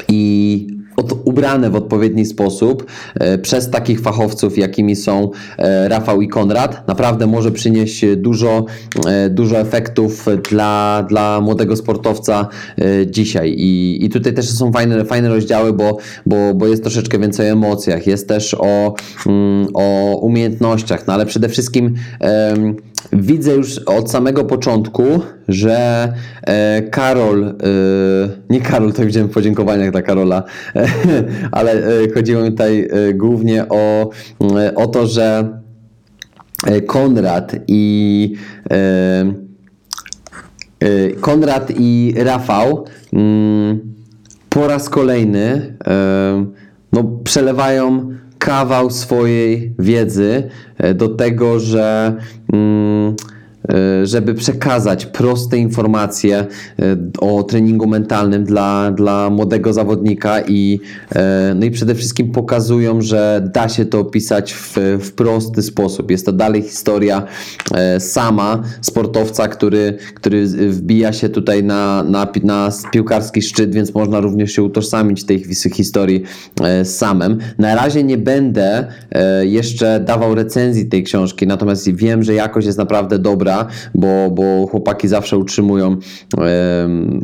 I 0.07 0.67
od, 0.99 1.13
ubrane 1.25 1.69
w 1.69 1.75
odpowiedni 1.75 2.25
sposób 2.25 2.85
e, 3.15 3.37
przez 3.37 3.69
takich 3.69 4.01
fachowców, 4.01 4.57
jakimi 4.57 4.95
są 4.95 5.31
e, 5.57 5.89
Rafał 5.89 6.21
i 6.21 6.27
Konrad, 6.27 6.87
naprawdę 6.87 7.27
może 7.27 7.51
przynieść 7.51 8.05
dużo, 8.17 8.65
e, 9.07 9.29
dużo 9.29 9.57
efektów 9.57 10.25
dla, 10.49 11.05
dla 11.09 11.41
młodego 11.41 11.75
sportowca 11.75 12.47
dzisiaj. 13.05 13.55
I, 13.57 14.05
i 14.05 14.09
tutaj 14.09 14.33
też 14.33 14.49
są 14.49 14.71
fajne, 14.71 15.05
fajne 15.05 15.29
rozdziały, 15.29 15.73
bo, 15.73 15.97
bo, 16.25 16.53
bo 16.53 16.67
jest 16.67 16.83
troszeczkę 16.83 17.19
więcej 17.19 17.49
o 17.49 17.53
emocjach, 17.53 18.07
jest 18.07 18.27
też 18.27 18.55
o, 18.59 18.95
mm, 19.27 19.67
o 19.73 20.15
umiejętnościach, 20.21 21.07
no 21.07 21.13
ale 21.13 21.25
przede 21.25 21.49
wszystkim 21.49 21.95
widzę 23.13 23.51
już 23.51 23.77
od 23.77 24.11
samego 24.11 24.45
początku, 24.45 25.03
że 25.47 26.13
e, 26.41 26.81
Karol, 26.81 27.43
e, 27.43 27.53
nie 28.49 28.61
Karol, 28.61 28.93
to 28.93 29.05
widziałem 29.05 29.29
w 29.29 29.33
podziękowaniach 29.33 29.91
dla 29.91 30.01
Karola, 30.01 30.43
ale 31.51 31.73
e, 31.73 32.13
chodziło 32.13 32.43
mi 32.43 32.49
tutaj 32.49 32.89
głównie 33.13 33.65
o, 33.69 34.09
o 34.75 34.87
to, 34.87 35.07
że 35.07 35.59
Konrad 36.87 37.55
i 37.67 38.33
Konrad 41.21 41.71
i 41.79 42.13
Rafał 42.17 42.85
mm, 43.13 43.79
po 44.49 44.67
raz 44.67 44.89
kolejny 44.89 45.77
no, 46.93 47.03
przelewają 47.23 48.09
kawał 48.39 48.89
swojej 48.89 49.75
wiedzy 49.79 50.49
e, 50.77 50.93
do 50.93 51.09
tego, 51.09 51.59
że 51.59 52.15
mm, 52.53 53.15
żeby 54.03 54.33
przekazać 54.33 55.05
proste 55.05 55.57
informacje 55.57 56.37
e, 56.37 56.47
o 57.19 57.43
treningu 57.43 57.87
mentalnym 57.87 58.43
dla, 58.43 58.91
dla 58.91 59.29
młodego 59.29 59.73
zawodnika 59.73 60.41
i, 60.47 60.79
e, 61.15 61.53
no 61.55 61.65
i 61.65 61.71
przede 61.71 61.95
wszystkim 61.95 62.31
pokazują, 62.31 63.01
że 63.01 63.49
da 63.53 63.69
się 63.69 63.85
to 63.85 63.99
opisać 63.99 64.53
w, 64.53 64.77
w 64.99 65.11
prosty 65.11 65.61
sposób. 65.61 66.11
Jest 66.11 66.25
to 66.25 66.31
dalej 66.31 66.61
historia 66.61 67.23
e, 67.73 67.99
sama 67.99 68.63
sportowca, 68.81 69.47
który, 69.47 69.97
który 70.15 70.45
wbija 70.47 71.13
się 71.13 71.29
tutaj 71.29 71.63
na, 71.63 72.03
na, 72.03 72.27
na 72.43 72.69
piłkarski 72.91 73.41
szczyt, 73.41 73.73
więc 73.75 73.93
można 73.93 74.19
również 74.19 74.51
się 74.51 74.63
utożsamić 74.63 75.23
tej 75.25 75.39
his- 75.45 75.73
historii 75.73 76.23
e, 76.61 76.85
samym. 76.85 77.37
Na 77.57 77.75
razie 77.75 78.03
nie 78.03 78.17
będę 78.17 78.87
e, 79.11 79.45
jeszcze 79.45 79.99
dawał 79.99 80.35
recenzji 80.35 80.85
tej 80.85 81.03
książki, 81.03 81.47
natomiast 81.47 81.95
wiem, 81.95 82.23
że 82.23 82.33
jakość 82.33 82.67
jest 82.67 82.77
naprawdę 82.77 83.19
dobra, 83.19 83.58
bo, 83.95 84.29
bo 84.31 84.67
chłopaki 84.67 85.07
zawsze 85.07 85.37
utrzymują, 85.37 85.97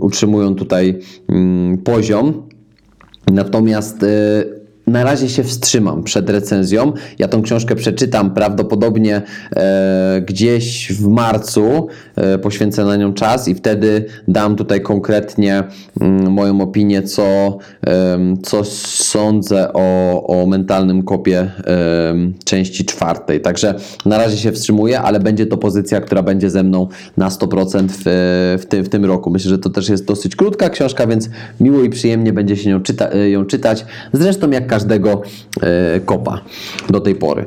utrzymują 0.02 0.56
tutaj 0.56 1.00
mm, 1.30 1.78
poziom. 1.78 2.44
Natomiast 3.32 4.04
e, 4.04 4.08
na 4.88 5.04
razie 5.04 5.30
się 5.30 5.44
wstrzymam 5.44 6.04
przed 6.04 6.30
recenzją. 6.30 6.94
Ja 7.20 7.28
tą 7.28 7.42
książkę 7.42 7.76
przeczytam 7.76 8.34
prawdopodobnie 8.34 9.22
e, 9.56 10.22
gdzieś 10.26 10.94
w 10.94 11.08
marcu, 11.08 11.88
e, 12.16 12.38
poświęcę 12.38 12.86
na 12.86 12.96
nią 12.96 13.14
czas 13.14 13.48
i 13.48 13.56
wtedy 13.56 14.06
dam 14.28 14.56
tutaj 14.56 14.82
konkretnie 14.82 15.64
mm, 16.02 16.32
moją 16.32 16.62
opinię, 16.62 17.04
co, 17.04 17.58
em, 17.82 18.42
co 18.42 18.64
sądzę 18.66 19.74
o, 19.74 20.28
o 20.28 20.46
mentalnym 20.46 21.04
kopie 21.04 21.52
części 22.46 22.86
czwartej. 22.86 23.42
Także 23.42 23.76
na 24.06 24.18
razie 24.18 24.38
się 24.38 24.52
wstrzymuję, 24.52 25.02
ale 25.02 25.20
będzie 25.20 25.46
to 25.46 25.58
pozycja, 25.58 26.02
która 26.02 26.24
będzie 26.24 26.50
ze 26.50 26.64
mną 26.64 26.88
na 27.18 27.30
100% 27.30 27.88
w, 27.90 28.04
w, 28.64 28.66
tym, 28.66 28.84
w 28.84 28.90
tym 28.90 29.06
roku. 29.06 29.32
Myślę, 29.32 29.50
że 29.50 29.60
to 29.60 29.70
też 29.70 29.90
jest 29.90 30.06
dosyć 30.06 30.36
krótka 30.36 30.70
książka, 30.70 31.08
więc 31.08 31.30
miło 31.60 31.84
i 31.84 31.90
przyjemnie 31.90 32.34
będzie 32.34 32.58
się 32.58 32.70
ją, 32.70 32.82
czyta, 32.82 33.16
ją 33.16 33.46
czytać. 33.46 33.86
Zresztą 34.14 34.52
jak 34.52 34.68
każdego 34.76 35.21
e, 35.61 35.99
kopa 35.99 36.41
do 36.89 36.99
tej 36.99 37.15
pory. 37.15 37.45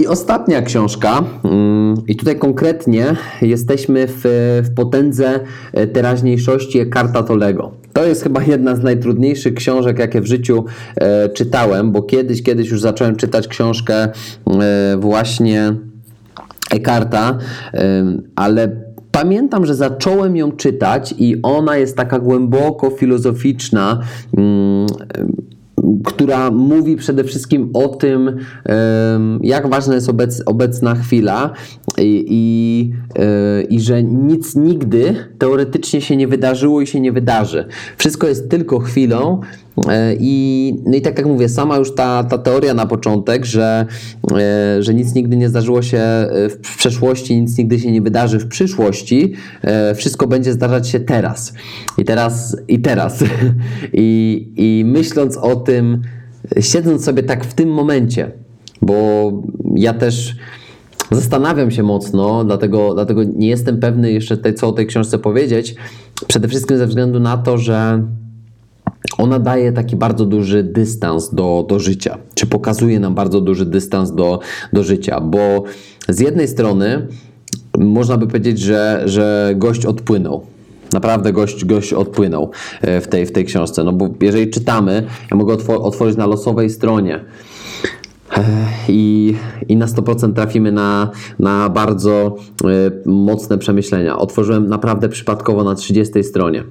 I 0.00 0.06
ostatnia 0.06 0.62
książka, 0.62 1.24
mm, 1.44 1.94
i 2.08 2.16
tutaj 2.16 2.38
konkretnie 2.38 3.16
jesteśmy 3.42 4.06
w, 4.06 4.20
w 4.64 4.74
potędze 4.74 5.40
e, 5.72 5.86
teraźniejszości 5.86 6.80
Ekarta 6.80 7.22
Tolego. 7.22 7.72
To 7.92 8.04
jest 8.06 8.22
chyba 8.22 8.42
jedna 8.42 8.76
z 8.76 8.82
najtrudniejszych 8.82 9.54
książek, 9.54 9.98
jakie 9.98 10.20
w 10.20 10.26
życiu 10.26 10.64
e, 10.96 11.28
czytałem, 11.28 11.92
bo 11.92 12.02
kiedyś, 12.02 12.42
kiedyś 12.42 12.70
już 12.70 12.80
zacząłem 12.80 13.16
czytać 13.16 13.48
książkę 13.48 14.08
właśnie 14.98 15.74
Ekarta, 16.70 17.38
ale 18.36 18.68
pamiętam, 19.10 19.66
że 19.66 19.74
zacząłem 19.74 20.36
ją 20.36 20.52
czytać 20.52 21.14
i 21.18 21.36
ona 21.42 21.76
jest 21.76 21.96
taka 21.96 22.18
głęboko 22.18 22.90
filozoficzna. 22.90 24.00
Która 26.04 26.50
mówi 26.50 26.96
przede 26.96 27.24
wszystkim 27.24 27.70
o 27.74 27.88
tym, 27.88 28.36
jak 29.40 29.68
ważna 29.68 29.94
jest 29.94 30.08
obec, 30.08 30.42
obecna 30.46 30.94
chwila 30.94 31.52
i, 31.98 32.24
i, 32.28 32.92
e, 33.22 33.62
i 33.62 33.80
że 33.80 34.02
nic 34.02 34.56
nigdy 34.56 35.14
teoretycznie 35.38 36.00
się 36.00 36.16
nie 36.16 36.28
wydarzyło 36.28 36.80
i 36.80 36.86
się 36.86 37.00
nie 37.00 37.12
wydarzy. 37.12 37.64
Wszystko 37.96 38.26
jest 38.26 38.50
tylko 38.50 38.78
chwilą 38.78 39.40
I, 40.20 40.74
no 40.86 40.96
i 40.96 41.00
tak 41.00 41.18
jak 41.18 41.26
mówię, 41.26 41.48
sama 41.48 41.76
już 41.76 41.94
ta, 41.94 42.24
ta 42.24 42.38
teoria 42.38 42.74
na 42.74 42.86
początek, 42.86 43.44
że, 43.44 43.86
e, 44.32 44.82
że 44.82 44.94
nic 44.94 45.14
nigdy 45.14 45.36
nie 45.36 45.48
zdarzyło 45.48 45.82
się 45.82 46.00
w 46.64 46.76
przeszłości, 46.76 47.40
nic 47.40 47.58
nigdy 47.58 47.80
się 47.80 47.92
nie 47.92 48.02
wydarzy 48.02 48.38
w 48.38 48.48
przyszłości, 48.48 49.34
wszystko 49.94 50.26
będzie 50.26 50.52
zdarzać 50.52 50.88
się 50.88 51.00
teraz. 51.00 51.52
I 51.98 52.04
teraz, 52.04 52.56
i 52.68 52.80
teraz. 52.80 53.24
I, 53.92 54.52
i 54.56 54.84
myśląc 54.86 55.36
o 55.36 55.56
tym, 55.56 56.02
siedząc 56.60 57.04
sobie 57.04 57.22
tak 57.22 57.44
w 57.44 57.54
tym 57.54 57.68
momencie, 57.68 58.32
bo 58.82 59.32
ja 59.74 59.94
też 59.94 60.36
zastanawiam 61.10 61.70
się 61.70 61.82
mocno, 61.82 62.44
dlatego, 62.44 62.94
dlatego 62.94 63.24
nie 63.24 63.48
jestem 63.48 63.80
pewny 63.80 64.12
jeszcze 64.12 64.36
tej, 64.36 64.54
co 64.54 64.68
o 64.68 64.72
tej 64.72 64.86
książce 64.86 65.18
powiedzieć. 65.18 65.74
Przede 66.26 66.48
wszystkim 66.48 66.78
ze 66.78 66.86
względu 66.86 67.20
na 67.20 67.36
to, 67.36 67.58
że 67.58 68.02
ona 69.18 69.38
daje 69.38 69.72
taki 69.72 69.96
bardzo 69.96 70.24
duży 70.26 70.62
dystans 70.62 71.34
do, 71.34 71.66
do 71.68 71.78
życia, 71.78 72.18
czy 72.34 72.46
pokazuje 72.46 73.00
nam 73.00 73.14
bardzo 73.14 73.40
duży 73.40 73.66
dystans 73.66 74.12
do, 74.12 74.40
do 74.72 74.84
życia, 74.84 75.20
bo 75.20 75.62
z 76.08 76.20
jednej 76.20 76.48
strony 76.48 77.06
można 77.78 78.16
by 78.16 78.26
powiedzieć, 78.26 78.58
że, 78.58 79.02
że 79.06 79.52
gość 79.56 79.86
odpłynął. 79.86 80.42
Naprawdę 80.92 81.32
gość, 81.32 81.64
gość 81.64 81.92
odpłynął 81.92 82.50
e, 82.80 83.00
w 83.00 83.08
tej, 83.08 83.26
w 83.26 83.32
tej 83.32 83.44
książce. 83.44 83.84
No 83.84 83.92
bo 83.92 84.08
jeżeli 84.20 84.50
czytamy, 84.50 85.02
ja 85.30 85.36
mogę 85.36 85.56
otworzyć 85.68 86.16
na 86.16 86.26
losowej 86.26 86.70
stronie 86.70 87.20
i, 88.88 89.34
i 89.68 89.76
na 89.76 89.86
100% 89.86 90.32
trafimy 90.32 90.72
na, 90.72 91.10
na 91.38 91.68
bardzo 91.68 92.36
y, 92.64 92.66
mocne 93.06 93.58
przemyślenia. 93.58 94.18
Otworzyłem 94.18 94.66
naprawdę 94.66 95.08
przypadkowo 95.08 95.64
na 95.64 95.74
30 95.74 96.24
stronie. 96.24 96.64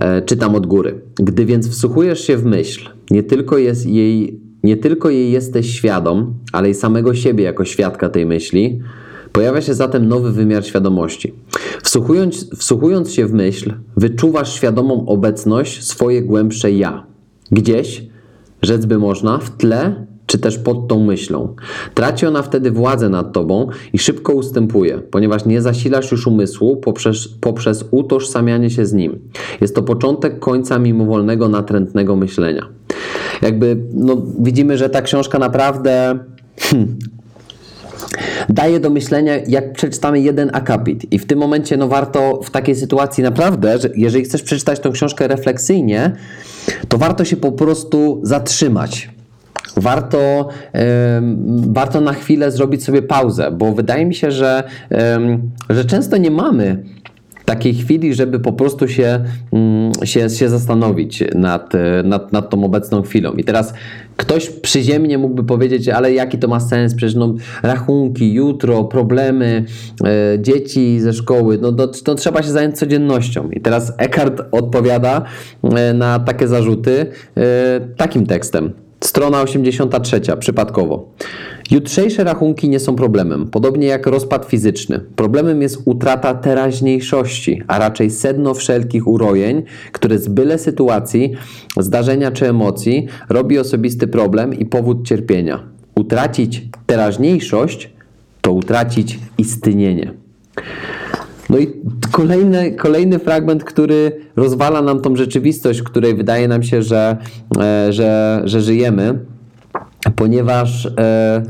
E, 0.00 0.22
czytam 0.22 0.54
od 0.54 0.66
góry. 0.66 1.00
Gdy 1.14 1.44
więc 1.44 1.68
wsłuchujesz 1.68 2.20
się 2.20 2.36
w 2.36 2.44
myśl, 2.44 2.88
nie 3.10 3.22
tylko 3.22 3.58
jest 3.58 3.86
jej, 3.86 4.40
nie 4.62 4.76
tylko 4.76 5.10
jej 5.10 5.32
jesteś 5.32 5.74
świadom, 5.74 6.34
ale 6.52 6.70
i 6.70 6.74
samego 6.74 7.14
siebie 7.14 7.44
jako 7.44 7.64
świadka 7.64 8.08
tej 8.08 8.26
myśli, 8.26 8.80
Pojawia 9.34 9.60
się 9.60 9.74
zatem 9.74 10.08
nowy 10.08 10.32
wymiar 10.32 10.64
świadomości. 10.64 11.34
Wsłuchując, 11.82 12.50
wsłuchując 12.58 13.12
się 13.12 13.26
w 13.26 13.32
myśl, 13.32 13.74
wyczuwasz 13.96 14.54
świadomą 14.54 15.06
obecność 15.06 15.84
swoje 15.84 16.22
głębsze 16.22 16.72
ja. 16.72 17.06
Gdzieś, 17.50 18.06
rzec 18.62 18.86
by 18.86 18.98
można, 18.98 19.38
w 19.38 19.56
tle 19.56 20.06
czy 20.26 20.38
też 20.38 20.58
pod 20.58 20.88
tą 20.88 21.04
myślą. 21.04 21.54
Traci 21.94 22.26
ona 22.26 22.42
wtedy 22.42 22.70
władzę 22.70 23.08
nad 23.08 23.32
tobą 23.32 23.68
i 23.92 23.98
szybko 23.98 24.32
ustępuje, 24.32 24.98
ponieważ 24.98 25.44
nie 25.44 25.62
zasilasz 25.62 26.12
już 26.12 26.26
umysłu 26.26 26.76
poprzez, 26.76 27.28
poprzez 27.28 27.84
utożsamianie 27.90 28.70
się 28.70 28.86
z 28.86 28.92
nim. 28.92 29.18
Jest 29.60 29.74
to 29.74 29.82
początek 29.82 30.38
końca 30.38 30.78
mimowolnego, 30.78 31.48
natrętnego 31.48 32.16
myślenia. 32.16 32.68
Jakby, 33.42 33.76
no, 33.94 34.22
widzimy, 34.38 34.78
że 34.78 34.90
ta 34.90 35.02
książka 35.02 35.38
naprawdę 35.38 36.18
hmm, 36.58 36.98
daje 38.48 38.80
do 38.80 38.90
myślenia, 38.90 39.32
jak 39.48 39.72
przeczytamy 39.72 40.20
jeden 40.20 40.50
akapit. 40.52 41.12
I 41.12 41.18
w 41.18 41.26
tym 41.26 41.38
momencie 41.38 41.76
no, 41.76 41.88
warto 41.88 42.40
w 42.44 42.50
takiej 42.50 42.76
sytuacji 42.76 43.24
naprawdę, 43.24 43.78
że 43.78 43.90
jeżeli 43.96 44.24
chcesz 44.24 44.42
przeczytać 44.42 44.80
tą 44.80 44.92
książkę 44.92 45.28
refleksyjnie, 45.28 46.12
to 46.88 46.98
warto 46.98 47.24
się 47.24 47.36
po 47.36 47.52
prostu 47.52 48.20
zatrzymać 48.22 49.13
warto, 49.76 50.48
warto 51.66 52.00
na 52.00 52.12
chwilę 52.12 52.50
zrobić 52.50 52.84
sobie 52.84 53.02
pauzę, 53.02 53.50
bo 53.50 53.72
wydaje 53.72 54.06
mi 54.06 54.14
się, 54.14 54.30
że, 54.30 54.62
że 55.70 55.84
często 55.84 56.16
nie 56.16 56.30
mamy 56.30 56.84
takiej 57.44 57.74
chwili, 57.74 58.14
żeby 58.14 58.40
po 58.40 58.52
prostu 58.52 58.88
się, 58.88 59.24
mm, 59.52 59.92
się, 60.04 60.30
się 60.30 60.48
zastanowić 60.48 61.24
nad, 61.34 61.72
nad, 62.04 62.32
nad 62.32 62.50
tą 62.50 62.64
obecną 62.64 63.02
chwilą. 63.02 63.32
I 63.32 63.44
teraz 63.44 63.74
ktoś 64.16 64.50
przyziemnie 64.50 65.18
mógłby 65.18 65.44
powiedzieć, 65.44 65.88
ale 65.88 66.12
jaki 66.12 66.38
to 66.38 66.48
ma 66.48 66.60
sens? 66.60 66.94
Przecież 66.94 67.14
no, 67.14 67.34
rachunki, 67.62 68.34
jutro, 68.34 68.84
problemy, 68.84 69.64
e, 70.04 70.38
dzieci 70.40 71.00
ze 71.00 71.12
szkoły, 71.12 71.58
no 71.62 71.72
to, 71.72 71.88
to, 71.88 72.14
trzeba 72.14 72.42
się 72.42 72.50
zająć 72.50 72.78
codziennością. 72.78 73.50
I 73.50 73.60
teraz 73.60 73.92
Eckhart 73.98 74.42
odpowiada 74.52 75.22
e, 75.62 75.94
na 75.94 76.18
takie 76.18 76.48
zarzuty 76.48 77.06
e, 77.36 77.80
takim 77.96 78.26
tekstem. 78.26 78.83
Strona 79.06 79.42
83, 79.42 80.20
przypadkowo. 80.38 81.08
Jutrzejsze 81.70 82.24
rachunki 82.24 82.68
nie 82.68 82.80
są 82.80 82.96
problemem, 82.96 83.48
podobnie 83.50 83.86
jak 83.86 84.06
rozpad 84.06 84.44
fizyczny. 84.44 85.00
Problemem 85.16 85.62
jest 85.62 85.82
utrata 85.84 86.34
teraźniejszości, 86.34 87.62
a 87.66 87.78
raczej 87.78 88.10
sedno 88.10 88.54
wszelkich 88.54 89.06
urojeń, 89.06 89.62
które 89.92 90.18
z 90.18 90.28
byle 90.28 90.58
sytuacji, 90.58 91.32
zdarzenia 91.76 92.30
czy 92.30 92.48
emocji 92.48 93.06
robi 93.28 93.58
osobisty 93.58 94.06
problem 94.06 94.54
i 94.54 94.66
powód 94.66 95.08
cierpienia. 95.08 95.62
Utracić 95.94 96.62
teraźniejszość 96.86 97.90
to 98.40 98.52
utracić 98.52 99.18
istnienie. 99.38 100.14
No 101.50 101.58
i 101.58 101.72
kolejny, 102.10 102.72
kolejny 102.72 103.18
fragment, 103.18 103.64
który 103.64 104.12
rozwala 104.36 104.82
nam 104.82 105.00
tą 105.00 105.16
rzeczywistość, 105.16 105.80
w 105.80 105.84
której 105.84 106.14
wydaje 106.14 106.48
nam 106.48 106.62
się, 106.62 106.82
że, 106.82 107.16
e, 107.60 107.92
że, 107.92 108.42
że 108.44 108.60
żyjemy, 108.60 109.18
ponieważ 110.16 110.86
e, 110.86 111.42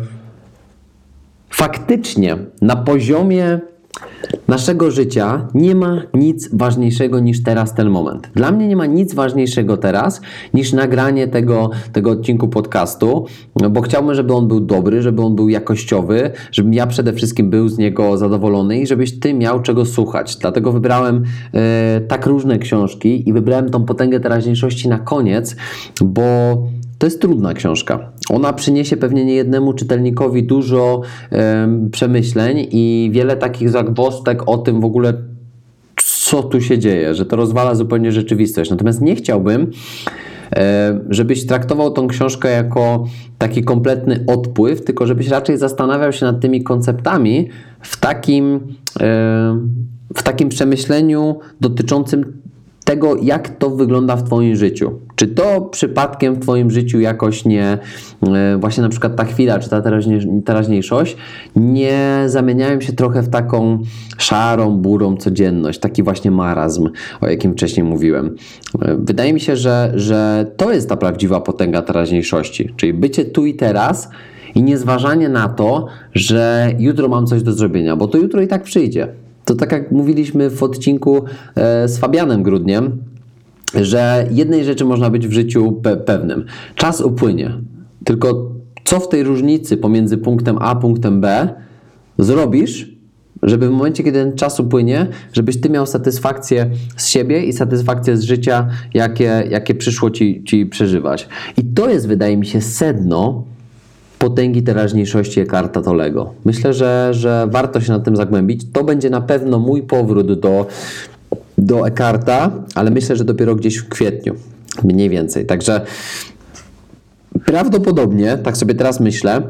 faktycznie 1.50 2.36
na 2.62 2.76
poziomie 2.76 3.60
naszego 4.48 4.90
życia 4.90 5.48
nie 5.54 5.74
ma 5.74 6.02
nic 6.14 6.48
ważniejszego 6.52 7.20
niż 7.20 7.42
teraz 7.42 7.74
ten 7.74 7.90
moment. 7.90 8.30
Dla 8.34 8.52
mnie 8.52 8.68
nie 8.68 8.76
ma 8.76 8.86
nic 8.86 9.14
ważniejszego 9.14 9.76
teraz 9.76 10.20
niż 10.54 10.72
nagranie 10.72 11.28
tego, 11.28 11.70
tego 11.92 12.10
odcinku 12.10 12.48
podcastu, 12.48 13.26
bo 13.70 13.80
chciałbym, 13.80 14.14
żeby 14.14 14.34
on 14.34 14.48
był 14.48 14.60
dobry, 14.60 15.02
żeby 15.02 15.22
on 15.22 15.34
był 15.34 15.48
jakościowy, 15.48 16.30
żebym 16.52 16.74
ja 16.74 16.86
przede 16.86 17.12
wszystkim 17.12 17.50
był 17.50 17.68
z 17.68 17.78
niego 17.78 18.18
zadowolony 18.18 18.78
i 18.80 18.86
żebyś 18.86 19.20
ty 19.20 19.34
miał 19.34 19.62
czego 19.62 19.84
słuchać. 19.84 20.36
Dlatego 20.36 20.72
wybrałem 20.72 21.24
e, 21.54 22.00
tak 22.00 22.26
różne 22.26 22.58
książki 22.58 23.28
i 23.28 23.32
wybrałem 23.32 23.70
tą 23.70 23.84
potęgę 23.84 24.20
teraźniejszości 24.20 24.88
na 24.88 24.98
koniec, 24.98 25.56
bo 26.04 26.22
to 26.98 27.06
jest 27.06 27.20
trudna 27.20 27.54
książka. 27.54 28.12
Ona 28.30 28.52
przyniesie 28.52 28.96
pewnie 28.96 29.24
niejednemu 29.24 29.72
czytelnikowi 29.72 30.42
dużo 30.42 31.00
przemyśleń 31.92 32.66
i 32.70 33.10
wiele 33.12 33.36
takich 33.36 33.70
zagwostek 33.70 34.48
o 34.48 34.58
tym 34.58 34.80
w 34.80 34.84
ogóle, 34.84 35.12
co 35.96 36.42
tu 36.42 36.60
się 36.60 36.78
dzieje, 36.78 37.14
że 37.14 37.26
to 37.26 37.36
rozwala 37.36 37.74
zupełnie 37.74 38.12
rzeczywistość. 38.12 38.70
Natomiast 38.70 39.00
nie 39.00 39.16
chciałbym, 39.16 39.70
żebyś 41.10 41.46
traktował 41.46 41.90
tą 41.90 42.06
książkę 42.06 42.50
jako 42.50 43.04
taki 43.38 43.64
kompletny 43.64 44.24
odpływ, 44.26 44.84
tylko 44.84 45.06
żebyś 45.06 45.28
raczej 45.28 45.58
zastanawiał 45.58 46.12
się 46.12 46.26
nad 46.26 46.40
tymi 46.40 46.62
konceptami 46.62 47.48
w 47.80 48.00
takim, 48.00 48.60
w 50.14 50.22
takim 50.22 50.48
przemyśleniu 50.48 51.38
dotyczącym 51.60 52.43
tego, 52.84 53.16
jak 53.22 53.48
to 53.48 53.70
wygląda 53.70 54.16
w 54.16 54.22
Twoim 54.22 54.56
życiu. 54.56 54.92
Czy 55.14 55.28
to 55.28 55.60
przypadkiem 55.60 56.34
w 56.34 56.38
Twoim 56.38 56.70
życiu 56.70 57.00
jakoś 57.00 57.44
nie, 57.44 57.78
e, 58.22 58.58
właśnie 58.58 58.82
na 58.82 58.88
przykład 58.88 59.16
ta 59.16 59.24
chwila, 59.24 59.58
czy 59.58 59.70
ta 59.70 59.82
teraźniejszość, 60.44 61.16
nie 61.56 62.22
zamieniają 62.26 62.80
się 62.80 62.92
trochę 62.92 63.22
w 63.22 63.28
taką 63.28 63.78
szarą, 64.18 64.70
burą 64.70 65.16
codzienność, 65.16 65.80
taki 65.80 66.02
właśnie 66.02 66.30
marazm, 66.30 66.88
o 67.20 67.28
jakim 67.28 67.52
wcześniej 67.52 67.84
mówiłem. 67.84 68.36
E, 68.82 68.96
wydaje 68.98 69.32
mi 69.32 69.40
się, 69.40 69.56
że, 69.56 69.92
że 69.94 70.46
to 70.56 70.72
jest 70.72 70.88
ta 70.88 70.96
prawdziwa 70.96 71.40
potęga 71.40 71.82
teraźniejszości, 71.82 72.70
czyli 72.76 72.94
bycie 72.94 73.24
tu 73.24 73.46
i 73.46 73.54
teraz 73.54 74.10
i 74.54 74.62
niezważanie 74.62 75.28
na 75.28 75.48
to, 75.48 75.86
że 76.14 76.70
jutro 76.78 77.08
mam 77.08 77.26
coś 77.26 77.42
do 77.42 77.52
zrobienia, 77.52 77.96
bo 77.96 78.08
to 78.08 78.18
jutro 78.18 78.42
i 78.42 78.48
tak 78.48 78.62
przyjdzie. 78.62 79.23
To 79.44 79.54
tak 79.54 79.72
jak 79.72 79.92
mówiliśmy 79.92 80.50
w 80.50 80.62
odcinku 80.62 81.24
e, 81.54 81.88
z 81.88 81.98
Fabianem 81.98 82.42
Grudniem, 82.42 83.02
że 83.74 84.26
jednej 84.30 84.64
rzeczy 84.64 84.84
można 84.84 85.10
być 85.10 85.28
w 85.28 85.32
życiu 85.32 85.72
pe 85.72 85.96
pewnym. 85.96 86.44
Czas 86.74 87.00
upłynie. 87.00 87.50
Tylko 88.04 88.50
co 88.84 89.00
w 89.00 89.08
tej 89.08 89.22
różnicy 89.22 89.76
pomiędzy 89.76 90.18
punktem 90.18 90.58
A 90.58 90.60
a 90.60 90.74
punktem 90.74 91.20
B 91.20 91.48
zrobisz, 92.18 92.94
żeby 93.42 93.68
w 93.68 93.70
momencie, 93.70 94.04
kiedy 94.04 94.18
ten 94.18 94.36
czas 94.36 94.60
upłynie, 94.60 95.06
żebyś 95.32 95.60
ty 95.60 95.70
miał 95.70 95.86
satysfakcję 95.86 96.70
z 96.96 97.06
siebie 97.06 97.44
i 97.44 97.52
satysfakcję 97.52 98.16
z 98.16 98.22
życia, 98.22 98.68
jakie, 98.94 99.44
jakie 99.50 99.74
przyszło 99.74 100.10
ci, 100.10 100.44
ci 100.44 100.66
przeżywać. 100.66 101.28
I 101.56 101.64
to 101.64 101.90
jest, 101.90 102.08
wydaje 102.08 102.36
mi 102.36 102.46
się, 102.46 102.60
sedno 102.60 103.44
potęgi 104.24 104.62
teraźniejszości 104.62 105.40
Ekarta 105.40 105.82
Tolego. 105.82 106.32
Myślę, 106.44 106.74
że, 106.74 107.08
że 107.12 107.48
warto 107.50 107.80
się 107.80 107.92
nad 107.92 108.04
tym 108.04 108.16
zagłębić. 108.16 108.62
To 108.72 108.84
będzie 108.84 109.10
na 109.10 109.20
pewno 109.20 109.58
mój 109.58 109.82
powrót 109.82 110.40
do, 110.40 110.66
do 111.58 111.86
Ekarta, 111.86 112.50
ale 112.74 112.90
myślę, 112.90 113.16
że 113.16 113.24
dopiero 113.24 113.54
gdzieś 113.54 113.76
w 113.76 113.88
kwietniu. 113.88 114.34
Mniej 114.84 115.10
więcej. 115.10 115.46
Także 115.46 115.80
prawdopodobnie, 117.44 118.38
tak 118.38 118.56
sobie 118.56 118.74
teraz 118.74 119.00
myślę, 119.00 119.42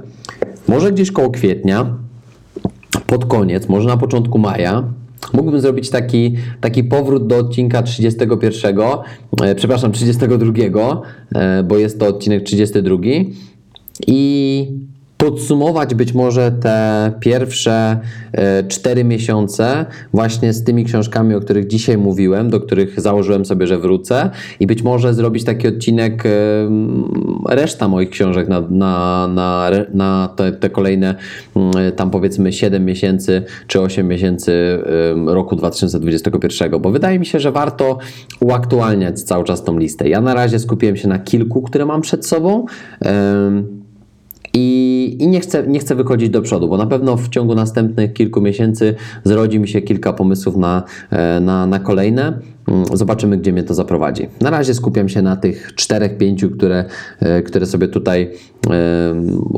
może 0.69 0.93
gdzieś 0.93 1.13
koło 1.13 1.31
kwietnia, 1.31 1.95
pod 3.07 3.25
koniec, 3.25 3.69
może 3.69 3.89
na 3.89 3.97
początku 3.97 4.39
maja, 4.39 4.85
mógłbym 5.33 5.61
zrobić 5.61 5.91
taki, 5.91 6.37
taki 6.61 6.85
powrót 6.85 7.27
do 7.27 7.37
odcinka 7.37 7.83
31, 7.83 8.77
e, 9.43 9.55
przepraszam, 9.55 9.93
32, 9.93 11.03
e, 11.35 11.63
bo 11.63 11.79
jest 11.79 12.01
to 12.01 12.07
odcinek 12.07 12.43
32 12.43 12.97
i 14.07 14.67
podsumować 15.25 15.95
być 15.95 16.15
może 16.15 16.53
te 16.53 17.13
pierwsze 17.21 17.99
e, 18.33 18.65
cztery 18.65 19.05
miesiące 19.05 19.87
właśnie 20.13 20.53
z 20.53 20.65
tymi 20.65 20.85
książkami, 20.85 21.35
o 21.35 21.41
których 21.41 21.67
dzisiaj 21.67 21.99
mówiłem, 21.99 22.51
do 22.51 22.61
których 22.61 23.01
założyłem 23.01 23.45
sobie, 23.45 23.67
że 23.67 23.79
wrócę 23.79 24.31
i 24.61 24.67
być 24.67 24.83
może 24.83 25.15
zrobić 25.15 25.45
taki 25.45 25.69
odcinek 25.69 26.27
e, 26.27 26.31
reszta 27.49 27.89
moich 27.89 28.11
książek 28.11 28.49
na, 28.49 28.61
na, 28.61 29.29
na, 29.29 29.71
na 29.95 30.29
te, 30.37 30.53
te 30.53 30.71
kolejne 30.71 31.15
tam 31.97 32.11
powiedzmy 32.11 32.53
7 32.53 32.85
miesięcy 32.85 33.43
czy 33.67 33.81
8 33.81 34.09
miesięcy 34.09 34.79
roku 35.27 35.57
2021, 35.57 36.81
bo 36.81 36.91
wydaje 36.91 37.19
mi 37.19 37.27
się, 37.27 37.41
że 37.41 37.53
warto 37.53 37.99
uaktualniać 38.41 39.23
cały 39.23 39.45
czas 39.45 39.65
tą 39.65 39.79
listę. 39.79 40.09
Ja 40.09 40.21
na 40.21 40.35
razie 40.35 40.59
skupiłem 40.59 40.97
się 40.97 41.09
na 41.09 41.19
kilku, 41.19 41.63
które 41.63 41.87
mam 41.87 42.01
przed 42.01 42.27
sobą. 42.27 42.67
I, 44.55 45.17
i 45.21 45.29
nie, 45.29 45.41
chcę, 45.41 45.67
nie 45.67 45.79
chcę 45.79 45.95
wychodzić 45.95 46.31
do 46.31 46.43
przodu, 46.43 46.69
bo 46.69 46.77
na 46.77 46.87
pewno 46.87 47.17
w 47.17 47.29
ciągu 47.29 47.55
następnych 47.55 48.13
kilku 48.13 48.41
miesięcy 48.41 48.95
zrodzi 49.25 49.59
mi 49.61 49.69
się 49.69 49.83
kilka 49.83 50.13
pomysłów 50.13 50.57
na, 50.57 50.83
e, 51.11 51.41
na, 51.41 51.67
na 51.67 51.79
kolejne. 51.79 52.39
Mm, 52.69 52.85
zobaczymy, 52.93 53.39
gdzie 53.39 53.53
mnie 53.53 53.63
to 53.63 53.75
zaprowadzi. 53.75 54.29
Na 54.41 54.51
razie 54.51 54.75
skupiam 54.75 55.09
się 55.09 55.23
na 55.23 55.37
tych 55.37 55.75
czterech, 55.75 56.19
pięciu, 56.19 56.51
które, 56.51 56.85
e, 57.21 57.43
które 57.43 57.67
sobie 57.67 57.89
tutaj 57.89 58.31
e, 58.71 59.15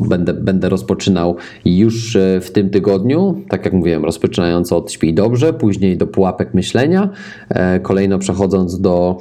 będę, 0.09 0.35
będę 0.35 0.69
rozpoczynał 0.69 1.37
już 1.65 2.17
w 2.41 2.51
tym 2.51 2.71
tygodniu. 2.71 3.43
Tak 3.49 3.65
jak 3.65 3.75
mówiłem, 3.75 4.05
rozpoczynając 4.05 4.73
od 4.73 4.93
Śpij 4.93 5.15
Dobrze, 5.15 5.53
później 5.53 5.97
do 5.97 6.07
pułapek 6.07 6.55
myślenia, 6.55 7.09
kolejno 7.83 8.19
przechodząc 8.19 8.81
do, 8.81 9.19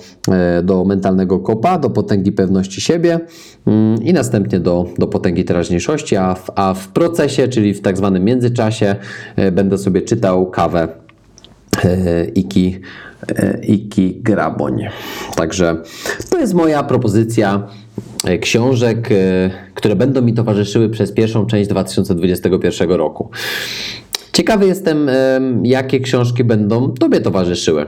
do 0.64 0.86
mentalnego 0.86 1.40
kopa, 1.40 1.80
do 1.80 1.90
potęgi 1.90 2.32
pewności 2.32 2.82
siebie 2.82 3.20
mm, 3.68 4.04
i 4.04 4.14
następnie 4.14 4.60
do, 4.60 4.86
do 4.98 5.08
potęgi 5.08 5.46
teraźniejszości, 5.46 6.16
a 6.16 6.36
w, 6.36 6.52
a 6.56 6.74
w 6.74 6.88
procesie, 6.88 7.48
czyli 7.48 7.74
w 7.74 7.82
tak 7.82 7.98
zwanym 7.98 8.24
międzyczasie, 8.24 8.96
będę 9.52 9.78
sobie 9.78 10.02
czytał 10.02 10.50
kawę 10.50 10.88
Iki 12.36 12.76
E, 12.76 12.80
Iki 13.62 14.22
Graboń. 14.22 14.86
Także 15.36 15.78
to 16.30 16.40
jest 16.40 16.54
moja 16.54 16.84
propozycja 16.84 17.68
e, 18.26 18.38
książek, 18.38 19.10
e, 19.12 19.50
które 19.74 19.96
będą 19.96 20.22
mi 20.22 20.34
towarzyszyły 20.34 20.90
przez 20.90 21.12
pierwszą 21.12 21.46
część 21.46 21.70
2021 21.70 22.92
roku. 22.92 23.30
Ciekawy 24.36 24.68
jestem, 24.68 25.10
jakie 25.64 26.00
książki 26.00 26.44
będą 26.44 26.94
Tobie 26.94 27.22
towarzyszyły 27.22 27.82
e, 27.82 27.88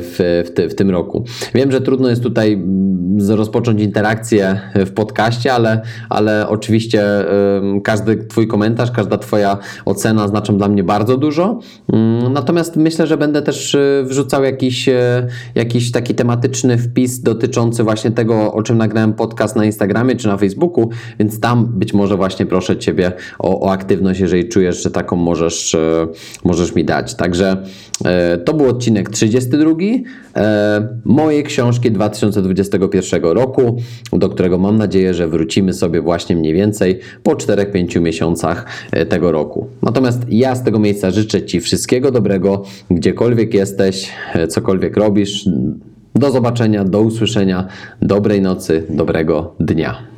w, 0.00 0.44
w, 0.46 0.50
ty, 0.50 0.68
w, 0.68 0.74
tym 0.74 0.90
roku. 0.90 1.24
Wiem, 1.54 1.72
że 1.72 1.80
trudno 1.80 2.08
jest 2.08 2.22
tutaj 2.22 2.52
mm, 2.52 3.30
rozpocząć 3.30 3.82
interakcję 3.82 4.60
w 4.74 4.90
podcaście, 4.90 5.52
ale, 5.52 5.82
ale 6.08 6.48
oczywiście 6.48 7.04
każdy 7.84 8.16
Twój 8.16 8.48
komentarz, 8.48 8.90
każda 8.90 9.18
Twoja 9.18 9.58
ocena 9.84 10.28
znaczą 10.28 10.58
dla 10.58 10.68
mnie 10.68 10.84
bardzo 10.84 11.16
dużo. 11.16 11.60
Mm, 11.92 12.32
natomiast 12.32 12.76
myślę, 12.76 13.06
że 13.06 13.16
będę 13.16 13.42
też 13.42 13.74
e, 13.74 14.04
wrzucał 14.04 14.44
jakiś, 14.44 14.88
e, 14.88 15.26
jakiś 15.54 15.92
taki 15.92 16.14
tematyczny 16.14 16.78
wpis 16.78 17.20
dotyczący 17.20 17.84
właśnie 17.84 18.10
tego, 18.10 18.52
o 18.52 18.62
czym 18.62 18.78
nagrałem 18.78 19.12
podcast 19.12 19.56
na 19.56 19.64
Instagramie 19.64 20.16
czy 20.16 20.28
na 20.28 20.36
Facebooku, 20.36 20.90
więc 21.18 21.40
tam 21.40 21.66
być 21.66 21.94
może 21.94 22.16
właśnie 22.16 22.46
proszę 22.46 22.76
Ciebie 22.76 23.12
o, 23.38 23.60
o 23.60 23.70
aktywność, 23.70 24.20
jeżeli 24.20 24.48
czujesz, 24.48 24.82
że 24.82 24.90
taką 24.90 25.16
możesz 25.16 25.65
możesz, 25.66 25.74
e, 25.74 26.06
możesz 26.44 26.74
mi 26.74 26.84
dać. 26.84 27.14
Także 27.14 27.56
e, 28.04 28.38
to 28.38 28.54
był 28.54 28.68
odcinek 28.68 29.10
32 29.10 29.72
e, 30.36 30.88
mojej 31.04 31.44
książki 31.44 31.92
2021 31.92 33.22
roku, 33.22 33.76
do 34.12 34.28
którego 34.28 34.58
mam 34.58 34.78
nadzieję, 34.78 35.14
że 35.14 35.28
wrócimy 35.28 35.72
sobie 35.72 36.00
właśnie 36.00 36.36
mniej 36.36 36.54
więcej 36.54 37.00
po 37.22 37.34
4-5 37.34 38.00
miesiącach 38.00 38.66
tego 39.08 39.32
roku. 39.32 39.66
Natomiast 39.82 40.18
ja 40.28 40.54
z 40.54 40.64
tego 40.64 40.78
miejsca 40.78 41.10
życzę 41.10 41.42
Ci 41.42 41.60
wszystkiego 41.60 42.10
dobrego, 42.10 42.62
gdziekolwiek 42.90 43.54
jesteś, 43.54 44.12
cokolwiek 44.48 44.96
robisz. 44.96 45.48
Do 46.14 46.30
zobaczenia, 46.30 46.84
do 46.84 47.00
usłyszenia, 47.00 47.66
dobrej 48.02 48.40
nocy, 48.40 48.82
dobrego 48.90 49.54
dnia. 49.60 50.15